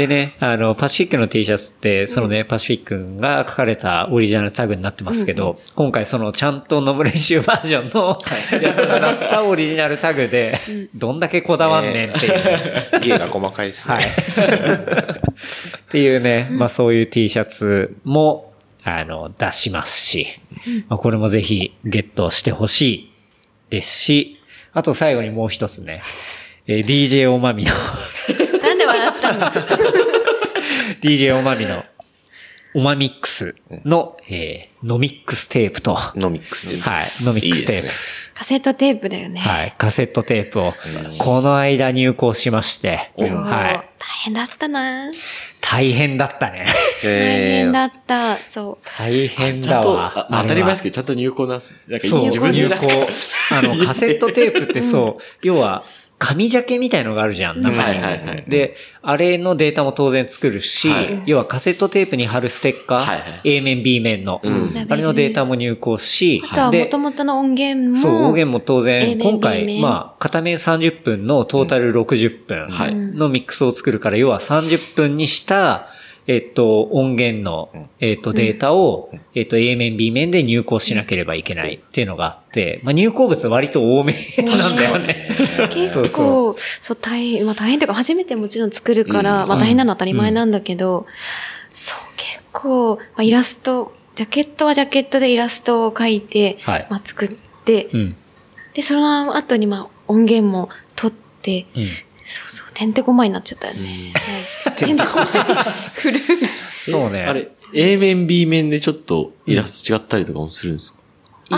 [0.00, 8.18] でね、あの、パシフィックの T シャツって、そのね、パシフィックが書かれたオリジナルタグになってますけど、今回そのちゃんと飲む練習バージョンの
[8.62, 10.58] やつがなったオリジナルタグで、
[10.94, 13.00] どんだけこだわんねんっていう。
[13.00, 13.94] 芸が細かいですね。
[13.94, 14.04] はい。
[14.04, 14.06] っ
[15.90, 20.26] ていうね、まあそういう T シャツも、あの、出しますし、
[20.88, 23.12] まあこれもぜひゲットしてほしい
[23.68, 24.40] ですし、
[24.72, 26.00] あと最後にもう一つね、
[26.66, 27.72] えー DJ おまみの
[31.00, 31.84] DJ おまみの、
[32.74, 33.54] オマミックス
[33.84, 36.76] の、えーノミックステープと、はノミックスで。
[36.76, 37.74] い、ノミックステープ。
[37.74, 39.38] いいですカセットテープだよね。
[39.40, 40.72] はい、カセットテープを、
[41.18, 43.12] この間入稿しまして。
[43.18, 45.10] はい、大変だったな
[45.60, 46.64] 大変だったね。
[47.02, 48.38] 大変だった。
[48.38, 48.88] そう。
[48.96, 50.26] 大変だわあ。
[50.30, 51.74] まあ当たり前ですけど、ちゃんと入稿なんです。
[51.86, 52.88] なんかそう、自分で入稿。
[53.50, 55.84] あの、カセットテープってそう、要は、
[56.20, 57.78] 紙ジャケみたいのがあるじゃん、中に。
[57.78, 61.22] はいはいはいで、あれのデータも当然作るし、はい。
[61.24, 63.56] 要はカセットテープに貼るステッカー、はいはい。
[63.56, 67.96] A 面、B 面の、あれのデータも入稿し、あとはで元々の音源も。
[67.96, 72.94] そう、音源も当然、面今回、面まあ、片面30分のトータル60分はい。
[72.94, 75.88] のミックスを作るから、要は30分にした、
[76.26, 85.28] えっと、音源の、えっと、データを、えっと、A 面、B 面で入稿しなければいけないっていうのがあって、まあ、入稿物割と多めなんだよね。
[85.70, 91.06] 結 そうそ構、そう、大変、まあ大変というか、初めてもちろん作るから、まあ大変なのは当たり前なんだけど、
[91.74, 96.86] そう、結構、まあイラスト、ジャケットはジャケットでイラストを描いて、はい。
[96.90, 97.28] まあ作っ
[97.64, 98.16] て、うん。
[98.74, 101.88] で、その後にまあ音源も取って、うん。
[102.80, 104.14] てんてこまいになっちゃったよね。
[104.64, 105.26] はいてんてこまい。
[105.96, 106.22] 古い。
[106.90, 107.24] そうね。
[107.24, 111.00] あれ、A 面、B 面でちょっとイラスト違ったりとかもするんですか？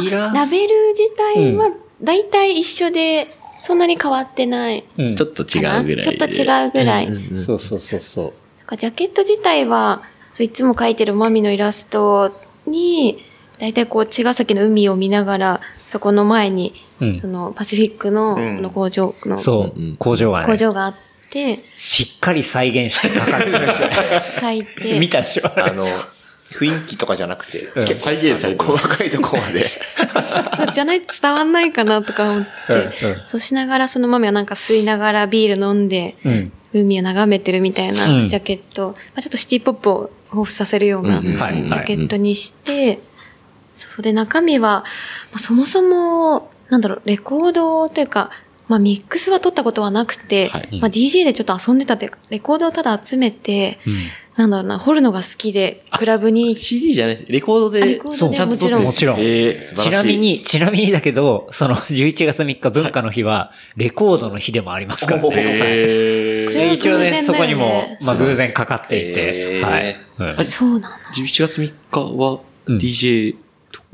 [0.02, 1.70] イラスラベル自体は
[2.02, 3.28] 大体一緒で、
[3.62, 4.84] そんなに変わってない。
[4.98, 6.02] うんちょっと違うぐらいで。
[6.02, 7.06] ちょっと違うぐらい
[7.38, 8.24] そうそうそうそう。
[8.58, 12.32] なんかジャケット自体は、そういつも描いてるマミのイラスト
[12.66, 13.24] に、
[13.60, 20.94] だいたいこう、茅ヶ崎の海を見ながら、そこの前に、うんそのパシフィックの、うんこの工場の、そう工場がね、工場があっ
[21.32, 23.86] て、しっかり再現して書かれてるでしょ。
[24.40, 25.86] 書いて、見たでしょあの、
[26.52, 27.86] 雰囲気とかじゃなくて、うん。
[27.86, 29.64] 再現されて細かいとこまで。
[29.64, 32.50] そうじゃないと伝わんないかなとか思って、
[33.04, 33.22] うんうん。
[33.26, 36.52] そうしながらそのマミはなんか吸いながらビール飲んで、うん。
[36.74, 38.28] 海を眺めてるみたいなうん。
[38.28, 43.00] ジャケット、まあ、ちょっとシティポップを彷彿させるようなジャケットにして、
[43.74, 44.84] そうで中身は、
[45.30, 48.30] まあ、そもそも、なんだろう、レコードというか、
[48.68, 50.80] まあミックスは取ったことはなくて、はい。
[50.80, 53.94] まあ DJ でちょっと遊んでたというか、レコードをただ集めて、うん。
[54.36, 56.56] なんだろうな、掘るのが好きで、クラブに。
[56.56, 57.30] CD じゃないです。
[57.30, 57.82] レコードで。
[57.82, 58.74] あレコードでそうちゃんと撮って。
[58.76, 58.84] もちろん。
[58.84, 59.20] もちろん。
[59.20, 65.28] えーちなみに、ちなみにだけど、その11月3日文化の日は、レコードの日でもありますからね。
[65.34, 69.64] えーこれはで一応ね、そこにも、まあ偶然かかっていへて、ー。
[69.64, 69.96] はい。
[70.38, 70.96] うんそうなの。
[71.14, 72.78] 11月3日はうん。
[72.78, 73.38] DJ と、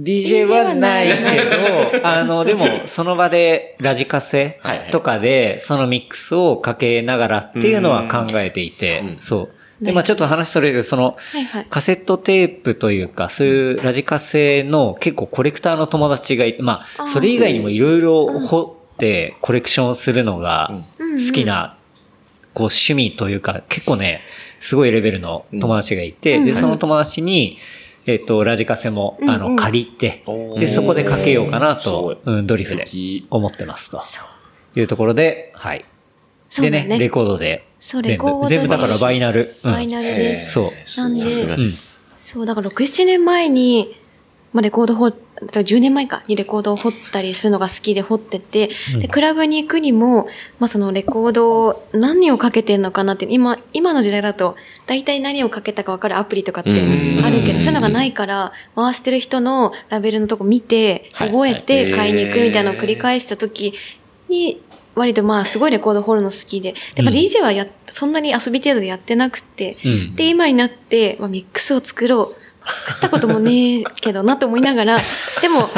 [0.00, 4.60] DJ はないけど、あの、でも、その場でラジカセ
[4.92, 9.50] とかで、そのミックスをかけながらっていうのは考えていてうん、そ
[9.80, 9.84] う。
[9.84, 11.16] で、ねまあちょっと話それるその
[11.70, 21.76] カセットテープというか、そういうラジカセの結構コレクターの友達がいて、まあ、それ以外にもいろいろ掘ってコレクションするのが好きな、
[22.54, 24.20] こう趣味というか、結構ね、
[24.60, 27.58] すごいレベルの友達がいて、で、その友達に、
[28.08, 32.84] えっと、ラジカセも、あの、うんうん借りてお、ーで、そこでかけようかなと、うん、ドリフで
[33.28, 34.00] 思ってますと。
[34.76, 35.84] いうところで、はい。
[36.58, 39.56] でね、レコードで、全部、レコードで全部だからバイナル。
[39.62, 40.52] うんバイナルです。
[40.52, 41.00] そう。
[41.00, 41.64] なんさすがで。
[42.16, 43.94] そう、だから6、7年前に、
[44.54, 48.70] まあ、レコード掘っ、10年前かにレコードを掘ったりするのが好きで掘ってて、
[49.00, 50.28] で、クラブに行くにも、
[50.58, 54.56] まあ、そのレコードを何をかけてんのかなって、今、今の時代だと、
[54.86, 57.24] 大体何をかけたかわかるアプリとかってうん。
[57.24, 61.28] あるけど、そういうのがないから、回してる人のラベルのとこ見て、はい。
[61.28, 61.92] 覚えてはい。
[61.94, 63.74] 買いに行くみたいなのを繰り返した時
[64.28, 64.60] に、
[64.94, 67.18] 割とまあ、すごいレコード掘るの好きで、で、まあ、うん。
[67.18, 70.16] DJ はやっ、そんなに遊び程度でやってなくて、うん。
[70.16, 72.47] で、今になって、まあ、ミックスを作ろう。
[72.86, 74.98] 作ったこともねえけどなと思いながら、
[75.42, 75.68] でも、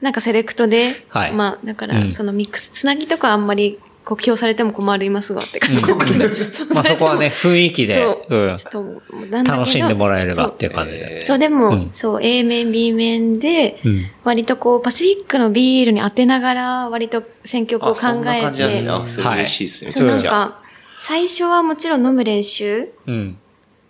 [0.00, 1.32] なんかセレクトで、はい。
[1.32, 2.08] まあ、だかうん。
[2.08, 5.82] ら、そのミックス、つなぎとかあんまり、こう、起用されても困りますがって感じ。
[5.82, 6.74] だけど。
[6.74, 8.56] まあそこはね、 雰囲気で、そう、うん。
[8.56, 11.24] ちょっと、なんだ楽しんでもらえればっていう感じで。
[11.26, 11.90] そう、でも、うん。
[11.92, 14.06] そう、A 面、B 面で、うん。
[14.22, 19.90] 割とこう、パシフィックのビールに当てながら、割と選曲を考あ、そんなえ感じなんですてね。、あ、それ嬉しいですね。
[19.90, 20.58] そう、なんか、
[21.00, 23.38] 最初はもちろん飲む練習、うん。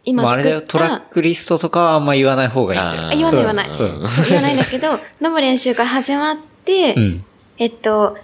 [0.06, 3.02] 今まああれだよ、トラックリストとかはあんま言わない方がいいんだよ。
[3.08, 3.68] ああ、言わない言わない。
[3.68, 3.76] うん。
[4.28, 7.24] 言わないんだけど、飲む練習から始まって、うん。
[7.58, 8.16] えっと、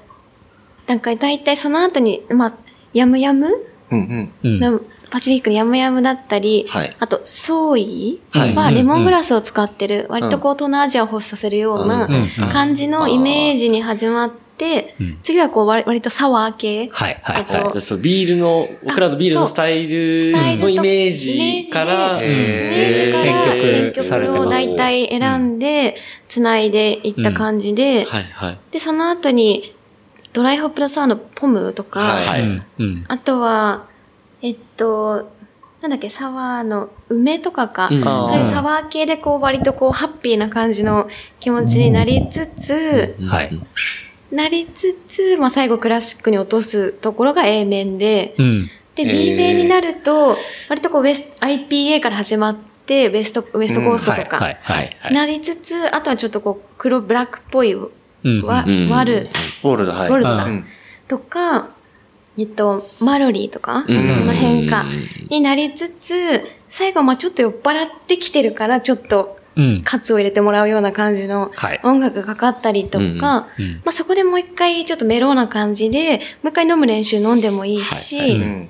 [0.87, 2.53] なんか大体その後に、まあ、
[2.93, 3.49] やむやむ
[3.91, 4.87] うんうん。
[5.11, 6.97] パシフィックのヤムヤムだったり、はい。
[6.99, 12.09] あと、ソーイはレモングラスを使ってる、割とこう東南アジアを保守させるような
[12.53, 14.42] 感じのイメージに始まって、
[15.23, 16.89] 次はこう割割とサワー系。
[16.91, 17.81] はいはいはい。
[17.81, 25.97] そう、ビールの、僕らのビールのスタイルのイメージから、イイメメージから選曲選曲を大体選んで、
[26.29, 28.59] 繋いでいった感じで、はいはい。
[28.71, 29.75] で、その後に、
[30.33, 32.27] ドライホップのサワーのポムとか、はい。
[32.27, 33.05] はいうんうん。
[33.09, 33.87] あとは、
[34.41, 35.31] えっと、
[35.83, 38.03] なんだっけ、サワーの梅とかか、うん。
[38.03, 41.09] そういうサワー系でこう割とこうハッピーな感じの
[41.41, 43.51] 気持ちになりつつ、はい。
[44.33, 48.71] なりつつ、まあ最後クラシックに落とすところが A 面で、うん。
[48.95, 50.37] で、えー B 面になると、
[50.69, 52.57] 割とこうウェス IPA から始まっ
[52.87, 54.57] て、ウエスト、ウエストコーストとか。
[55.11, 57.89] なりつつ、あとはちょっとこう黒ブラックっぽい、わ、
[58.25, 59.29] うんワうんル
[59.63, 60.09] ボールド、はい。
[60.09, 60.65] ボルドだうん
[61.09, 61.69] とか、
[62.39, 64.87] えっと、マロリーとか、こんの変化
[65.29, 66.15] になりつつ、
[66.71, 69.42] 最後まあちょっと酔っ払ってきてるから、ちょっと、うん。
[69.85, 71.81] カツを入れてもらうような感じのはい。
[71.83, 73.03] 音楽がかかったりとか、
[73.59, 73.83] うんうん。
[73.85, 78.31] まあそこでもう一回ちょっとメローな感じで、もう一回飲む練習飲んでもいいし、はい。
[78.31, 78.69] はいうん。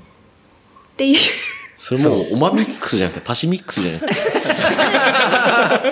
[0.92, 1.18] っていう。
[1.82, 5.82] それもう、オマミックスじゃなくて、パシミックスじゃないですか。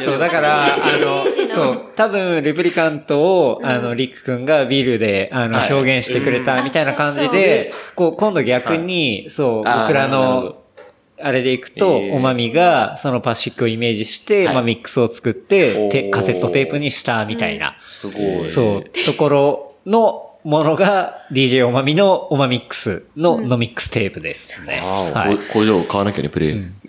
[0.02, 5.72] そう、だから、あのそう、多分、レプリカントを、あの、リック君がビールで、あの、はい。
[5.72, 7.32] 表現してくれたみたいな感じうん。
[7.32, 10.59] で、こう、今度逆に、そう、僕らのど、
[11.22, 12.12] あれでいくと、えー。
[12.12, 14.54] おまみが、そのパシックをイメージして、はい。
[14.54, 18.50] まあ、ミックスを作って、カセットテープにしたみたいな、すごい。
[18.50, 24.80] そう、ところのものが、DJ おまみのオマミックスのノミックステープですね。
[24.82, 25.36] ああ、はい。
[25.36, 26.64] こ工場買わなきゃね、プレイ。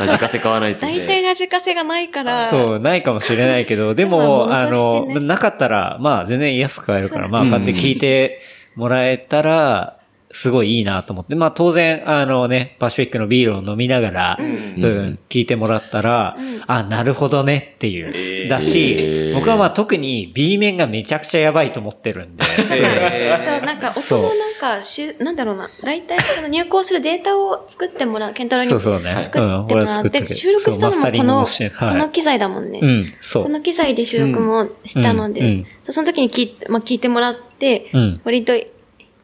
[0.00, 0.98] ラジカセ買わないとね。
[0.98, 8.40] 大体ラジカセがないから、そう、ないかもしれないけど、 でまあも、物あの、なかったら、まあ、全然安く買えるから、まあ、買って聞いて
[8.74, 9.98] もらえたら、
[10.32, 11.34] すごいいいなと思って。
[11.34, 16.36] まあ、当然、あのね、パシフィックのビールを飲みながら、うん、聞いてもらったら、
[16.66, 18.48] あ、なるほどねっていう。
[18.48, 24.18] だし、僕はまあ、特に B 面がめちゃくちゃやばいと思ってるんで、 そう、なんか、そう。
[24.20, 29.18] 音のなんか、しゅ、なんだろうな、大体その入稿するデータを作ってもらう、ケンタロウにそうそうね。
[29.24, 30.26] 作ってもらって、は作ってる。
[30.26, 32.80] 収録したのもこの、この機材だもんね。
[32.82, 33.44] うん、そう。
[33.44, 33.48] こ。
[33.50, 38.20] の機材で収録もしたので、うんうんそうその時に聞いて、まあ、聞いてもらって、うん。
[38.24, 38.54] 割と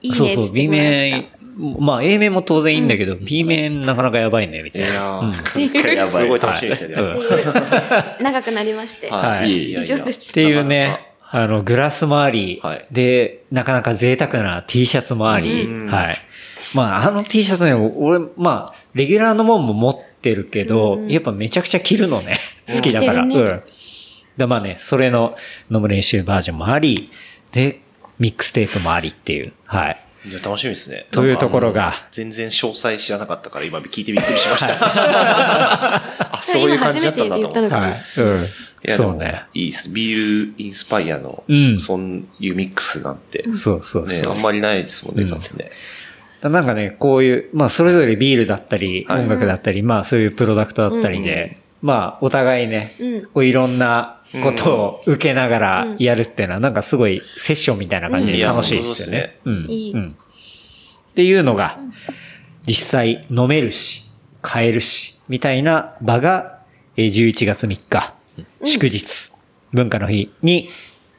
[0.00, 1.26] いいねそうそう、B 面、
[1.78, 4.88] まあ A 面も当然いいんだけど、B 面なかなかやばいね、みたいな。
[4.88, 6.08] いやーやばい。
[6.08, 6.94] すごい楽しみですよね。
[6.96, 7.18] はい。
[7.18, 8.22] う。
[8.22, 9.10] ん長くなりまして。
[9.10, 9.72] はい。
[9.72, 10.30] 以上です。
[10.30, 12.86] っていうね、あの、グラスもあり、はい。
[12.90, 15.86] で、なかなか贅沢な T シャツもあり、うん。
[15.86, 16.16] はい。
[16.74, 22.38] まあ、あの T シャツね、俺、まあ、レギュラーのもんも持ってるけど、やっぱめちゃくちゃ着るのね。
[22.72, 23.24] 好きだから。
[23.24, 23.34] ね。
[23.36, 23.62] うん。
[24.36, 25.36] で、まあね、それの
[25.70, 27.10] 飲む練習バージョンもあり、
[27.52, 27.80] で、
[28.18, 29.96] ミックステープもありっていう、はい。
[30.28, 31.06] いや、楽しみですね。
[31.10, 34.76] というところが全然詳細知らなかったから、今聞いてびっくりしました。
[36.36, 37.74] あ、そういう感じだったんだと思って。
[37.74, 38.04] はい。
[38.16, 38.44] うん。
[38.44, 39.44] いや、でもそうね。
[39.54, 39.90] いいです。
[39.90, 41.98] ビールインスパイアの、うんそう
[42.40, 44.32] いうミックスなんて、ね、そうそうそう。
[44.34, 45.70] あんまりないですもんね、うん多分ね。
[46.42, 59.38] なんかね、こういう、まあ、それぞれビールだったり、はい音楽だったり、まあ、そういうプロダクトだったりで、まあ、お互いね、うんこういろんなことを受けながらやるっていうのは、なんかすごいセッションみたいな感じで楽しいですよね。
[59.44, 59.66] うん。
[59.68, 60.16] いいうん。
[61.10, 61.78] っていうのが、
[62.66, 64.04] 実際飲めるし、
[64.42, 66.58] 買えるし、みたいな場が、
[66.96, 68.14] えー11月3日、
[68.64, 69.32] 祝日、
[69.72, 70.68] 文化の日に、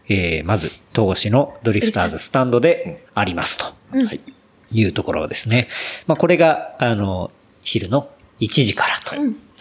[0.08, 3.66] えーまず、東市のドリフターズスタンドでありますと。
[3.66, 4.20] はい。
[4.72, 5.68] いうところですね。
[6.06, 7.32] まあ、これが、あの、
[7.64, 8.10] 昼の
[8.40, 9.16] 1時からと。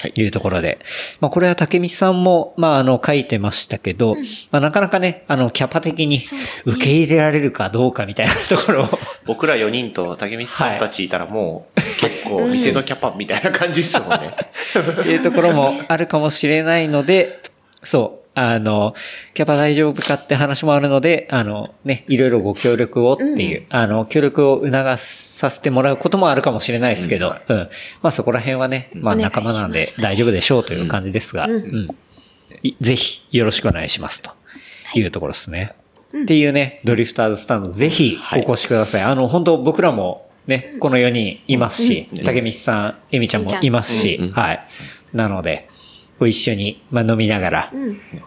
[0.07, 0.25] い。
[0.25, 0.79] うところで。
[1.21, 4.17] まあ、これは竹道さんも、まあ、あの、書いてましたけど、
[4.51, 6.21] まあ、なかなかね、あの、キャパ的に
[6.65, 14.35] 受け入れられるかどうかみたいな ところを、僕ら4人と竹光さんたちいたらもう、結構店のキャパみたいな感じですもんね。
[15.01, 17.41] っていうところもあるかもしれないので、
[17.83, 18.95] そう、あの、
[19.35, 27.59] キャパ大丈夫かって話もあるので、あの、ね、いろいろご協力をっていう、あの、協力を促させてもらうこともあるかもしれないですけど、うん。
[28.03, 31.89] まあそこら辺はね、まあ仲間なんで大丈夫でしょうという感じですが、うん。
[32.63, 34.31] いぜひよろしくお願いしますと
[34.95, 35.03] い。
[35.03, 35.75] うところですね。
[36.23, 39.03] っていうね、ドリフターズスタンドぜひお越しください。
[39.03, 44.61] あの、本当僕らもね、この4人いますし、竹道さん、えみちゃんもいますし、はい。
[45.13, 45.68] なので、
[46.19, 47.73] ご一緒に、まあ、飲みながら、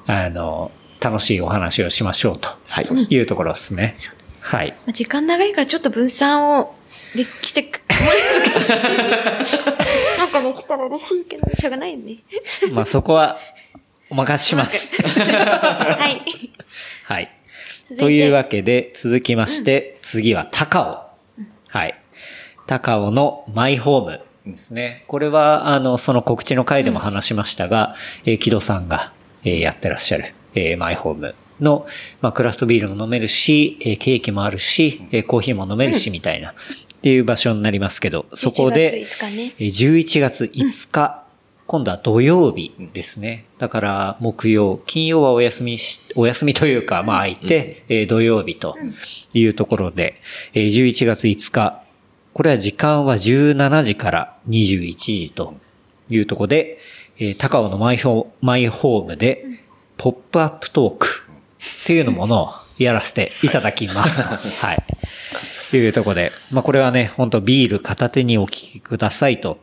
[0.07, 3.95] あの、楽しいお話をしましょうと、はいい、うところですね。
[4.39, 4.69] はい。
[4.69, 6.75] まあ時間長いからちょっと分散を
[7.15, 7.81] できてく、
[10.17, 12.17] なんかできたら嬉しいけど、しょうがないよね。
[12.71, 13.37] まあ、そこは、
[14.09, 15.01] お任せします。
[15.01, 16.21] はい。
[17.05, 17.31] はい。
[17.97, 20.81] というわけで、続きまして、次は高
[21.39, 21.43] 尾。
[21.69, 21.95] はい。
[22.67, 25.03] 高尾のマイホームですね。
[25.07, 27.95] これは、あの、その告知の回でも話しましたが、
[28.25, 29.13] えー木戸さんが、
[29.43, 31.85] えーやってらっしゃる、えーマイホームの、
[32.21, 36.53] まあ、クラフトビールも飲めるし、えーケーキもあるし、えーコーヒーも飲めるし、みたいな、っ
[37.01, 39.53] ていう場所になりますけど、そこで、11月5日ね。
[39.59, 41.23] えー11月5日、
[41.67, 43.45] 今度は土曜日ですね。
[43.57, 48.75] だから、木曜、金曜はお休みし、お休みというか、まあ空いて、えー土曜日と
[49.35, 50.15] いうところで、
[50.53, 51.80] えー11月5日、
[52.33, 55.55] これは時間は17時から21時と
[56.09, 56.79] いうところで、
[57.17, 59.45] えー高尾のマイホマイホームで、
[59.97, 61.25] ポップアップトーク
[61.83, 64.21] っていうのものをやらせていただきます。
[64.63, 65.77] はい。
[65.77, 69.59] いうところで、まあこれはね、本当ビール片手にお聞きくださいと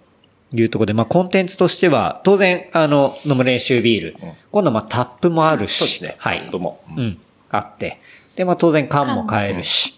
[0.54, 4.16] いうところで、まあコンテンツとしては、当然、あの、飲む練習ビール。
[4.52, 6.38] 今度はまあタップもあるし、そうですねはい。
[6.38, 7.18] タップもうん。
[7.50, 7.98] あって。
[8.36, 9.97] で、まあ当然缶も買えるし、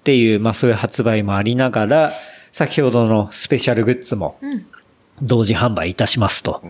[0.00, 2.12] っていう、まあそういう発売もありながら、
[2.52, 4.38] 先ほどのスペシャルグッズも、
[5.22, 6.62] 同時販売いたしますと。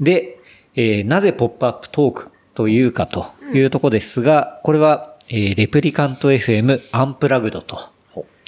[0.00, 0.38] で、
[0.74, 7.78] えーなぜポップアップトークというかというところですが、これは、えーレプリカント FM アンプラグドと。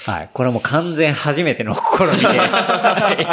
[0.05, 0.31] はい。
[0.33, 1.81] これはもう完全初めての試
[2.17, 2.27] みで。
[2.39, 3.25] はい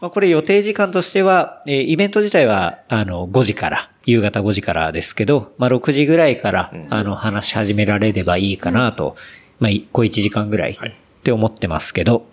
[0.00, 9.16] まあこれ予定時間としては、えーイベント自体は、あの、5時から、夕方5時からですけど、まあ、6時ぐらいから、あの、話し始められればいいかなと、
[9.60, 12.26] まあ、い小1時間ぐらいって思ってますけど、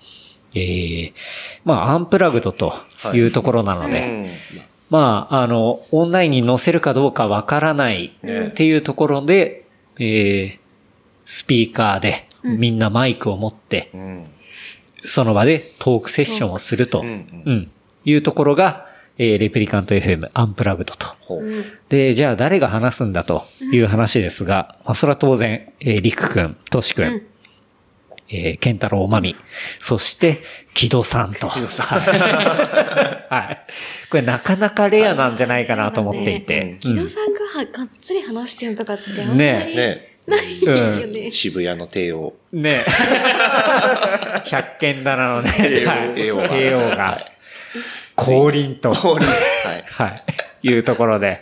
[0.53, 1.13] えー
[1.63, 2.73] まあ、アンプラグドと
[3.13, 3.19] い。
[3.21, 4.27] うところなので、うん。
[4.89, 9.65] まあ、あの、オンラインに載せるかどうかわからないっていうところで、
[9.97, 10.57] えー、
[11.25, 14.27] スピーカーでみんなマイクを持って、うん。
[15.03, 17.09] その場でトークセッションをすると、ううん。
[17.09, 17.71] ん、
[18.03, 18.87] いうところが、
[19.23, 21.15] えー、レプリカント FM アンプラグドと。
[21.89, 27.21] で、じゃあ誰が話すんだという話ですが、まあ、それは当然、えー、りくくん、としくん、
[28.29, 29.35] えー、ケンタロウまみ、
[29.79, 30.39] そして、
[30.73, 31.49] 木戸さんと。
[31.49, 31.99] 木戸さん。
[33.29, 33.59] はい。
[34.09, 36.77] これなかなかレアなんじゃないかなと思っていて。
[36.79, 41.31] 木戸さんがはがっつり話してるのとかってあんまりねねないよね。
[41.31, 42.33] 渋谷の帝王。
[42.51, 42.81] うんね
[44.45, 45.51] 百軒棚のね、
[46.15, 47.31] 帝王はい帝王が
[48.15, 48.75] 帝王が、降臨。
[48.75, 48.93] と。
[48.93, 49.83] はい。
[49.87, 50.23] はい。
[50.63, 51.41] いうところで、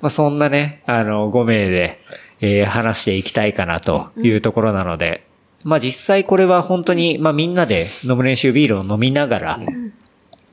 [0.00, 2.00] まあそんなね、あの、5名で、
[2.40, 5.24] えー話していきたいかなというところなので、
[5.64, 9.60] まあ実際これは本当に、まあみんなで飲む練習ビールを飲みながら、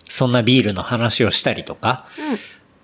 [0.07, 2.05] そんなビールの話をしたりとか、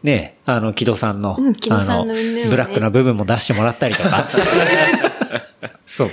[0.03, 2.45] ね、あの、木戸さんの、うん木戸さんのね。
[2.49, 4.27] ブラックな部分も出してもらったりとか、
[5.85, 6.09] そう。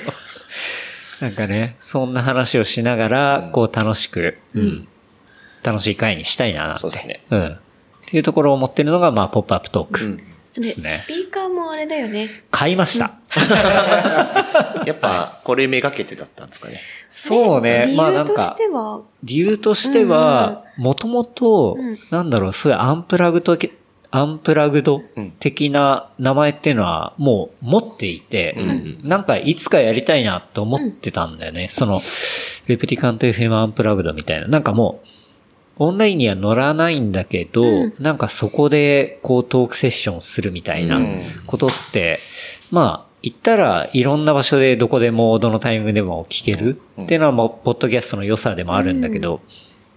[1.20, 4.88] なんかね、そんな話をしながら、こう楽しく、うん、
[5.62, 6.80] 楽しい会にしたいななんて。
[6.80, 7.46] そうですねうん。
[7.46, 7.58] っ
[8.06, 10.18] ていうところを持ってるのが、まあ、ポップアップトーク
[10.58, 11.06] うんですねス。
[11.06, 12.28] ピーカーもあれだよね。
[12.50, 13.12] 買いました。
[14.86, 16.80] やっぱ、これめがけてだったんですかね。
[17.10, 17.84] そうね。
[17.88, 23.72] 理まあなんか由とし、ては、理由としては、もともとうん、なんだろう、そういうアンプラグドけ、
[24.10, 28.56] アンプラグドうん的な名前っていうのはもう持っていて、
[29.02, 31.68] なんかいつかやりたいなと思ってたんだよね。
[31.70, 32.00] その、
[32.66, 34.48] レプリカント FM アンプラグドみたいな。
[34.48, 35.08] なんかもう、
[35.78, 37.94] オンラインには乗らないんだけど、うん。
[37.98, 41.22] なんかそこでこうトークセッションするみたいなうん。
[41.46, 42.20] ことって、
[42.70, 46.80] まあ、言ったらいろんな場所でどこでもどのタイミングでも聞ける。
[47.02, 49.40] っていうのはもう、ポッドキャストの良さでもあるんだけど、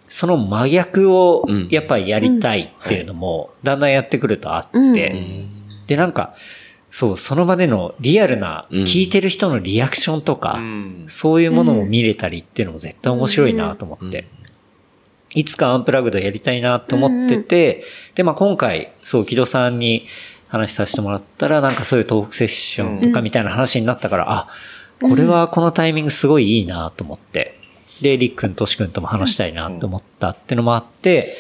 [0.08, 1.68] その真逆をうん。
[1.72, 5.86] やっぱりやりたいっていうのも、だんだんやってくるとあって、うん。
[5.88, 6.36] で、なんか、
[6.92, 8.84] そう、その場でのリアルな、うん。
[8.84, 11.06] 聞いてる人のリアクションとか、うん。
[11.08, 14.28] そういうものも見れたりっていうのも絶対面白いなと思って。
[15.34, 17.84] いつかアンプラグドやりたいなと思ってて、
[18.16, 20.06] で、まあ今回、そう、木戸さんに
[20.48, 24.50] 話させてもらったら、なんかそういうトークセッションとかみたいな話になったから、あ、
[25.02, 27.58] これはこのタイミングすごいいいなと思って。
[28.02, 31.36] で、りっくん、としくんとも話したいなと思ったってのもあって、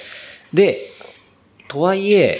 [0.53, 0.79] で、
[1.67, 2.39] とはいえ、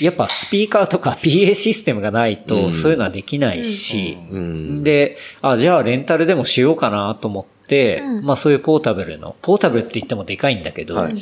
[0.00, 4.84] やっぱスピーカーとか PA システムがないと、そういうのはできないし、うん。
[4.84, 7.55] で、あ、じゃあレンタルでもしようかなと思って、
[8.02, 11.14] うんまあそういうポータブルの、ポータブルって言ってもでかいんだけど、はい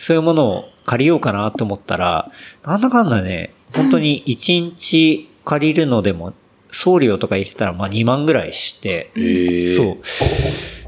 [0.00, 2.32] そういうものを借りようかなと思ったら、
[2.64, 6.32] なんだかんだね、本当に1日借りるのでも、
[6.72, 9.96] 送料とか入れたらまあ2万ぐらいして、えそう。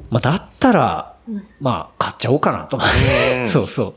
[0.08, 1.16] まあだったら、
[1.60, 3.40] まあ買っちゃおうかなと思って。
[3.40, 3.94] うんそうそう。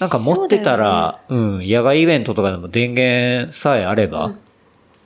[0.00, 4.34] なんか持ってたら、う,、ん、野外イベントとかでも電源さえあれば、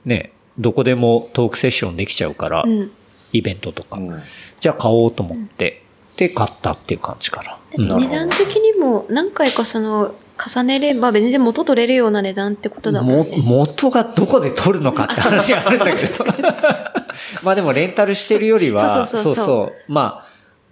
[0.03, 2.91] ね、どこでもトークセッションできちゃうから、うん。
[3.31, 3.97] イベントとか。
[3.97, 4.21] うん
[4.63, 5.83] じゃあ買おうと思って、
[6.15, 7.57] で、買ったっていう感じかな。
[7.77, 7.87] うん。
[7.89, 8.07] なるほど。
[8.07, 13.43] 値段的にも何回かその、重ねれば全然元取れるような値段ってことだももんね。
[13.45, 16.23] 元がどこで取るのかって話があるんだけど。
[17.43, 19.91] まあでもレンタルしてるよりは、そうそうそうそう。
[19.91, 20.25] まあ、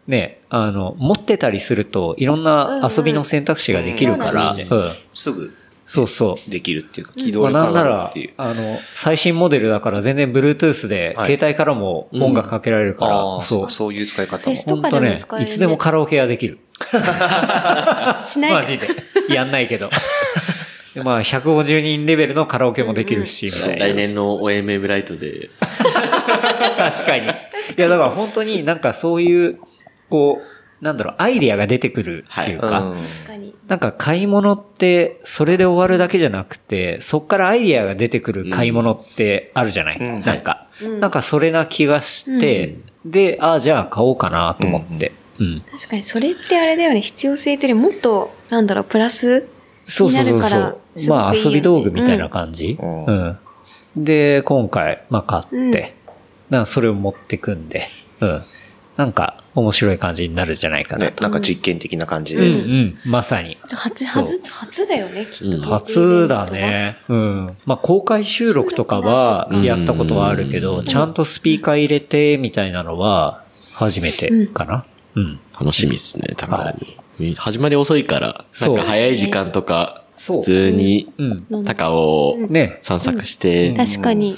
[0.08, 4.56] ね、あの、持ってたりすると、いろんな遊びの選択肢ができるから、
[5.14, 5.54] すぐ
[5.92, 6.50] そうそう。
[6.50, 8.34] できるっていうか、起まあ動力上がるなんならっていう、。
[8.38, 13.70] あの、最新モデルだから全然 Bluetooth で、はい携帯からも音楽かけられるから、ああ、そそうう。。
[13.70, 14.56] そういう使い方もフェ。
[14.56, 16.60] スとかでほんとねいつでもカラオケができる。
[18.24, 18.88] しないマジで。
[19.28, 19.90] やんないけど。
[20.96, 23.88] でまあ、150人レベルのカラオケもできるし、みたいな。
[23.88, 25.50] 来年の OMM ライトで、
[26.78, 27.26] 確かに。
[27.26, 27.28] い
[27.76, 29.58] や、だから本当になんかそういう、
[30.10, 32.94] こう、なんだろう、アイディアが出てくるっていうか。
[33.68, 33.80] なん。
[33.80, 40.22] か買い物って、それで終わるだけじゃなくて、そっからアイディアが出てくる買い物ってあるじゃない、うん。
[40.22, 41.00] なんか、うん。
[41.00, 45.12] なんかそれな気がして、で、ああ、じゃあ買おうかなと思って。
[45.40, 45.62] うん。
[45.72, 47.02] 確かに、それってあれだよね。
[47.02, 49.48] 必要性ってよりもっと、なんだろう、プラス
[49.86, 52.78] そうそうそうまあ遊び道具みたいな感じ？
[53.96, 55.96] で、今回、まあ買って、
[56.66, 57.88] それを持ってくんで、
[58.20, 58.42] うん。
[58.98, 61.24] なんか面白い感じになるんじゃないかなね、と。
[61.24, 62.82] なんか実験的な感じうんうで。
[62.84, 62.98] ん。
[63.06, 63.58] まさに。
[63.70, 65.62] 初、初、初だよね、きっと。
[65.64, 66.96] 初だね。
[67.10, 67.58] うん。
[67.66, 74.86] まあ、公開収録とかはやったことはあるけど、うんちゃんとスピーカー入れてみたいなのは初めてかな。
[75.16, 75.40] うん。
[75.60, 76.74] 楽しみっすね、多は
[77.18, 77.34] 分。
[77.36, 81.66] 始まり遅いから、なそうんか早い時間とか、普通にうん。
[81.66, 82.80] 高尾をね。
[82.84, 84.38] 散策して、確かに。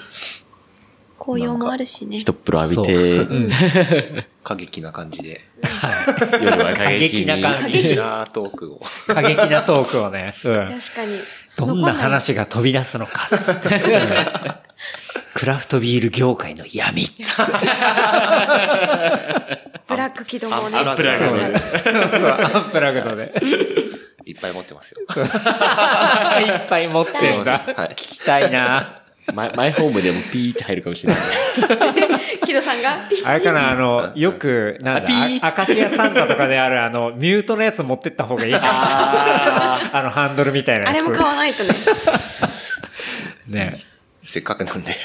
[1.23, 2.17] 紅葉もあるしね。
[2.19, 3.49] 一風呂浴びて、うん。
[4.43, 5.39] 過激な感じで。
[5.63, 6.43] はい。
[6.43, 8.81] 夜は過激な感じ過激なトークを。
[9.07, 10.33] 過激なトークをね。
[10.43, 10.53] うん。
[10.53, 11.19] 確かに。
[11.55, 13.29] どんな話が飛び出すのか。
[13.37, 13.83] つってうん
[15.33, 17.05] クラフトビール業界の闇。
[19.87, 20.77] ブラック起動もね。
[20.77, 23.33] アンプラグドそうだねそうそう、アンプラグドで。
[24.25, 25.01] いっぱい持ってますよ。
[25.07, 27.59] いっぱい持ってんだ。
[27.59, 29.02] はい聞きたいな。
[29.33, 31.23] マイマイホームでもピーって入るかもしれない。
[32.45, 33.07] 木戸さんが？
[33.09, 39.99] ピ ッあれかな、あの、よく、なんだピー、あアカシアサンタとかである、あの、ミュートのやつ持ってった方がいいかな。
[39.99, 40.89] あ の、ハンドルみたいなやつ。
[40.89, 41.69] あれも買わないとね。
[43.47, 43.85] ね。
[44.25, 44.95] せっかくなんで。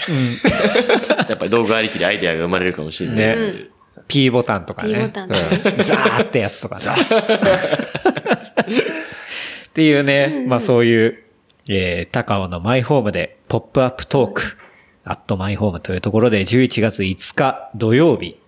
[1.29, 3.17] やっぱり道具ありきでアイデアが生まれるかもしれない。
[3.19, 3.25] ね。
[3.35, 3.69] うん
[4.07, 4.95] P ボタンとかね。
[4.95, 5.39] P ボタンね
[5.77, 6.83] うんザーってやつとかね。
[9.69, 11.19] っていうね、まあそういう、
[11.69, 14.43] えー、高尾のマイホームで、ポップアップトーク、
[15.05, 18.39] アットマイホームというところで、11月5日土曜日、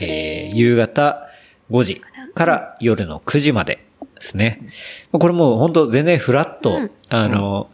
[0.00, 1.26] えー夕方
[1.70, 2.02] 5時
[2.34, 3.84] から夜の9時まで
[4.14, 4.58] ですね。
[5.12, 6.90] まあこれもう本当全然フラット、うん。
[7.10, 7.70] あの、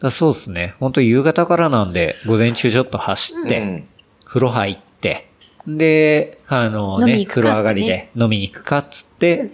[0.00, 0.74] だそうですね。
[0.80, 3.88] 本当夕方からなんで、午前中ちょっと走って、うん。
[4.24, 5.28] 風呂入って、
[5.66, 9.50] で、あのね、飲み行くか風呂上がりで飲みに行くかっつって、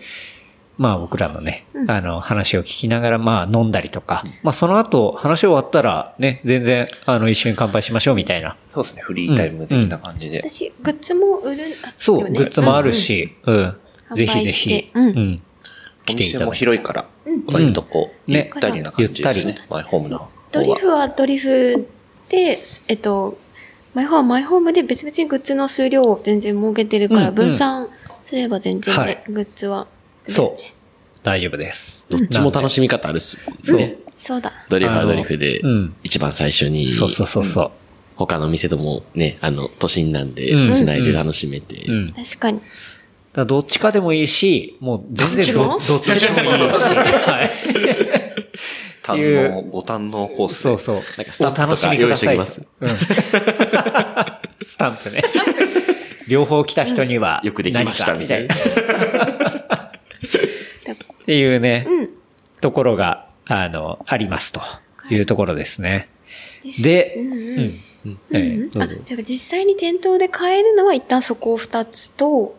[0.77, 8.57] まあ僕らのね、あの話を聞きながらまあ飲んだりとか、まあその後話終わったらね、全然あの一緒に乾杯しましょうみたいな。
[8.73, 10.43] そうですね、フリータイム的な感じで。
[10.43, 13.57] 私、グッズも売る、あそう、グッズもあるし、うん。
[13.57, 13.77] うん
[14.15, 15.15] ぜひぜひて、うんうん。
[15.15, 15.43] お店も
[16.05, 16.57] 来ていただいて。
[16.57, 17.09] 広いから、
[17.47, 19.61] 割とこう、ねゆったりな感じですゆっね。
[19.71, 20.75] マイホームのドリ。
[20.75, 21.89] フはドリフ
[22.29, 23.39] で、えっと、
[23.95, 27.89] マイホームはマイホームで別々にグッズの数量を全然設けてるから、うんうん分散
[28.23, 29.87] すれば全然ね、はいグッズは。
[30.29, 30.63] そう。
[31.23, 32.07] 大丈夫です。
[32.09, 33.39] どっちも楽しみ方あるっす
[33.69, 33.97] もんね。
[34.17, 34.53] そうだ。
[34.69, 37.71] ドリフはドリフでうん、一番最初に、そうそうそうそう。
[38.17, 41.87] 他の店ともね、あの、都心なんでうん、繋いで楽しめて。
[42.15, 42.61] 確かに。
[43.35, 46.95] らどっちかでもいいし、もう全然どどっどっちでもいいし。
[46.95, 47.51] はい。
[49.03, 50.63] 堪いう能、ご堪能コースで。
[50.63, 50.97] そうそう。
[50.97, 55.23] なんかスタンプとか用意しておきますお楽しみくださいうん スタンプね。
[56.29, 58.55] 両方来た人には、よくできましたみたいな。
[61.27, 62.11] みっていうね、うん。
[62.61, 64.61] ところが、あの、ありますと
[65.11, 66.09] いうところですね。
[66.83, 67.39] で、うんうん。
[67.39, 67.81] うん。
[68.05, 68.19] うん。
[68.33, 68.39] え
[68.73, 68.83] うん。
[68.83, 72.57] あえどうぞ、じゃあ実際に店頭で買えるのは一旦そこ二つと、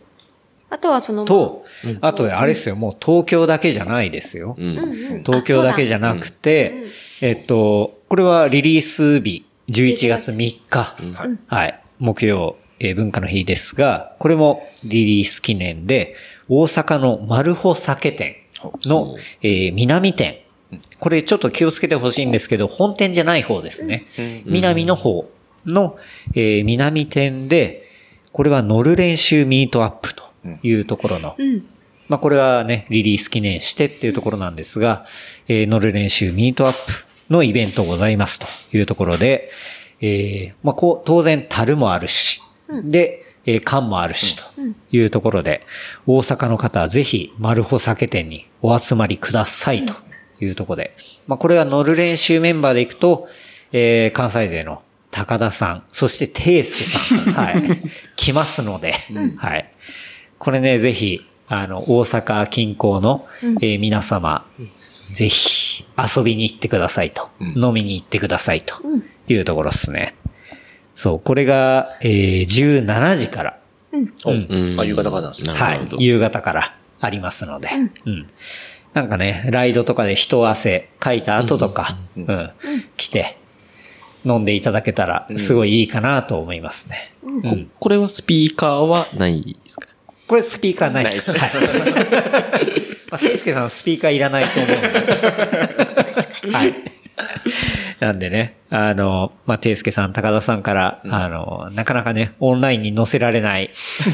[0.70, 1.66] あとはその、と、
[2.02, 4.56] あとであれですよ、もう東京だけじゃないですよ。
[4.58, 5.24] うん。
[5.26, 6.90] 東京だけじゃなくてうんうん、
[7.22, 11.38] えっと、これはリリース日、11月3日、はい。
[11.48, 16.16] はい、木曜、えー文化の日ですが、これもリリース記念で、
[16.50, 18.36] 大阪のマルホ酒店
[18.86, 20.40] の、えー南店。
[21.00, 24.06] これちょっと気をつけてほしいんですけど、本店じゃない方ですね。
[24.46, 25.30] 南の方
[25.66, 25.98] の、
[26.34, 27.84] えー南店で、
[28.32, 30.24] これは乗る練習ミートアップと
[30.64, 31.66] いうところの、うん。
[32.08, 35.06] まあこれはね、リリース記念してっていうところなんですが、
[35.48, 38.40] えー乗る練習ミートアップのイベントございます
[38.72, 39.50] というところで、
[40.02, 42.42] えーまあこう、当然樽もあるし、
[42.84, 44.44] で、えー缶もあるしと
[44.92, 45.66] いうところで、
[46.08, 49.94] 大阪の方はぜひ、マルホ酒店にお集まりくださいと
[50.40, 50.96] いうところで、
[51.28, 53.28] まあこれは乗る練習メンバーで行くと、
[53.72, 54.82] えー関西勢の
[55.12, 56.78] 高田さん、そしてテイス
[57.16, 57.64] ケさん、はい、
[58.18, 58.94] 来ますので、
[59.38, 59.72] はい。
[60.38, 63.26] これね、ぜひ、あの、大阪近郊の、
[63.62, 64.46] えー皆様、
[65.14, 68.76] ぜひ遊びに行ってくださいと、飲みに行ってくださいと
[69.28, 70.16] いうところですね。
[70.96, 73.58] そう、これが、えー17時から、
[74.26, 75.52] おうんあ、夕方からなんですね。
[75.54, 77.70] はいなるほど、夕方からありますので、
[78.06, 78.28] うん。
[78.94, 82.52] なんかね、ライドとかで一汗かいた後とか、うん、
[82.98, 83.38] 来て、
[84.26, 87.14] 飲んでいただけたら、すごいいいかなと思いますね。
[87.24, 87.70] うん。
[87.80, 89.88] これはスピーカーはないですか？
[90.28, 91.32] これスピーカーないです。
[91.38, 91.52] はい。
[93.12, 94.88] まあ、ケイスケさんスピーカーいらないと思うんで。
[96.58, 96.74] はい。
[98.00, 103.70] なんでね、あの、まあ、ていすけさん、高田さんから、あの、なかなかね、オンラインに載せられない、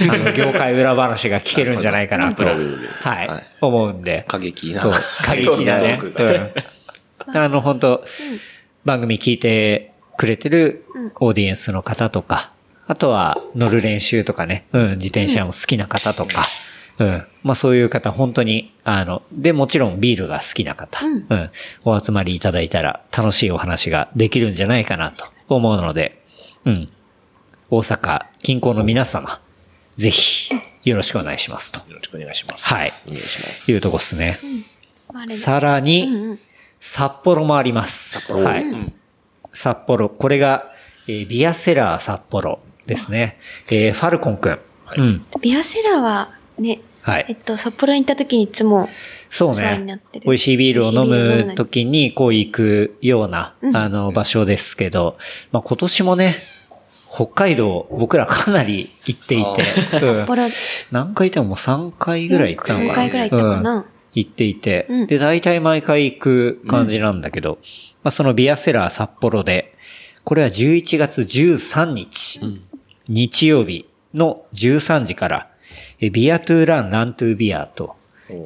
[0.09, 4.25] あの、 業界裏話が聞けるんじゃないかなと、はい、はい思うんで。
[4.27, 5.99] 過激なそう、過激なね。
[6.01, 7.37] うん。
[7.37, 8.05] あの、本当
[8.85, 10.85] 番組聞いてくれてる
[11.19, 12.51] オーディエンスの方とか、
[12.87, 16.43] あとは乗る練習とかね、うん、自転車も好きな方とか、
[16.99, 17.23] うん。
[17.43, 21.51] まあそういう方、本当に、あの、で、もちろんビールが好きな方、うん、
[21.83, 26.23] お集まりいただいたら楽しいお話ができるんじゃないかなと思うので、
[26.65, 26.89] うん。
[27.69, 29.41] 大阪近郊の皆様、
[29.95, 30.53] ぜひ、
[30.83, 31.79] よろしくお願いしますと。
[31.89, 32.73] よろしくお願いします。
[32.73, 32.89] はい。
[33.07, 33.71] お願いします。
[33.71, 34.39] いうとこですね。
[35.13, 36.39] あれさらに、うんうん
[36.83, 38.19] 札幌もあります。
[38.21, 38.65] 札幌はい。
[39.53, 40.09] 札幌。
[40.09, 40.73] これが、
[41.07, 43.37] えービアセラー札幌ですね。
[43.69, 44.59] えーファルコンくん。
[44.97, 45.25] うん。
[45.41, 47.25] ビアセラーはね、はい。
[47.29, 48.89] えっと、札幌に行った時にいつも、
[49.29, 49.95] そうね。
[49.95, 50.19] って。
[50.19, 50.25] る。
[50.25, 55.17] 美味しいビールを飲む時にこう行くような、あの、場所ですけど、
[55.51, 56.35] まあ今年もね、
[57.13, 60.25] 北海道、僕らかなり行っていて、うん。
[60.25, 60.43] 札幌、
[60.91, 62.91] 何回行ってももう3回ぐらい行ったのかな。
[62.91, 63.75] 3回ぐらい行ったかな。
[63.75, 63.85] うん。
[64.13, 65.07] 行っていて、うん。
[65.07, 67.59] で、大体毎回行く感じなんだけど、
[68.03, 69.75] まあそのビアセラー札幌で、
[70.23, 72.39] これは11月13日、
[73.09, 75.50] 日曜日の13時から、え
[76.09, 77.95] ビアトゥーラン、ラントゥービアと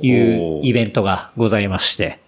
[0.02, 2.20] いうイベントがございまして、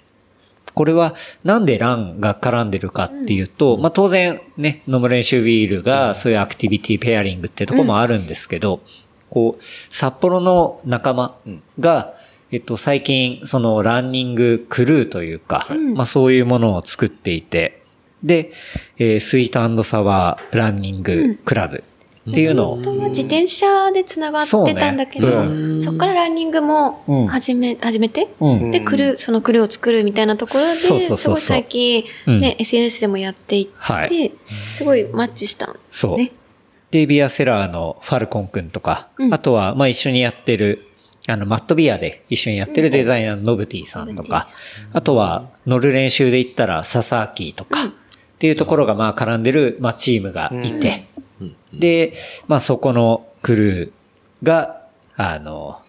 [0.73, 8.81] これはなんでランが絡んでるかっていうと、まあ当然ね、飲む練習ビールがそういうアクティビティペアリングってとこもあるんですけど、
[9.29, 11.35] こう、札幌の仲間
[11.79, 12.13] が、
[12.51, 17.81] えっと、最近、そのランニングクルーというか、まあそういうものを作っていて、
[18.23, 18.51] で、
[18.97, 21.83] えースイートサワーランニングクラブ
[22.29, 25.87] っていうのを、本当は自転車で繋がってたんだけど、そそ,、うね。
[25.91, 27.27] っからランニングもうん。
[27.27, 28.71] 始め、始めて、うん。
[28.71, 32.39] で、クルー、そのクルーを作るみたいなところで、すごい最近、うん。
[32.41, 34.31] ね、SNS でもやっていって、はい。
[34.73, 35.73] すごいマッチした。
[35.89, 36.17] そう。
[36.17, 36.33] ね
[36.91, 39.33] で、ビアセラーのファルコンくんとか、うん。
[39.33, 40.85] あとは、まあ一緒にやってる、
[41.29, 44.47] あの、マットビアで一緒にやってるデザイナーのノブティさんとか、
[44.93, 47.89] あとは、乗る練習で言ったら、ササーキーとか、っ
[48.39, 51.07] ていうところがまあ絡んでる、まあチームがいて、
[51.73, 52.13] で、
[52.47, 54.81] まあそこのクルーが、
[55.15, 55.81] あの、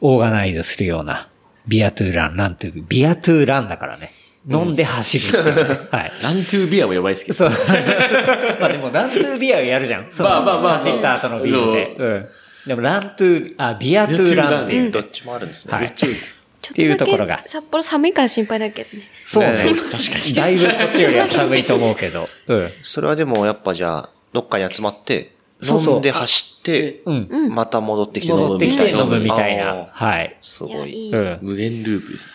[0.00, 1.28] オーガナイズするような、
[1.66, 4.12] ビアトゥーラン、ラントゥー、ビアトゥーランだからね。
[4.46, 5.88] 飲んで走るっていうね。
[5.90, 6.12] はい。
[6.22, 7.36] ラントゥービアもやばいですけど。
[7.38, 7.50] そう。
[8.60, 10.06] まあでも、ラントゥービアをやるじゃん。
[10.10, 11.96] そのまあまあまあ走った後のビールで。
[11.98, 12.28] うん。
[12.66, 14.90] でも、ラントゥー、あ、ビアトゥーランっていう。
[14.90, 15.74] どっちもあるんですね。
[15.74, 15.90] はい。
[15.90, 19.04] ちょっていうところが札幌寒いから心配だけどね。
[19.26, 19.50] そうね。
[19.50, 19.64] ね確
[20.12, 20.32] かに。
[20.32, 22.28] だいぶこっちよりは寒いと思うけど。
[22.48, 22.72] うん。
[22.80, 27.54] それはでもやっぱじゃあ、どっかに集まって、飲んで走って、うん。
[27.54, 29.72] また戻ってきて飲む戻ってきて飲むみたいあな。
[29.84, 30.36] ーはい。
[30.42, 31.12] すごい。
[31.40, 32.28] 無限ループです。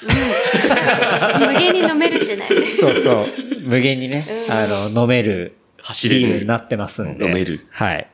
[1.39, 2.47] 無限に飲めるしね。
[2.79, 3.25] そうそう。
[3.63, 5.57] 無限にね、あの、飲める。
[5.81, 7.25] 走れるビールになってますんで。
[7.25, 8.07] 飲めるはい。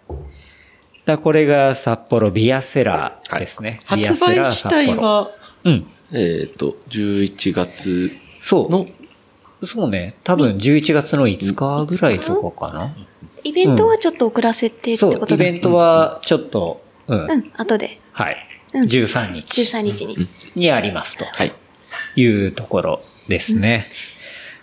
[1.06, 3.80] だこれが札幌ビアセラーですね。
[3.86, 5.07] 発売セラー自体札幌。
[5.07, 5.32] は、
[5.64, 5.88] うん。
[6.12, 8.72] えっと、11月そう。
[8.72, 8.88] の、
[9.62, 10.16] そうね。
[10.24, 12.95] 多分11月の5日ぐらいとかかな。
[13.45, 15.45] イベントはちょっと遅らせてってそう、ことだ。
[15.47, 17.31] イベントはちょっと、うん。
[17.31, 17.99] うん、後で。
[18.11, 18.38] はい。
[18.73, 20.27] うん13日13日に。
[20.55, 21.53] にありますとはい。
[22.17, 23.85] いうところですね。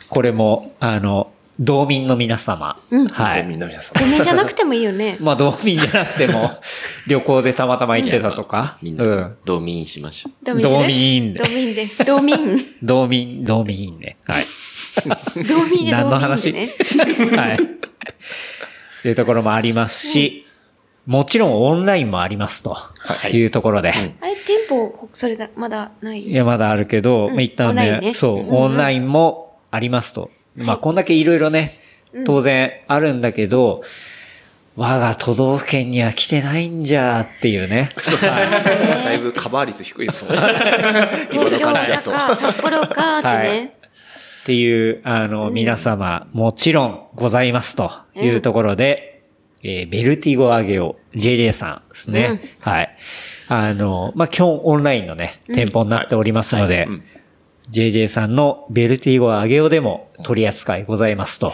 [0.09, 2.79] これも、あの、道民の皆様。
[2.91, 3.45] うんはい。
[3.45, 4.03] みんな皆さん。
[4.03, 5.17] ごめんじゃなくてもいいよね。
[5.23, 6.51] まあ、道民じゃなくても、
[7.09, 8.79] 旅行でたまたま行ってたとか。
[8.83, 9.07] みんう。
[9.07, 10.33] なん道民しましょう。
[10.45, 11.87] 道民道民道民で。
[12.05, 12.67] 道民。
[12.83, 14.17] 道民、道民ね。
[14.25, 14.45] はい。
[15.49, 16.75] 道民で何の道民話でね。
[17.37, 17.55] はい。
[17.55, 17.69] ってい
[19.11, 20.47] うところもありますし、
[21.07, 23.91] もちろんオンラインもありますとはいいうところで。
[23.91, 23.93] あ
[24.27, 26.21] れ、店舗、それだ、まだない？
[26.23, 30.31] いや、まだあるけど、うんまあ一旦ねそう、オンラインもありますと。
[30.55, 31.79] まあ、こんだけいろいろね、
[32.27, 33.83] 当然あるんだけど、
[34.77, 37.89] 我が都道府県には来てないんじゃっていうね。
[37.97, 40.41] はいだいぶカバー率低いですもんね。
[41.33, 42.11] 今 の東京、大感じだと。
[42.13, 43.77] 阪、札幌かってはいね。
[44.43, 49.23] っていう、あの、皆様、もちろんございますというところで、
[49.63, 52.41] えーベルティゴアゲオ、JJ さんですね。
[52.59, 52.97] はい。
[53.47, 56.89] あの、まあ、基本オンラインのね、店舗になっておりますので、
[57.71, 61.53] JJ さんのベルティゴアゲオでも取り扱いございますと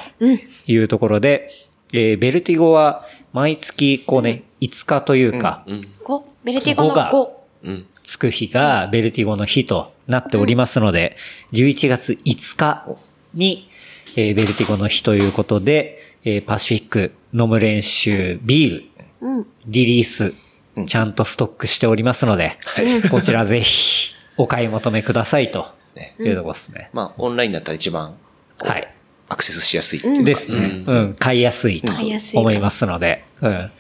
[0.67, 1.51] いうところで、
[1.93, 3.05] えーベルティゴは
[3.35, 7.85] 毎月こうね、5日というか、5、ベルティゴの5が5。
[8.09, 8.13] うん。
[8.13, 11.17] つく日がベルティゴの日となっておりますので、
[11.53, 12.87] 11月5日
[13.35, 13.69] に、
[14.17, 18.85] えーベルティゴの日ということで、えーパシフィック飲む練習ビール、
[19.21, 19.47] うん。
[19.67, 20.33] リリース、
[20.87, 22.59] ちゃんとストックしておりますので、
[23.11, 25.67] こちらぜひお買い求めくださいと
[26.19, 26.91] いうところですね。
[26.93, 28.15] まあ、オンラインだったら一番、
[28.59, 28.95] はい。
[29.29, 30.23] アクセスしやすいっていうか。
[30.25, 30.85] ですね。
[30.87, 31.15] うん。
[31.19, 31.93] 買いやすいと
[32.39, 33.71] 思いますので、うん。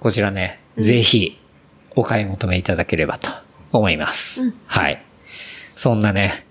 [0.00, 1.38] こちらね、ぜひ
[1.94, 3.30] お買い求めいただければと
[3.72, 4.52] 思います。
[4.66, 5.02] はい。
[5.76, 6.46] そんなね、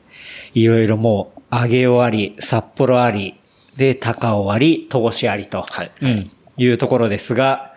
[0.53, 3.39] いろいろもう、揚げ終わり、札幌あり、
[3.77, 6.29] で、高尾あり、戸越ありと、はいうん。
[6.57, 7.73] いうところですが、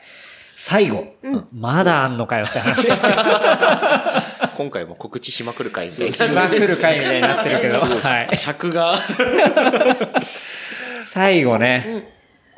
[0.57, 1.07] 最後、
[1.53, 3.15] まだあんのかよって話ですけど、
[4.57, 8.37] 今回も告知しまくる回みたいしまくる回みたいになってるけど、はい。
[8.37, 8.99] 尺が、
[11.07, 12.09] 最後ね、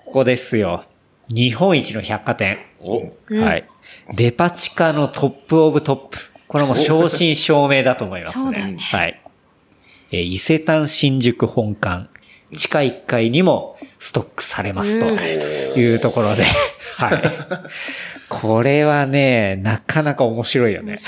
[0.04, 0.84] ここですよ。
[1.28, 2.58] 日本一の百貨店。
[2.80, 3.64] お、はい。
[4.14, 6.18] デパ地下のトップオブトップ。
[6.48, 8.73] これはもう正真正銘だと思いますね。
[8.73, 9.20] ねはい。
[10.12, 12.09] えー伊勢丹新宿本館。
[12.52, 15.12] 地下1階にもストックされますと
[15.78, 16.44] いうところで、
[16.97, 17.23] はい。
[18.28, 20.98] これはね、なかなか面白いよね。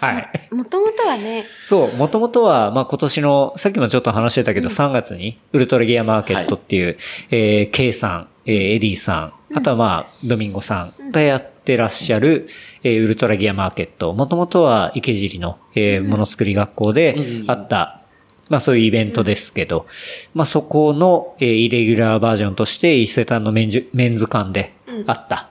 [0.00, 0.54] はい。
[0.54, 6.96] もともとはね、そう、もともとは、まあ、今年の、さっきもちょっと話してたけど、3月に、ウルトラギアマーケットっていう、
[7.30, 12.46] えー、K さん、えーエディさん、あとはまあ、ドミンゴさんがやってらっしゃる、
[12.82, 14.12] えーウルトラギアマーケット。
[14.12, 17.16] もともとは池尻の、えーものづくり学校で
[17.46, 18.02] あった、
[18.48, 19.86] まあそういうイベントですけど、
[20.34, 24.74] まあそこの、えーイレギュラーバージョンとして伊勢丹のメンジュメンズ館で
[25.06, 25.50] あった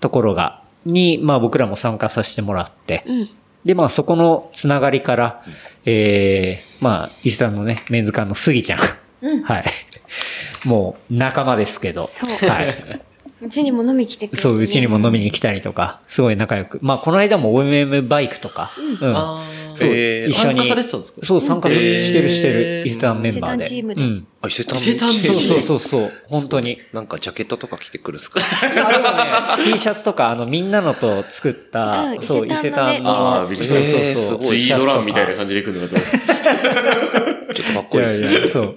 [0.00, 3.28] ところが、に、まあ僕らも参加させてもらって、うん。
[3.64, 5.42] で、まあそこのつながりから、
[5.86, 8.78] ええまあ、伊勢丹のね、メンズ館の杉ちゃん。
[9.44, 9.64] はい。
[10.64, 12.08] もう仲間ですけど。
[12.48, 13.00] はい。
[13.40, 16.78] うちにも飲み来てくれてねそう、うちにも飲みに来たりとか、すごい仲良く。
[16.82, 19.14] まあ、この間も OMM バイクとか、うん。
[19.16, 19.42] あ
[19.74, 20.56] そう、えー一緒に。
[20.60, 21.20] 参加されてたんですか？
[21.22, 22.84] そう、参加してるしてえる。
[22.84, 23.64] ー伊勢丹メンバーで。
[23.66, 24.26] 伊勢丹チームでうん。
[24.40, 26.78] あ、伊勢丹伊勢丹そうそうそうそう、本当に。
[26.94, 28.40] なんかジャケットとか着てくるっすか？
[28.40, 33.10] あでもね、T シャツとか、あの、みんなのと作った、うんそう、伊勢丹の。
[33.42, 34.38] あーびっくりしたそうそうそう。
[34.38, 36.00] ごいツイードランみたいな感じで行くのかと。
[37.54, 38.76] ちょっとかっこいいっすいやいや、そう。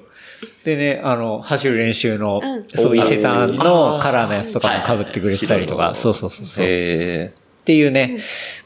[0.65, 2.64] でね、あの、走る練習の、うん。
[2.76, 6.65] そう、伊勢丹のカラーのやつとかも被ってくれてたりとか、はいそうそうそうそう。
[6.65, 7.34] っえ
[7.65, 8.18] ていうね、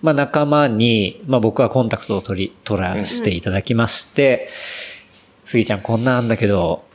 [0.01, 4.47] まあ仲間に、まあ僕はコンタクトを取り、取らせていただきまして、
[5.43, 6.85] スギちゃんこんなんだけど、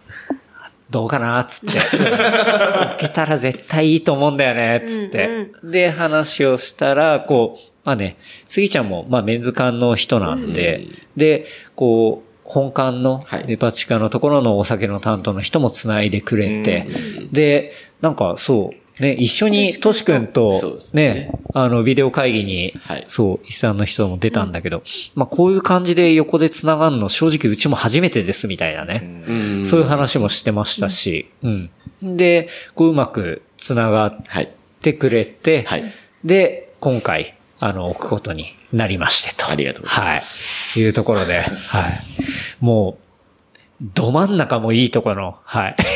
[0.91, 1.79] どうかなっつって。
[1.79, 5.51] 受けたら絶対いいと思うんだよね、つって。
[5.63, 8.17] で、話をしたら、こう、まあね、
[8.47, 11.45] スギちゃんも、まあメンズ館の人なんで、で、
[11.75, 13.47] こう、本館のはい。
[13.47, 16.89] デパ地下のところのお酒の担当の人も繋いでくれて、
[17.31, 21.09] で、なんかそう、ね、一緒にトシ君とそうですね。
[21.15, 23.05] ね、あの、ビデオ会議に、はい。
[23.07, 24.83] そう、伊勢丹の人も出たんだけど、
[25.15, 29.23] まあこういう感じで横で繋がるの正直うちも初めてですみたいなね。
[29.29, 29.67] うん。
[29.67, 31.71] そういう話もしてましたし、うん。
[32.17, 34.51] で、こううまく繋がっはい。
[34.81, 35.85] てくれて、はい。
[36.25, 39.51] で、今回、あの、置くことになりましてと。
[39.51, 40.87] ありがとうございますはい。
[40.87, 41.45] いうところで、はい。
[42.61, 45.77] もう、ど真ん中もいいところの、はい。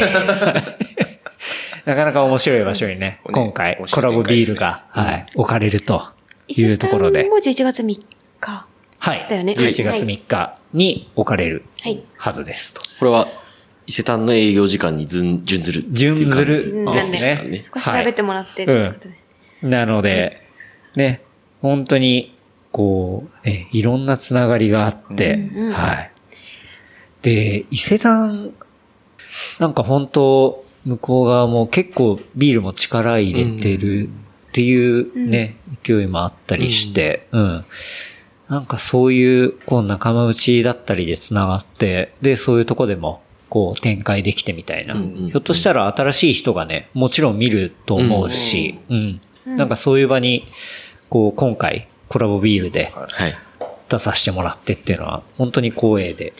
[1.85, 6.03] なかなか面白い場所にね、ね今回コラボビールが、はい、置かれると
[6.47, 8.01] いうところでも11月3
[8.40, 8.66] 日。
[8.99, 9.27] はい。
[9.28, 12.05] だよね11月はい3日に置かれるはい。
[12.16, 12.81] はずですと。
[13.01, 13.27] これは、
[13.89, 16.16] 伊勢丹の営業時間に準準ずる準。
[16.24, 17.62] ずるうんですね。
[17.65, 19.69] そこ調べてもらってってことで。
[19.69, 20.47] なので、
[20.94, 21.23] ね、
[21.61, 22.31] 本当に、
[22.73, 26.12] こう、ね、いろんなつながりがあって、うんうんはい。
[27.23, 28.53] で、伊勢丹、
[29.61, 34.09] なんか本当、向こう側も結構ビールも力入れてる
[34.49, 37.65] っていうね、勢いもあったりして、うん。
[38.49, 44.94] なんかそういう、こう仲間内だったりで繋がって、で、そういうとこでも、こう展開できてみたいな。
[44.94, 49.20] んうんひょっとしたら新しい人がね、もちろん見ると思うし、うん。
[49.47, 50.49] なんかそういう場に、
[51.09, 53.34] こう今回コラボビールではい。
[53.89, 56.34] 出させてもらってっていうのは、本当に光栄で、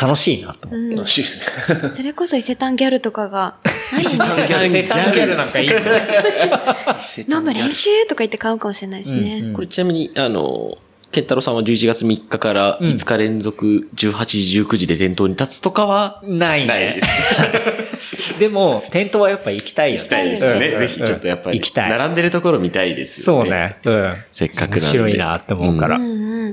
[0.00, 0.96] 楽しいなと思って。
[0.96, 1.90] 楽しいですね。
[1.94, 3.56] それこそ伊勢丹ギャルとかが、
[3.92, 9.42] 何伊勢丹ギャルなんかいいの飲む練習とか言って買うかもしれないしね。
[9.44, 10.76] うんこれちなみに、あの、
[11.12, 17.02] ケンタロウさんは11月3日から5日連続18時、19時で店頭に立つとかは、ないないねで。
[17.02, 17.85] す。
[18.38, 20.02] でも、店頭はやっぱ行きたいよね。
[20.02, 20.66] 行きたいですよね。
[20.66, 21.58] うんぜひちょっとやっぱり。
[21.58, 23.50] 行きたい並んでるところ見たいですよね。
[23.84, 24.00] そうね。
[24.00, 24.16] うん。
[24.32, 25.96] せっかくなんで面白いなって思うから。
[25.96, 26.52] うんうん。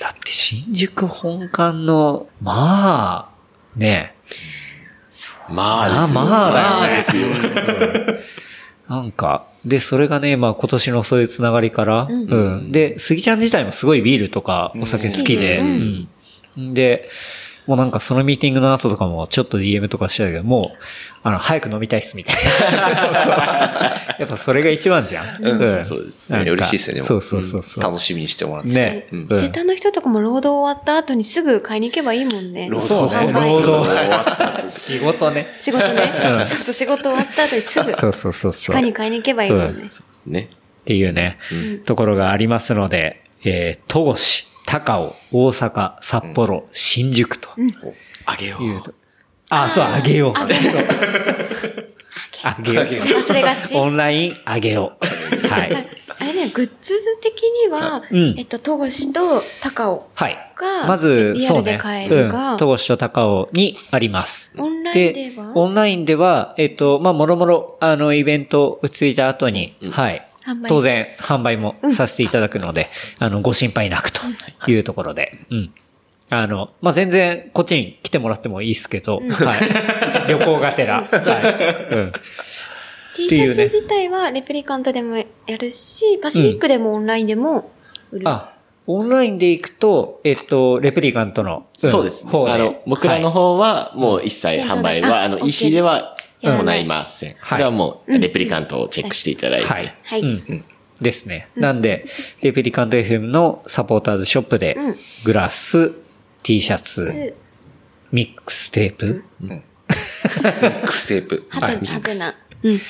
[0.00, 4.14] だって新宿本館の、まあ、ね
[5.48, 6.20] まあですよ。
[6.20, 8.32] まあだよねまあですよ。
[8.88, 15.62] なんか、で、それがね、まあ今年のそういうつながりから、うん、で、杉ちゃん自体もすごいビールとかお酒好きで、う
[16.58, 16.74] うん。
[16.74, 17.08] で、
[17.66, 20.78] もうなんかそのミーティングの後とかもちょっと DM とかしてたけど、もう、
[21.22, 22.96] あの、早く飲みたいっすみたいな。
[22.96, 23.32] そうそう
[24.18, 25.44] やっぱそれが一番じゃん。
[25.44, 27.02] うんそうです嬉しいですよね。
[27.02, 27.84] そうそうそうそう。
[27.84, 28.70] 楽しみにしてもらって。
[28.70, 29.08] ね。
[29.12, 32.68] うんうん生誕の人とかも労働終わった後にすぐ買いに行けばいいもんね。
[32.80, 33.32] そうね。
[33.32, 34.70] 労働。
[34.70, 35.46] 仕事ね。
[35.58, 36.02] 仕事ね
[36.38, 36.46] うん。
[36.46, 38.74] そうそう、仕事終わった後にすぐ、そうそうそうそう。
[38.74, 39.88] 地下に買いに行けばいいもんね。
[40.26, 40.48] ね。
[40.80, 41.38] っていうね、
[41.84, 47.50] ところがありますので、えー、戸越、高尾、大阪、札幌、新宿と
[48.24, 48.94] あげよう。
[49.50, 50.32] あ、そう、あげよう。
[50.34, 50.86] あげよう。
[52.42, 52.84] あげよう。
[52.86, 53.76] 忘れがち。
[53.76, 55.46] オンラインあげよう。
[55.46, 55.86] はい。
[56.18, 60.38] あれね、グッズ的には、うんえっと、戸越と高尾はい。
[60.56, 61.76] が、まず、リアルでそうね。
[61.76, 62.56] 買えるが、うん。
[62.56, 64.52] 戸越と高尾にあります。
[64.56, 65.52] オンラインでは？
[65.54, 70.26] オンラインでは、えっと、まあ、もろもろ、あの、イベント落ち着いた後に、はい。
[70.68, 72.88] 当然、販売もさせていただくので、
[73.18, 74.20] あの、ご心配なくと
[74.66, 75.72] いうところで、うん。
[76.30, 79.28] あの、まあ、全然、こっちに来てもらってもいいですけど、はい。
[80.28, 81.94] 旅行がてら、はい。
[81.94, 82.12] うん。
[83.14, 85.24] T シャツ自体はレプリカントでもや
[85.58, 87.70] るし、パシフィックでもオンラインでも
[88.10, 88.28] 売る。
[88.28, 88.54] あ、
[88.86, 92.32] オンラインで行くと、えっと、レプリカントの、んそうですね。
[92.32, 97.36] 方であの、僕らの方は、もう一切販売は、あの、EC ではうん行いません。
[97.44, 99.66] それはもう、レプリカントをチェックしていただいて。
[99.66, 99.92] はい。
[101.00, 101.48] ですね。
[101.56, 102.06] なんで、
[102.42, 105.92] レプリカント FM のサポーターズショップでうん、グラス、
[106.42, 107.34] T シャツ、つ
[108.12, 111.46] ミックステープ、ックステープ。
[111.50, 112.34] は はいて、な。
[112.62, 112.80] うん。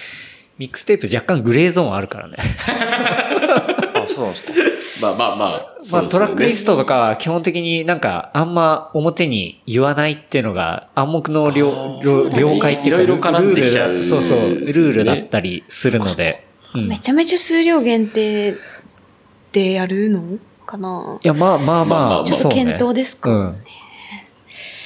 [0.59, 2.37] ミックステープ若干グレーゾーンあるからね。
[3.95, 4.53] あ、そうなんですか。
[5.01, 5.75] まあまあまあ。
[5.91, 16.47] まあトラックリストとかは基本的になんかあんま表に言わないっていうのが暗黙の了了了解っていうかいろいろ絡んできちゃうルールそうそう、ルールだったりするので。
[16.47, 16.53] うん
[16.89, 18.57] めちゃめちゃ数量限定
[19.53, 21.19] でやるのかな？
[21.23, 23.57] いや、まあまあまあ、まあまあまあちょっと検討ですかうん。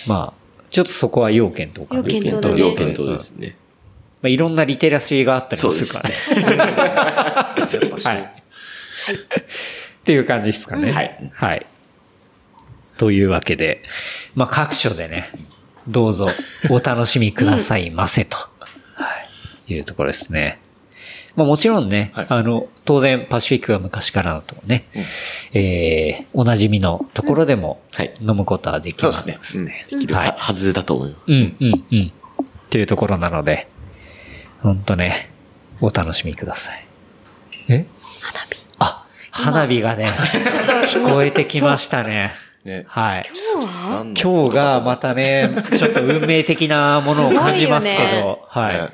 [0.08, 2.00] まあ、ちょっとそこは要検討かな。
[2.00, 3.56] 要検討だね要検討ですね。
[4.20, 6.16] まあ、いろんなリテラシーがあったりもするからね。
[8.02, 8.32] はい。
[10.06, 10.92] っていう感じですかね。
[10.92, 11.32] はい。
[11.34, 11.66] はい。
[12.96, 13.82] というわけで、
[14.36, 15.30] まあ各所でね、
[15.88, 16.28] どうぞ
[16.70, 19.08] お楽しみくださいませと、は
[19.66, 20.60] い、いうところですね。
[21.34, 24.86] まあもちろんね、はいあの、当然パシフィックが昔からのとね、
[25.52, 29.86] えー、おなじみのところでもはい飲むことはできますそうですね。
[29.90, 31.20] できるはいははずだと思います。
[31.26, 32.12] うん、うん、うん。
[32.44, 33.66] っていうところなので、
[34.60, 35.32] ほんとね、
[35.80, 36.86] お楽しみください。
[37.68, 37.86] え？
[38.22, 38.55] 花火。
[39.38, 42.32] あ、花火がね、聞こえてきましたね。
[42.64, 42.84] ね。
[42.88, 43.30] はい。
[43.94, 48.90] 今日今日がまたね、ちょっと運命的なものを感じますけど、はね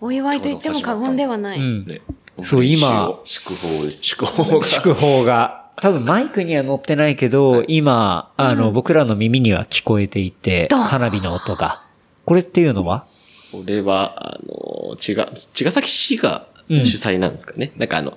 [0.00, 1.58] お祝いと言っても過言ではない。
[1.58, 1.60] い。
[1.60, 1.86] うん。
[1.86, 2.00] ね
[2.42, 3.90] そう今祝報。
[3.90, 4.62] 祝報が。
[4.64, 11.80] 祝報が、多分マイクには載ってないけど、今、あの、僕らの耳には聞こえていて、花火の音が。
[12.24, 13.04] これっていうのは？
[13.52, 17.72] これは、あの、茅ヶ、茅ヶ崎市がうん主催なんですかね。
[17.76, 18.16] なんかあの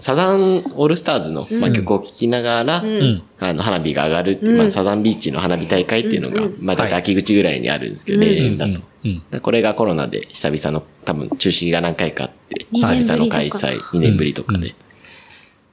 [0.00, 3.22] サザンオールスターズの、まあ、曲を聴きながら、ん。
[3.38, 4.58] あの、花火が上がるっていう、うん。
[4.58, 8.72] まあ、サザンビーチの花火大会っていうのが、まあ、大体秋口ぐらいにあるんですけど、うん例年だと。
[8.72, 14.60] うんうんでこれがコロナで久々の、多分中止が何回かあって、久々の開催、2年ぶりとかうん。
[14.60, 14.74] で、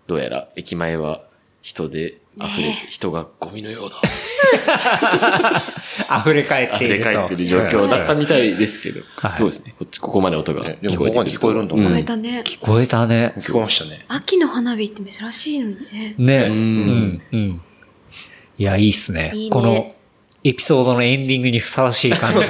[0.08, 1.24] どうやら駅前は
[1.62, 3.96] 人で溢れ、人がゴミのようだ。
[6.22, 7.10] 溢れ返って溢いると。
[7.10, 9.74] れ返ってる状況だったみたいですけどは、いそうですね。
[9.78, 10.98] こっち、ここまで音が聞こえてくると。
[10.98, 12.42] ここまで聞こえるんだもん聞こえうんたね。
[12.46, 13.34] 聞こえたね。
[13.38, 14.06] 聞こえましたね。
[14.08, 16.16] 秋の花火って珍しいのにね。
[16.18, 16.38] ね。
[16.50, 17.22] ううんん。
[17.32, 17.62] うん。
[18.58, 19.32] いや、いいっすね。
[19.34, 19.92] いいねこの、
[20.44, 22.44] エピソードのエンディングにふさわしい感じの。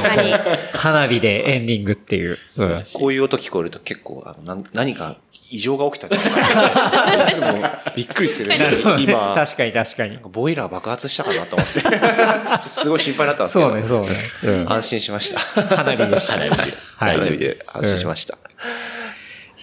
[0.73, 2.37] 花火でエンディングっていう。
[2.57, 5.17] うんこういう音聞こえると結構、あの、何か
[5.49, 7.23] 異常が起きたんじゃないかな。
[7.23, 7.47] いつも
[7.95, 10.17] びっくりする んで、今、確かに確かに。
[10.23, 11.79] ボイラー爆発したかなと思って。
[12.67, 13.69] すごい心配だったんですけど。
[13.69, 14.61] そうね、そうね。
[14.63, 15.39] うん安心しました。
[15.39, 16.33] 花火でした。
[16.33, 16.93] 花火です。
[16.97, 17.17] はい。
[17.17, 18.37] 花火で安心しました。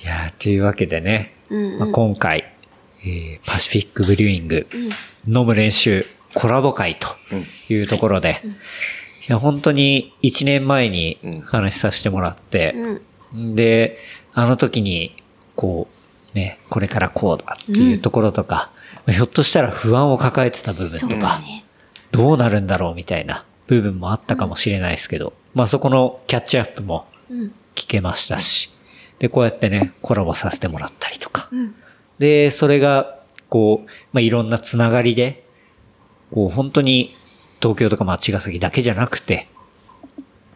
[0.03, 2.45] いやー、というわけでね、うんうんまあ、今回、
[3.05, 4.67] えーパシフィックブリューイング、
[5.27, 7.09] 飲む練習コラボ会と
[7.69, 8.41] いうところで、
[9.29, 12.73] いや、本当に1年前にうん話させてもらって、
[13.35, 13.57] うん。
[13.57, 13.99] で、
[14.35, 15.22] あの時に、
[15.63, 15.87] こ
[16.35, 18.73] う、ね、これからこうだっていうところとか、
[19.09, 21.65] ひょっとしたら不安を抱えてた部分とか、だね。
[22.11, 27.53] どうなるんだろうみたいな部分もあったかもしれないですけど、まあそこのキャッチアップもうん。
[27.75, 28.71] 聞けましたし、
[29.19, 31.49] で、こうやってね、コラボさせてもらったりとか。
[31.53, 31.75] うん。
[32.19, 33.19] で、それが、
[33.49, 35.45] こう、まあ、いろんなつながりで、
[36.33, 37.15] こう、本当に
[37.61, 39.49] 東京とか茅ヶ崎だけじゃなくて、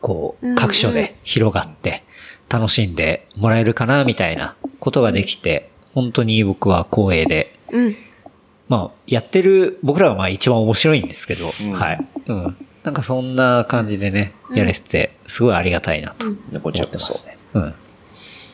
[0.00, 2.04] こう、うんうん各所で広がって、
[2.48, 7.96] 楽しんでもらえるかな、みたいなことができて、本当に僕は光栄で、うん。
[8.68, 12.06] まあ、やってる、僕らがまあ一番面白いんですけど、うんはい。
[12.26, 12.56] うん。
[12.82, 17.36] なんかそんな感じでね、やれてて、すごいありがたいなと思ってますね。
[17.54, 17.74] うん。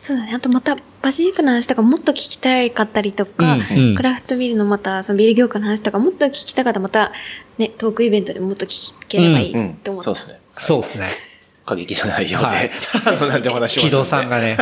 [0.01, 0.35] そうだね。
[0.35, 7.13] あとまた、パシフィックの話とかもっと聞きたかったりとか、うんうんクラフトビールのまた、そのビール業界の話とかもっと聞きたかったらまた、
[7.59, 10.05] ね、トークイベントでもっと聞ければいいうんって思った。
[10.05, 10.41] そうですね。
[10.57, 11.32] そうですね。
[11.73, 12.71] 過激な内容で、はい
[13.07, 13.91] あの、 なんでも話しますんで。
[13.91, 14.57] 木戸さんがね、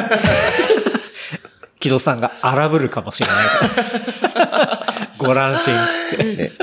[1.80, 3.36] 木戸さんが荒ぶるかもしれない
[4.34, 4.86] から。
[5.18, 6.24] ご乱心つって。
[6.36, 6.52] ね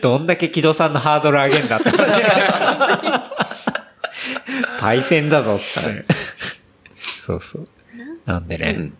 [0.00, 2.22] どんだけ木戸さんのハードル上げんだって話。
[4.78, 6.04] パイセンだぞってね。
[7.20, 7.68] そうそう。
[8.26, 8.76] なんでね。
[8.78, 8.94] うん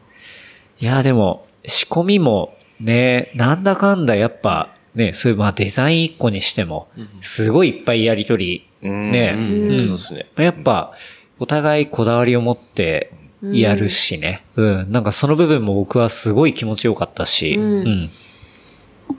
[0.81, 6.89] いや、でも、仕込みも、ね、なんだかんだやっぱ、ね、そういうまあデザイン一個にしても、
[7.21, 10.27] すごいいっぱいやりとり、うんね、うんうんそうですね。
[10.37, 10.93] やっぱ、
[11.39, 13.13] お互いこだわりを持って
[13.43, 14.45] やるしね。
[14.57, 14.93] うん。
[14.93, 18.11] なんかその部分も僕はすごい気持ちよかったし、うんうん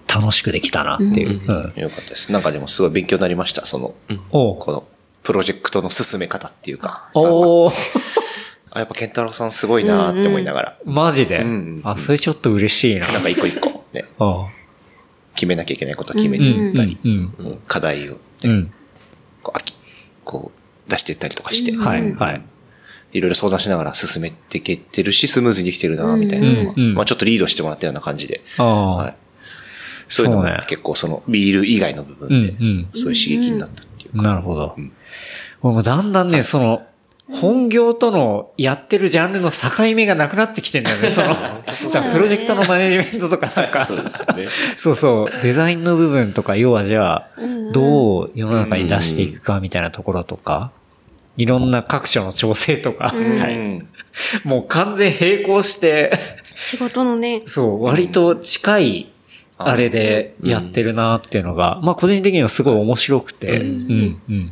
[0.07, 1.41] 楽しくできたなっていう。
[1.41, 1.81] うん。
[1.81, 2.31] よかったです。
[2.31, 3.65] なんかでもすごい勉強になりました。
[3.65, 3.93] その、
[4.29, 4.87] この、
[5.23, 7.09] プロジェクトの進め方っていうか。
[7.13, 7.73] おー
[8.71, 10.77] あ、やっぱケンタロウさんすごいなって思いながら。
[10.85, 13.07] マジで、うんあ、それちょっと嬉しいな。
[13.11, 14.47] なんか一個一個ね、あ
[15.35, 17.11] 決めなきゃいけないことは決めていったり、うん。
[17.11, 18.73] うん課題をね、うん。
[19.45, 19.75] こう、あき
[20.23, 20.51] こ
[20.87, 22.41] う出していったりとかして、はい、はい。
[23.13, 26.93] いろいろ相談しながら進めていけてるし、スムーズにできてるな、みたいなのが、うんうん。
[26.95, 29.15] まあちょっとリードしてもらったような感じで、ああ、はい。
[30.07, 32.89] そういうのが結構そのビール以外の部分で、うんうん。
[32.93, 34.23] そういう刺激になったっていうか。
[34.23, 34.75] なるほど。
[34.77, 34.91] ん。
[35.61, 36.85] もうだんだんね、その、
[37.31, 41.35] 本業とのやってるジャンルの境目がなくなってきてんだよね、 その、
[42.13, 44.47] プロジェクトのマネジメントとかなんか、そうですよね。
[44.77, 47.27] そうそう、デザインの部分とか、要はじゃあ、
[47.73, 50.71] どう世の中に出していくかみたいなところとか、
[51.37, 53.87] いろんな各所の調整とか、うん。
[54.43, 56.17] もう完全並行して、
[56.53, 59.11] 仕事のね、そう、割と近い、
[59.57, 64.51] あれでやってるなっていうのが、まあ個人的にはすごい面白くて、うん、うん、うん。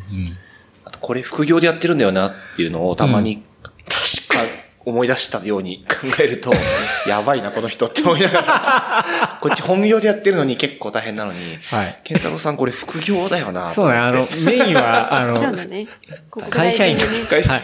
[1.04, 6.54] これ副業でやってるんだよなっていうのをたまに、確か思い出したように考えると、
[7.06, 11.40] やばいな、この人って思いながら、 こっち本業でやってるのに結構大変なのに、
[11.72, 12.00] はい。
[12.06, 13.70] ケンタロウさんこれ副業だよな。
[13.70, 15.88] そうね、あの、メインは、あの、 そうだね。
[16.30, 16.98] ここ会社員
[17.30, 17.64] 会社はい。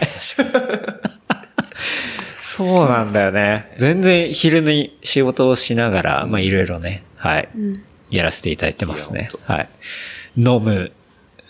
[2.41, 3.71] そうなんだよね。
[3.77, 7.47] 全然昼に仕事をしながら、まあいろいろね、はい。
[7.55, 7.83] うん。
[8.11, 9.29] やらせていただいてますね。
[9.45, 9.69] はい。
[10.35, 10.91] 飲む、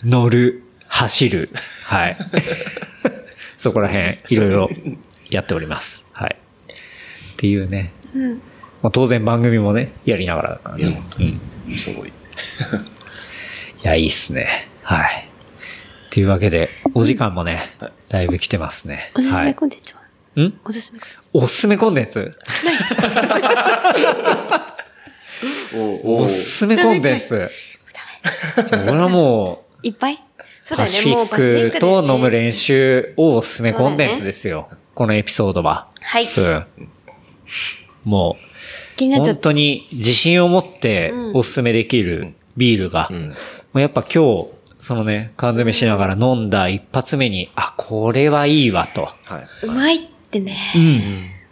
[0.04, 1.50] 乗る、走る。
[1.86, 2.16] はい。
[3.58, 4.68] そこら辺、いろいろ
[5.30, 6.04] やっております。
[6.12, 6.36] はい。
[7.32, 7.92] っていうね。
[8.14, 8.42] うん。
[8.82, 11.02] まあ、当然番組もね、やりながらだからね。
[11.18, 11.40] うん。
[11.72, 12.12] いすごい。
[13.82, 14.68] や、いいっすね。
[14.82, 15.28] はい。
[16.10, 17.70] というわけで、お時間もね、
[18.08, 19.12] だいぶ来てますね。
[19.14, 19.44] おすすはい。
[19.46, 20.00] めコンテンツは？
[20.42, 20.58] ん？
[20.64, 21.30] おすすめコンテンツ。
[21.32, 22.36] おすすめコンテンツ？
[26.02, 27.50] おすすめコンテンツ？
[28.88, 30.22] 俺はもう、いっぱい？
[30.76, 34.68] パシフィッパシフィックと飲む練習をおすすめコンテンツですよ。
[34.94, 35.88] このエピソードは。
[36.00, 36.26] はい。
[36.36, 36.66] うん。
[38.04, 38.50] もう。
[39.16, 43.34] 本当に自信を持ってうんおすすめできるビールが、んも
[43.74, 44.48] うやっぱ今日、
[44.80, 49.08] そのね、缶詰しながら飲んだ一発目に、あ、これはいいわと。
[49.24, 49.66] はい。
[49.66, 50.56] うまいってね。
[50.74, 50.82] うん。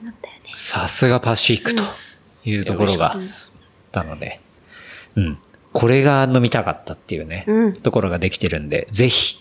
[0.02, 0.54] 思ったよね。
[0.56, 1.84] さすがパシフィックと
[2.44, 3.20] いうところがあっ
[3.92, 4.40] たので、
[5.16, 5.38] うん。
[5.72, 9.36] これが飲みたかったっていうね、うんところができてるんで、ぜひ、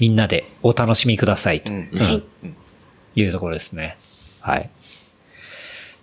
[0.00, 2.22] みんなでお楽しみくださいと、うんうんはい
[3.14, 3.96] いうところですね。
[4.40, 4.70] はい。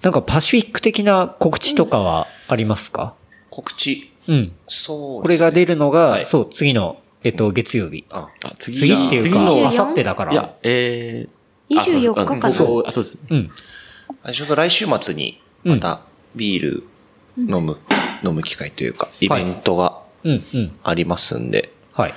[0.01, 3.15] なんかパシフィック的な告知とかはありますか？
[3.49, 4.11] 告知。
[4.27, 4.51] うん。
[4.67, 8.03] そうこれが出るのが、はいそう、次の、えっと、月曜日。
[8.09, 10.33] あ、あ次次っていうか、次のあさってだから。
[10.33, 12.47] いや、えー、24日かな？
[12.47, 13.17] あそうあそうです。
[13.29, 13.51] うん。
[14.23, 16.01] あちょうど来週末に、また、
[16.35, 16.83] ビール
[17.37, 17.77] 飲む、
[18.23, 20.05] 飲む機会というか、イベントが。
[20.83, 22.13] ありますんで、はい。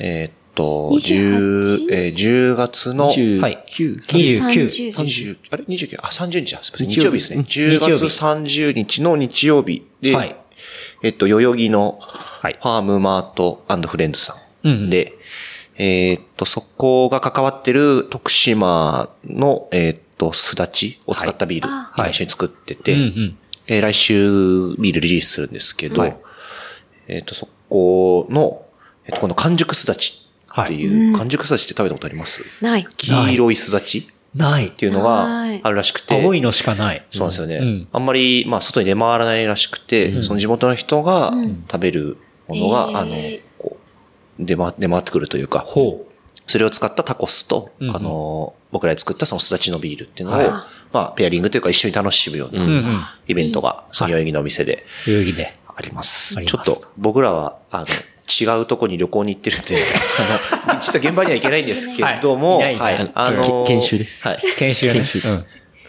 [0.00, 5.98] えーっと、28 10、えー10月の、29、はい9 29 20あれ ?29?
[6.00, 6.52] あ、30日？
[6.54, 6.62] だ。
[6.62, 6.88] すみません。
[6.88, 7.36] 日曜日ですね。
[7.38, 10.36] うん10日曜月日30日の日曜日で、はい
[11.02, 14.34] えっと、代々木のはいファームマートフレンズさ
[14.64, 15.12] うんうんんで、
[15.76, 23.38] えーっと、そこが関わってる徳島の、えーっと、すだちを使ったビール、はい今一緒に作ってて、うん、うん。
[23.66, 26.16] えー来週ビールリリースするんですけど、はい。
[27.08, 28.64] えっ、と、そこの、
[29.06, 30.26] えっ、と、この完熟すだち
[30.62, 32.42] っていう、完熟すだちって食べたことあります？
[32.62, 32.86] ない。
[32.96, 34.68] 黄色いすだちない。
[34.68, 34.70] っ。
[34.70, 35.60] ていうのはい。
[35.60, 36.14] があるらしくて。
[36.22, 37.04] 青いのしかない。
[37.10, 37.56] そうなんですよね。
[37.56, 37.88] うん。
[37.92, 41.32] あんまり、まあ、外に出回らないらしくて、その地元の人が
[41.70, 42.16] 食べる
[42.48, 43.14] ものが、へーあの、
[43.58, 43.76] こ
[44.38, 46.06] う、出回出回ってくるというか、ほ
[46.46, 47.96] それを使ったタコスと、うん。
[47.96, 50.48] あの、僕らで作ったそのすだちのビールっていうのを、はい
[50.94, 53.18] まあ、ペアリングというか一緒に楽しむような。
[53.26, 55.58] イベントが、その代々木のお店で遊戯で。
[55.76, 56.38] あります。
[56.38, 57.86] ありますちょっと、僕らは、あの、
[58.26, 59.82] 違うとこに旅行に行ってるんで、
[60.68, 62.78] あの、実は現場には行けないんですけども、はい。
[63.12, 64.42] あの研修ですはい。
[64.56, 64.92] 研修ね。
[64.94, 65.44] 研修ですうん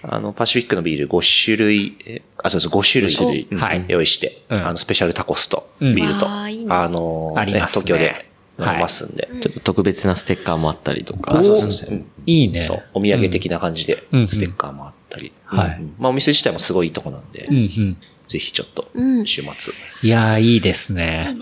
[0.07, 3.47] あの、パシフィックのビール5種類、えあ、そうです、5種類。
[3.87, 8.25] 用意して、うんあの、スペシャルタコスと、うんビールと、わあの、ありますね東京で
[8.59, 9.27] 飲めますんで。
[9.41, 11.39] ちょっと特別なステッカーもあったりとか。
[11.39, 12.63] あそうそうそううんいいね。
[12.63, 15.31] そう、お土産的な感じでうん、ステッカーもあったり。
[15.45, 17.97] はいうんまあ、お店自体もすごいいいとこなんでう、んうん。
[18.27, 19.73] ぜひちょっとう、ん週末。
[20.03, 21.35] いやー、いいですね。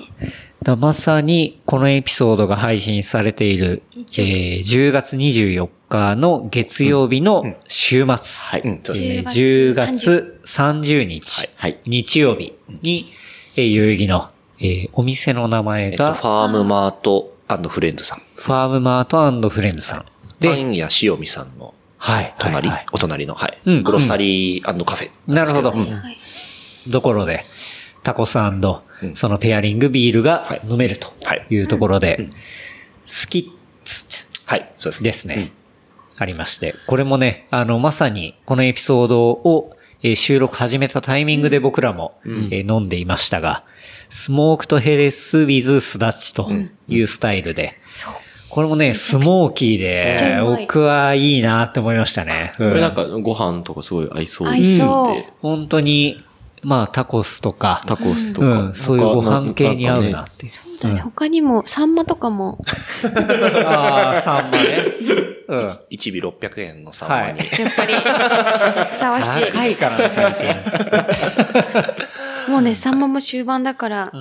[0.63, 8.15] だまさに、このエピソードが配信されている、えー、10月24日の月曜日の週末。
[8.15, 8.61] はい。
[8.61, 9.15] うん、そうですね。
[9.17, 11.77] えー10 10月30日、はい。
[11.85, 13.11] 日曜日に、
[13.57, 14.29] えー、代々木の、
[14.59, 17.33] えーお店の名前えっと、が、ファームマート
[17.69, 18.19] フレンズさん。
[18.35, 19.03] ファームマー
[19.41, 19.99] トフレンズさん。
[19.99, 20.05] パ
[20.39, 21.73] で、ン屋塩見さんの
[22.03, 22.35] はい。
[22.37, 22.85] 隣、はいはい。
[22.91, 23.57] お隣の、はい。
[23.65, 23.83] うん。
[23.83, 25.71] グロッサリーカフェなるほど。
[25.71, 25.79] うん。
[25.79, 26.17] はい。
[26.91, 27.45] ところで、
[28.03, 29.15] タコスうん。
[29.15, 30.61] そのペアリングビールがはい。
[30.69, 31.45] 飲めるとはい。
[31.49, 32.27] いうところで、
[33.05, 34.27] スキッツ。
[34.45, 35.03] はい、そうです。
[35.03, 35.53] ですね。
[36.17, 36.75] ありまして。
[36.87, 43.63] これもね、あの、まさにこのエピソードを、えー収録始めたタイミングで僕らも、えー飲んでいましたが、
[44.09, 46.49] スモークとヘレスウィズスダチと
[46.89, 48.13] いうスタイルで、そう。
[48.53, 52.53] これもね、スモーキーで僕はいいなって思いましたね。
[52.59, 56.23] うんこれなんかご飯とかすごい合いそう合いそうで本当に、
[56.61, 58.47] まあタコスとか、タコスとか。
[58.47, 60.51] うん、そういうご飯系に合うなっていう。
[60.51, 60.99] そうだね。
[60.99, 62.63] 他にも、サンマとかも、
[63.65, 64.77] ああ、サンマね。
[65.47, 65.65] うん。
[65.89, 67.39] 1尾600円のサンマに。
[67.39, 70.57] はいやっぱり、ふさわし高いからね。
[72.47, 74.11] もうね、サンマも終盤だから、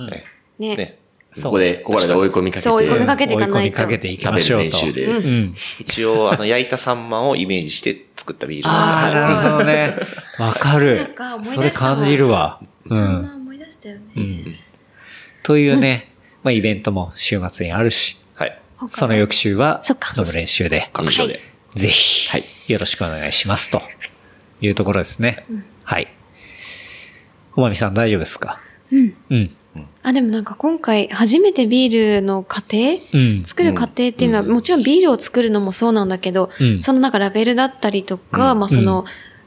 [0.57, 1.02] ねね。
[1.37, 1.43] ね。
[1.43, 2.69] ここで、ここらで追い込みかけて。
[2.69, 4.63] そう追い込みかけていかないと追い込みかけていき食べましょうと。
[4.65, 5.05] る練習で。
[5.05, 5.55] うん。
[5.79, 10.07] 一応、あの、焼いたサンマをイメージして作ったビールああ、なんですなるほどね。
[10.39, 11.15] わかる。
[11.43, 12.59] それ感じるわ。
[12.85, 13.23] うサンん。
[13.23, 14.01] マ思い出したよね。
[14.15, 14.55] うん。
[15.43, 16.11] というね、
[16.43, 18.51] まあイベントも週末にあるし、はい。
[18.77, 21.39] 他その翌週はそっか飲む練習で、各所で。
[21.75, 23.81] ぜひはい、よろしくお願いしますと
[24.61, 25.45] いうところですね。
[25.83, 26.07] はい。
[27.55, 28.59] おまみさん大丈夫ですか？
[28.91, 29.15] うん。
[29.29, 29.55] うん。
[30.03, 32.77] あ、でもなんか今回、初めてビールの過程
[33.13, 33.43] うん。
[33.43, 36.81] 作る過程っていうのは、もちろんビールを作るのもそうなんだけど、うん。
[36.81, 39.05] そのなんかラベルだったりとか、まあその、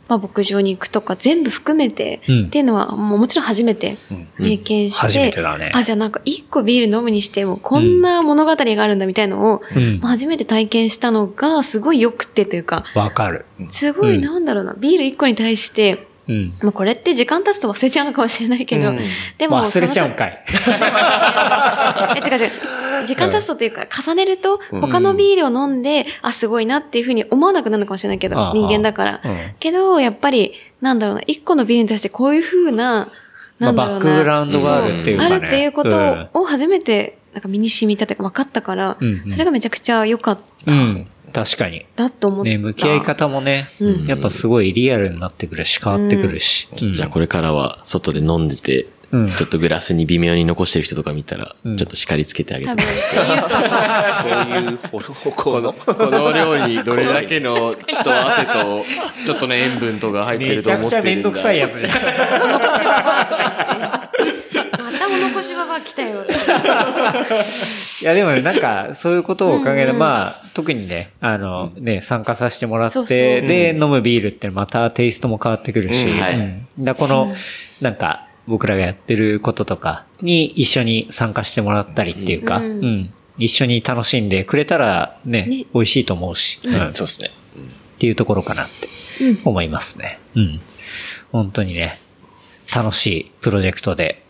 [0.09, 2.47] まあ牧場に行くとか全部含めて、うん。
[2.47, 3.99] っていうのはもうもちろん初めて
[4.39, 5.71] 経験して、初めてだね。
[5.75, 10.01] あ、じゃあなんか一個ビール飲むにしてもこんな物語があるんだみたいのを、うん。
[10.01, 13.45] まあ初めて体験したのがすごい良くてというか、わかる。
[13.69, 16.55] すごいうんなんだろうな、ビール一個に対して、うん。
[16.61, 18.99] まあこれって時間経つと忘れちゃうのかもしれないけど、うん
[19.39, 20.15] でも忘れちゃうんい。
[20.15, 20.45] かい。
[22.17, 22.51] え違う違う。
[23.07, 29.39] 時間経つとっていうか、重ねると、他のビールを飲んで、あ、すごいなっていうふうに思わなくなるのかもしれないけど、人間だからうん。
[29.61, 33.09] けど、やっぱり、なんだろうな、一個のビールに対してこういうふうな、
[33.59, 34.01] まあ、なんだろうな。
[34.01, 35.37] バックグラウンドがあるっていうかね。
[35.37, 38.97] あるっていうことを初めて、なんか身に染みたというか分かったから
[39.29, 41.07] それがめちゃくちゃ良かったうん。
[41.41, 41.45] うん。
[41.45, 41.87] 確かに。
[41.97, 42.51] なと思った。
[42.51, 46.69] ね、向き合い方もね、うんやっぱすごいリアルになってくるし、変わってくるし。
[46.73, 54.23] うんじゃあこれからは外で飲んでて、うんちょっとグラスに微妙に残してる人とか見たら、うんちょっと叱りつけてあげて多分、言うとか。
[54.23, 55.73] そういう方向の。
[55.75, 58.85] この量にどれだけの血と 汗と、
[59.25, 61.11] ちょっとね、塩分とか入ってると思ってるんだ。
[61.11, 61.93] めんどくさいやつじゃん。
[65.37, 66.25] またお残しババア来たよ。
[68.03, 69.91] いや、でもねなんか、そういうことを考える、うん。
[69.91, 73.17] うんまあ、特にね、あの、ね、参加させてもらって、そうそう。
[73.17, 76.67] で、飲むビールってまたテイストも変わってくるし、うん。
[76.79, 77.35] だこの、
[77.81, 82.85] なんか、僕らがやってることとかに一緒に参加してもらったりっていうか、ううん。
[82.85, 83.13] ん。
[83.39, 85.65] 一緒に楽しんでくれたらね、ね。
[85.75, 86.73] 美味しいと思うし、うん。
[86.95, 87.29] そうですね。
[87.29, 88.89] っていうところかなって
[89.45, 90.19] 思いますね。
[90.35, 90.61] うん。
[91.33, 91.99] 本当にね、
[92.75, 94.23] 楽しいプロジェクトで、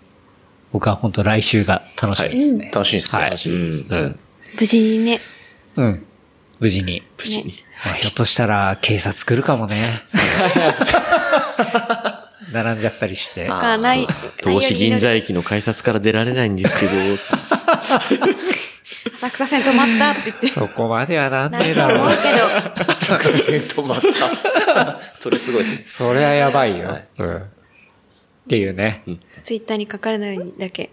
[0.77, 2.71] 僕は本当来週が楽しみですね。
[2.71, 3.19] 楽しみですね。
[3.19, 4.19] はい楽しみですうん。
[4.61, 5.21] 無事にね。
[5.77, 6.05] うん。
[6.61, 7.03] 無事に。
[7.17, 7.55] 無事に。
[7.83, 9.75] まあ、ひょっとしたら警察来るかもね。
[12.53, 13.47] 並んじゃったりして。
[13.47, 14.07] とか、ない。
[14.43, 16.93] 投資銀座駅の改札から出られないんですけど、
[19.17, 20.49] 浅草線止まったって言って。
[20.49, 22.17] そこまではなんねえだろうか思う。
[22.23, 22.33] け
[22.85, 24.01] ど、作戦止まっ
[24.75, 25.01] た。
[25.19, 25.85] それすごいですね。
[25.87, 26.99] それはやばいよ。
[27.17, 27.51] うん。
[28.47, 29.03] っていうね。
[29.47, 30.87] ツイッターに書かれないようにだけ。
[30.87, 30.89] っ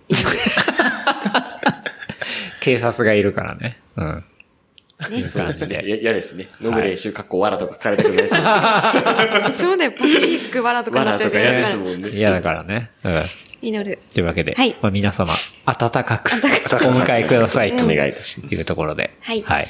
[2.61, 3.79] 警察がいるからね。
[3.95, 4.23] うん。
[5.11, 6.01] いう感じいやで。
[6.01, 6.47] 嫌ですね。
[6.61, 8.41] 飲む練習、かっこわらとか書かれてくるですし。
[9.57, 12.09] そうだよ、パシフィックわらとかになっちゃう嫌ですもんね。
[12.09, 12.91] 嫌だからね。
[13.03, 13.23] うん。
[13.63, 13.97] 祈る。
[14.13, 15.33] というわけで、はいまあ、皆様、
[15.65, 19.17] 温かくお迎えくださいとお願いいたしまいうところで。
[19.21, 19.67] はいはい。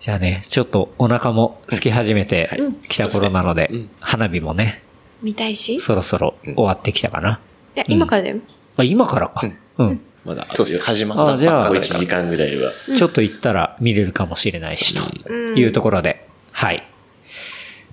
[0.00, 2.48] じゃあね、ちょっとお腹も空き始めて
[2.88, 3.70] きた頃なので、
[4.00, 4.82] 花火もね、
[5.20, 5.74] 見たいし。
[5.74, 7.40] いそろそろ終わってきたかな。
[7.80, 8.36] や、今からだよ。
[8.76, 9.46] あ、今からか。
[9.78, 10.00] うん。
[10.24, 10.80] まだ、そうですね。
[10.80, 12.72] 始まったばっあじゃあもう1かだから時間ぐらいは。
[12.96, 16.86] ちょっと行ったら見れるかもしれないし、というところで、はい。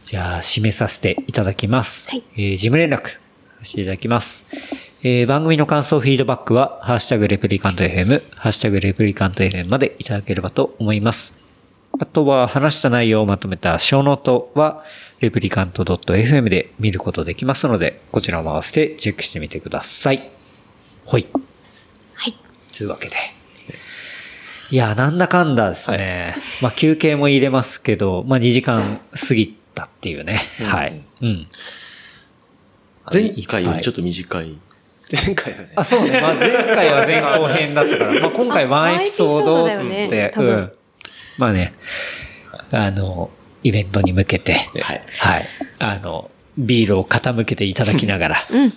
[0.03, 2.09] じゃあ、締めさせていただきます。
[2.09, 3.19] はいえー事務連絡さ
[3.63, 4.45] せていただきます。
[5.03, 11.33] えー番組の感想、フィードバックは、ハッシュタグレプリカント FM、ハッシュタグレプリカント FM までいただければと思います。
[11.99, 14.83] あとは、話した内容をまとめたショーノートは、
[15.19, 20.29] レプリカント .fm で見ることできますので、こちらも合わせてチェックしてみてください。
[21.05, 21.27] ほい。
[22.13, 22.35] はい。
[22.75, 23.15] というわけで。
[24.69, 26.35] いや、なんだかんだですね。
[26.61, 30.41] まあ休憩も入れますけど、まあ2時間過ぎたっていうね。
[30.61, 31.01] はい。
[31.21, 31.47] うん。
[33.11, 34.57] 前回よりちょっと短い。
[35.25, 35.71] 前回はね。
[35.75, 36.21] あ、そうね。
[36.21, 39.69] まあ前回は前後編だったから、まあ今回ワンエピソードっ
[40.09, 40.71] てうん。
[41.37, 41.73] まあね、
[42.71, 43.31] あの、
[43.63, 45.03] イベントに向けて、はい。
[45.19, 45.45] はい。
[45.79, 48.73] あの、ビールを傾けていただきながら、うん。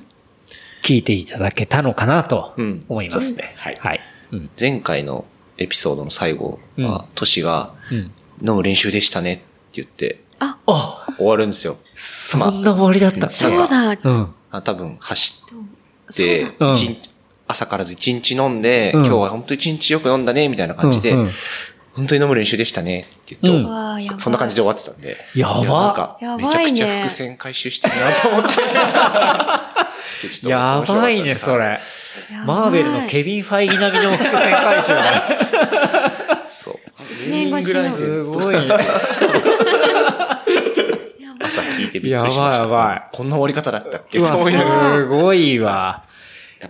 [0.83, 3.55] 聞いていただけたのかなとうん思いますね。
[3.59, 4.01] はいはい。
[4.33, 4.51] うん。
[4.59, 5.25] 前回の
[5.59, 8.13] エピソードの最後うんは、トシが、うん。
[8.43, 9.45] 飲む練習でしたねって
[9.75, 10.57] 言って、あ、
[11.19, 11.77] 終わるんですよ。
[11.95, 13.29] そんな終わりだった。
[13.29, 13.91] そうだ。
[14.03, 14.35] うん。
[14.51, 15.43] あ多分走
[16.11, 16.47] って、
[17.47, 21.15] 朝からず一日飲んで、うん今日は本当一日よく飲んだね、みたいな感じで、
[21.95, 24.21] 本当に飲む練習でしたねって言うと、うん。
[24.21, 25.17] そんな感じで終わってたんで。
[25.35, 28.61] やばいなんかやめちゃくちゃ伏線回収してるなと思って。
[30.49, 31.81] やばいね、それ。
[32.45, 35.23] マーベルのケビン・ファイギ並みの伏線回収だ。
[36.49, 36.75] そう。
[37.19, 37.91] 一年越しの。
[37.93, 38.69] すごいね。
[41.43, 42.63] 朝聞いてびっくりしました。
[42.65, 44.33] やばいやばいこんな終わり方だったっけす
[45.07, 46.05] ごいわ。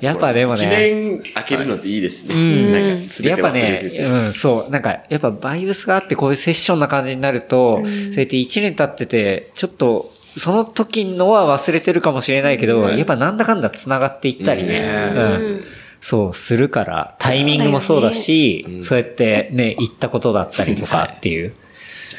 [0.00, 1.20] やっぱでも一ね。
[1.20, 2.34] 年開けるのっていいですね。
[2.34, 3.98] んなんか、すべやってぱ忘れてね、て。
[4.04, 4.70] うん、そう。
[4.70, 15.12] なんか、やっぱバイブスがあってこういうセッションな感じになると、そうやって1年経ってて、ちょっと、その時のは忘れてるかもしれないけど、やっぱなんだかんだ繋がっていったりね。
[15.14, 15.64] うん
[16.00, 21.52] そう、するから、タイミングもそうだし、そうやってね、言ったことだったりとかっていう。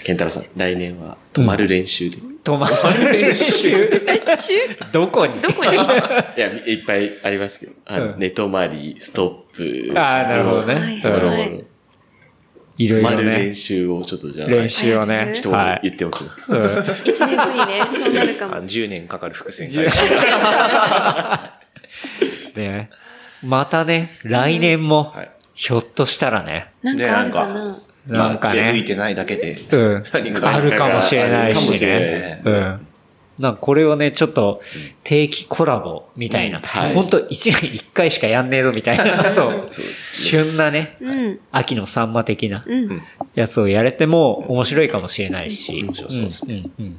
[0.03, 2.17] ケンタロウさん、来年は泊まる練習で。
[2.43, 2.75] 止まる
[3.13, 3.89] 練習。
[4.91, 5.39] どこに？
[5.41, 5.71] どこに？
[5.73, 6.25] いや、
[6.65, 7.73] いっぱいありますけど。
[7.85, 9.99] あのうん寝泊まり、ストップ。
[9.99, 10.73] ああ、なるほどね。
[10.75, 11.65] はいもろもろうん
[12.77, 13.55] いろいろ泊まる練ね。
[13.55, 15.33] 習をちょっとじゃあ、練習をね。
[15.35, 15.89] 一はい。
[15.89, 16.51] 言言っておきます。
[16.51, 16.61] うん
[17.05, 18.55] 一年後にね、そうなるかあも。
[18.69, 20.01] 10年かかる伏線回収。
[22.59, 22.89] ね。
[23.43, 27.75] またね、来年もはい、ひょっとしたらね、なんかあるかな。
[28.07, 29.57] なんか気づいね、てないだけで。
[29.71, 30.03] うん
[30.43, 32.49] あるかもしれないしねす。
[32.49, 32.87] うん。
[33.39, 34.61] なんかこれをね、ちょっと
[35.03, 39.85] 定期コラボみたいな、はいほんと1年1回しかやんねえぞみたいな、 そう、そう。
[40.13, 41.39] 旬なね、うん。
[41.51, 43.01] 秋のサンマ的なうん。
[43.33, 46.63] やつをやれても面白いかもしれないし、面白そうですね。
[46.79, 46.97] うんうん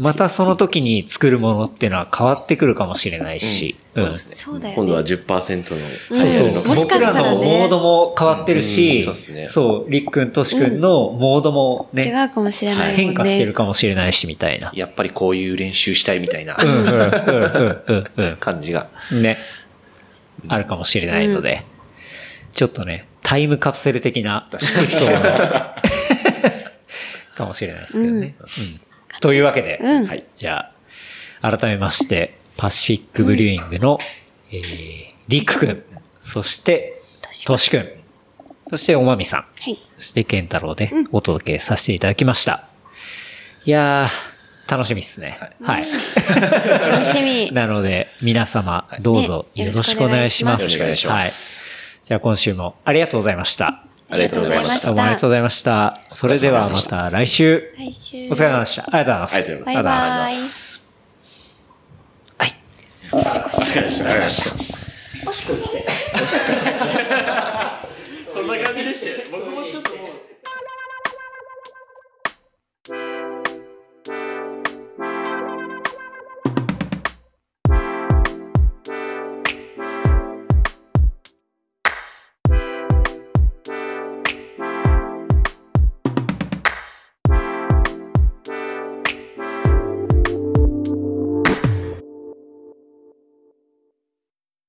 [0.00, 4.36] またその時に作るものっていうのは変わってくるかもしれないし、そうですね。
[4.36, 4.74] そうだよね。
[4.76, 5.76] 今度は10%の。
[6.12, 6.66] うんそうそう。
[6.66, 12.94] もしか僕したらねらのモードも変わってるし、うんそうですねそう、りっくん、としくんのモードも違ね、うかもしれない。
[12.94, 14.72] 変化してるかもしれないし、みたいな。
[14.74, 18.88] やっぱりこういう練習したいみたいなうんうんうんうん感じが。
[19.12, 19.22] うん。
[19.22, 19.36] ね。
[20.48, 21.64] あるかもしれないので、
[22.52, 24.56] ちょっとね、タイムカプセル的なエ
[24.86, 25.28] ピソード
[27.36, 28.34] かもしれないですけどね。
[28.40, 28.91] うん
[29.22, 30.26] というわけで、うんはい。
[30.34, 30.72] じゃ
[31.40, 33.98] あ、改めまして、パシフィックブリューイングの、
[34.50, 35.82] えー、りくくん、
[36.20, 37.00] そして、
[37.46, 37.88] としくん、
[38.68, 39.78] そしておまみさん、はい。
[39.96, 42.66] そしてケンタロウでお届けさせていただきました。
[43.64, 45.38] いやー、楽しみっすね。
[45.62, 45.84] はい。
[46.90, 47.52] 楽しみ。
[47.54, 50.62] なので、皆様、どうぞねよろしくお願いします。
[50.62, 52.06] よろしくお願いしますはい。
[52.08, 53.84] じゃあ今週もありがとうございました。
[54.12, 55.98] ありがとうございましたどうもありがとうございました。
[56.08, 57.72] それではまた来週。
[57.78, 58.28] 来週。
[58.28, 58.82] お疲れ様でした。
[58.82, 59.34] ありがとうございます。
[59.34, 60.82] ありがとうございます
[62.36, 62.46] バイバイ。
[62.46, 62.56] はい。
[68.32, 69.16] そんな感じでしたよ。
[69.32, 69.81] 僕もちょっと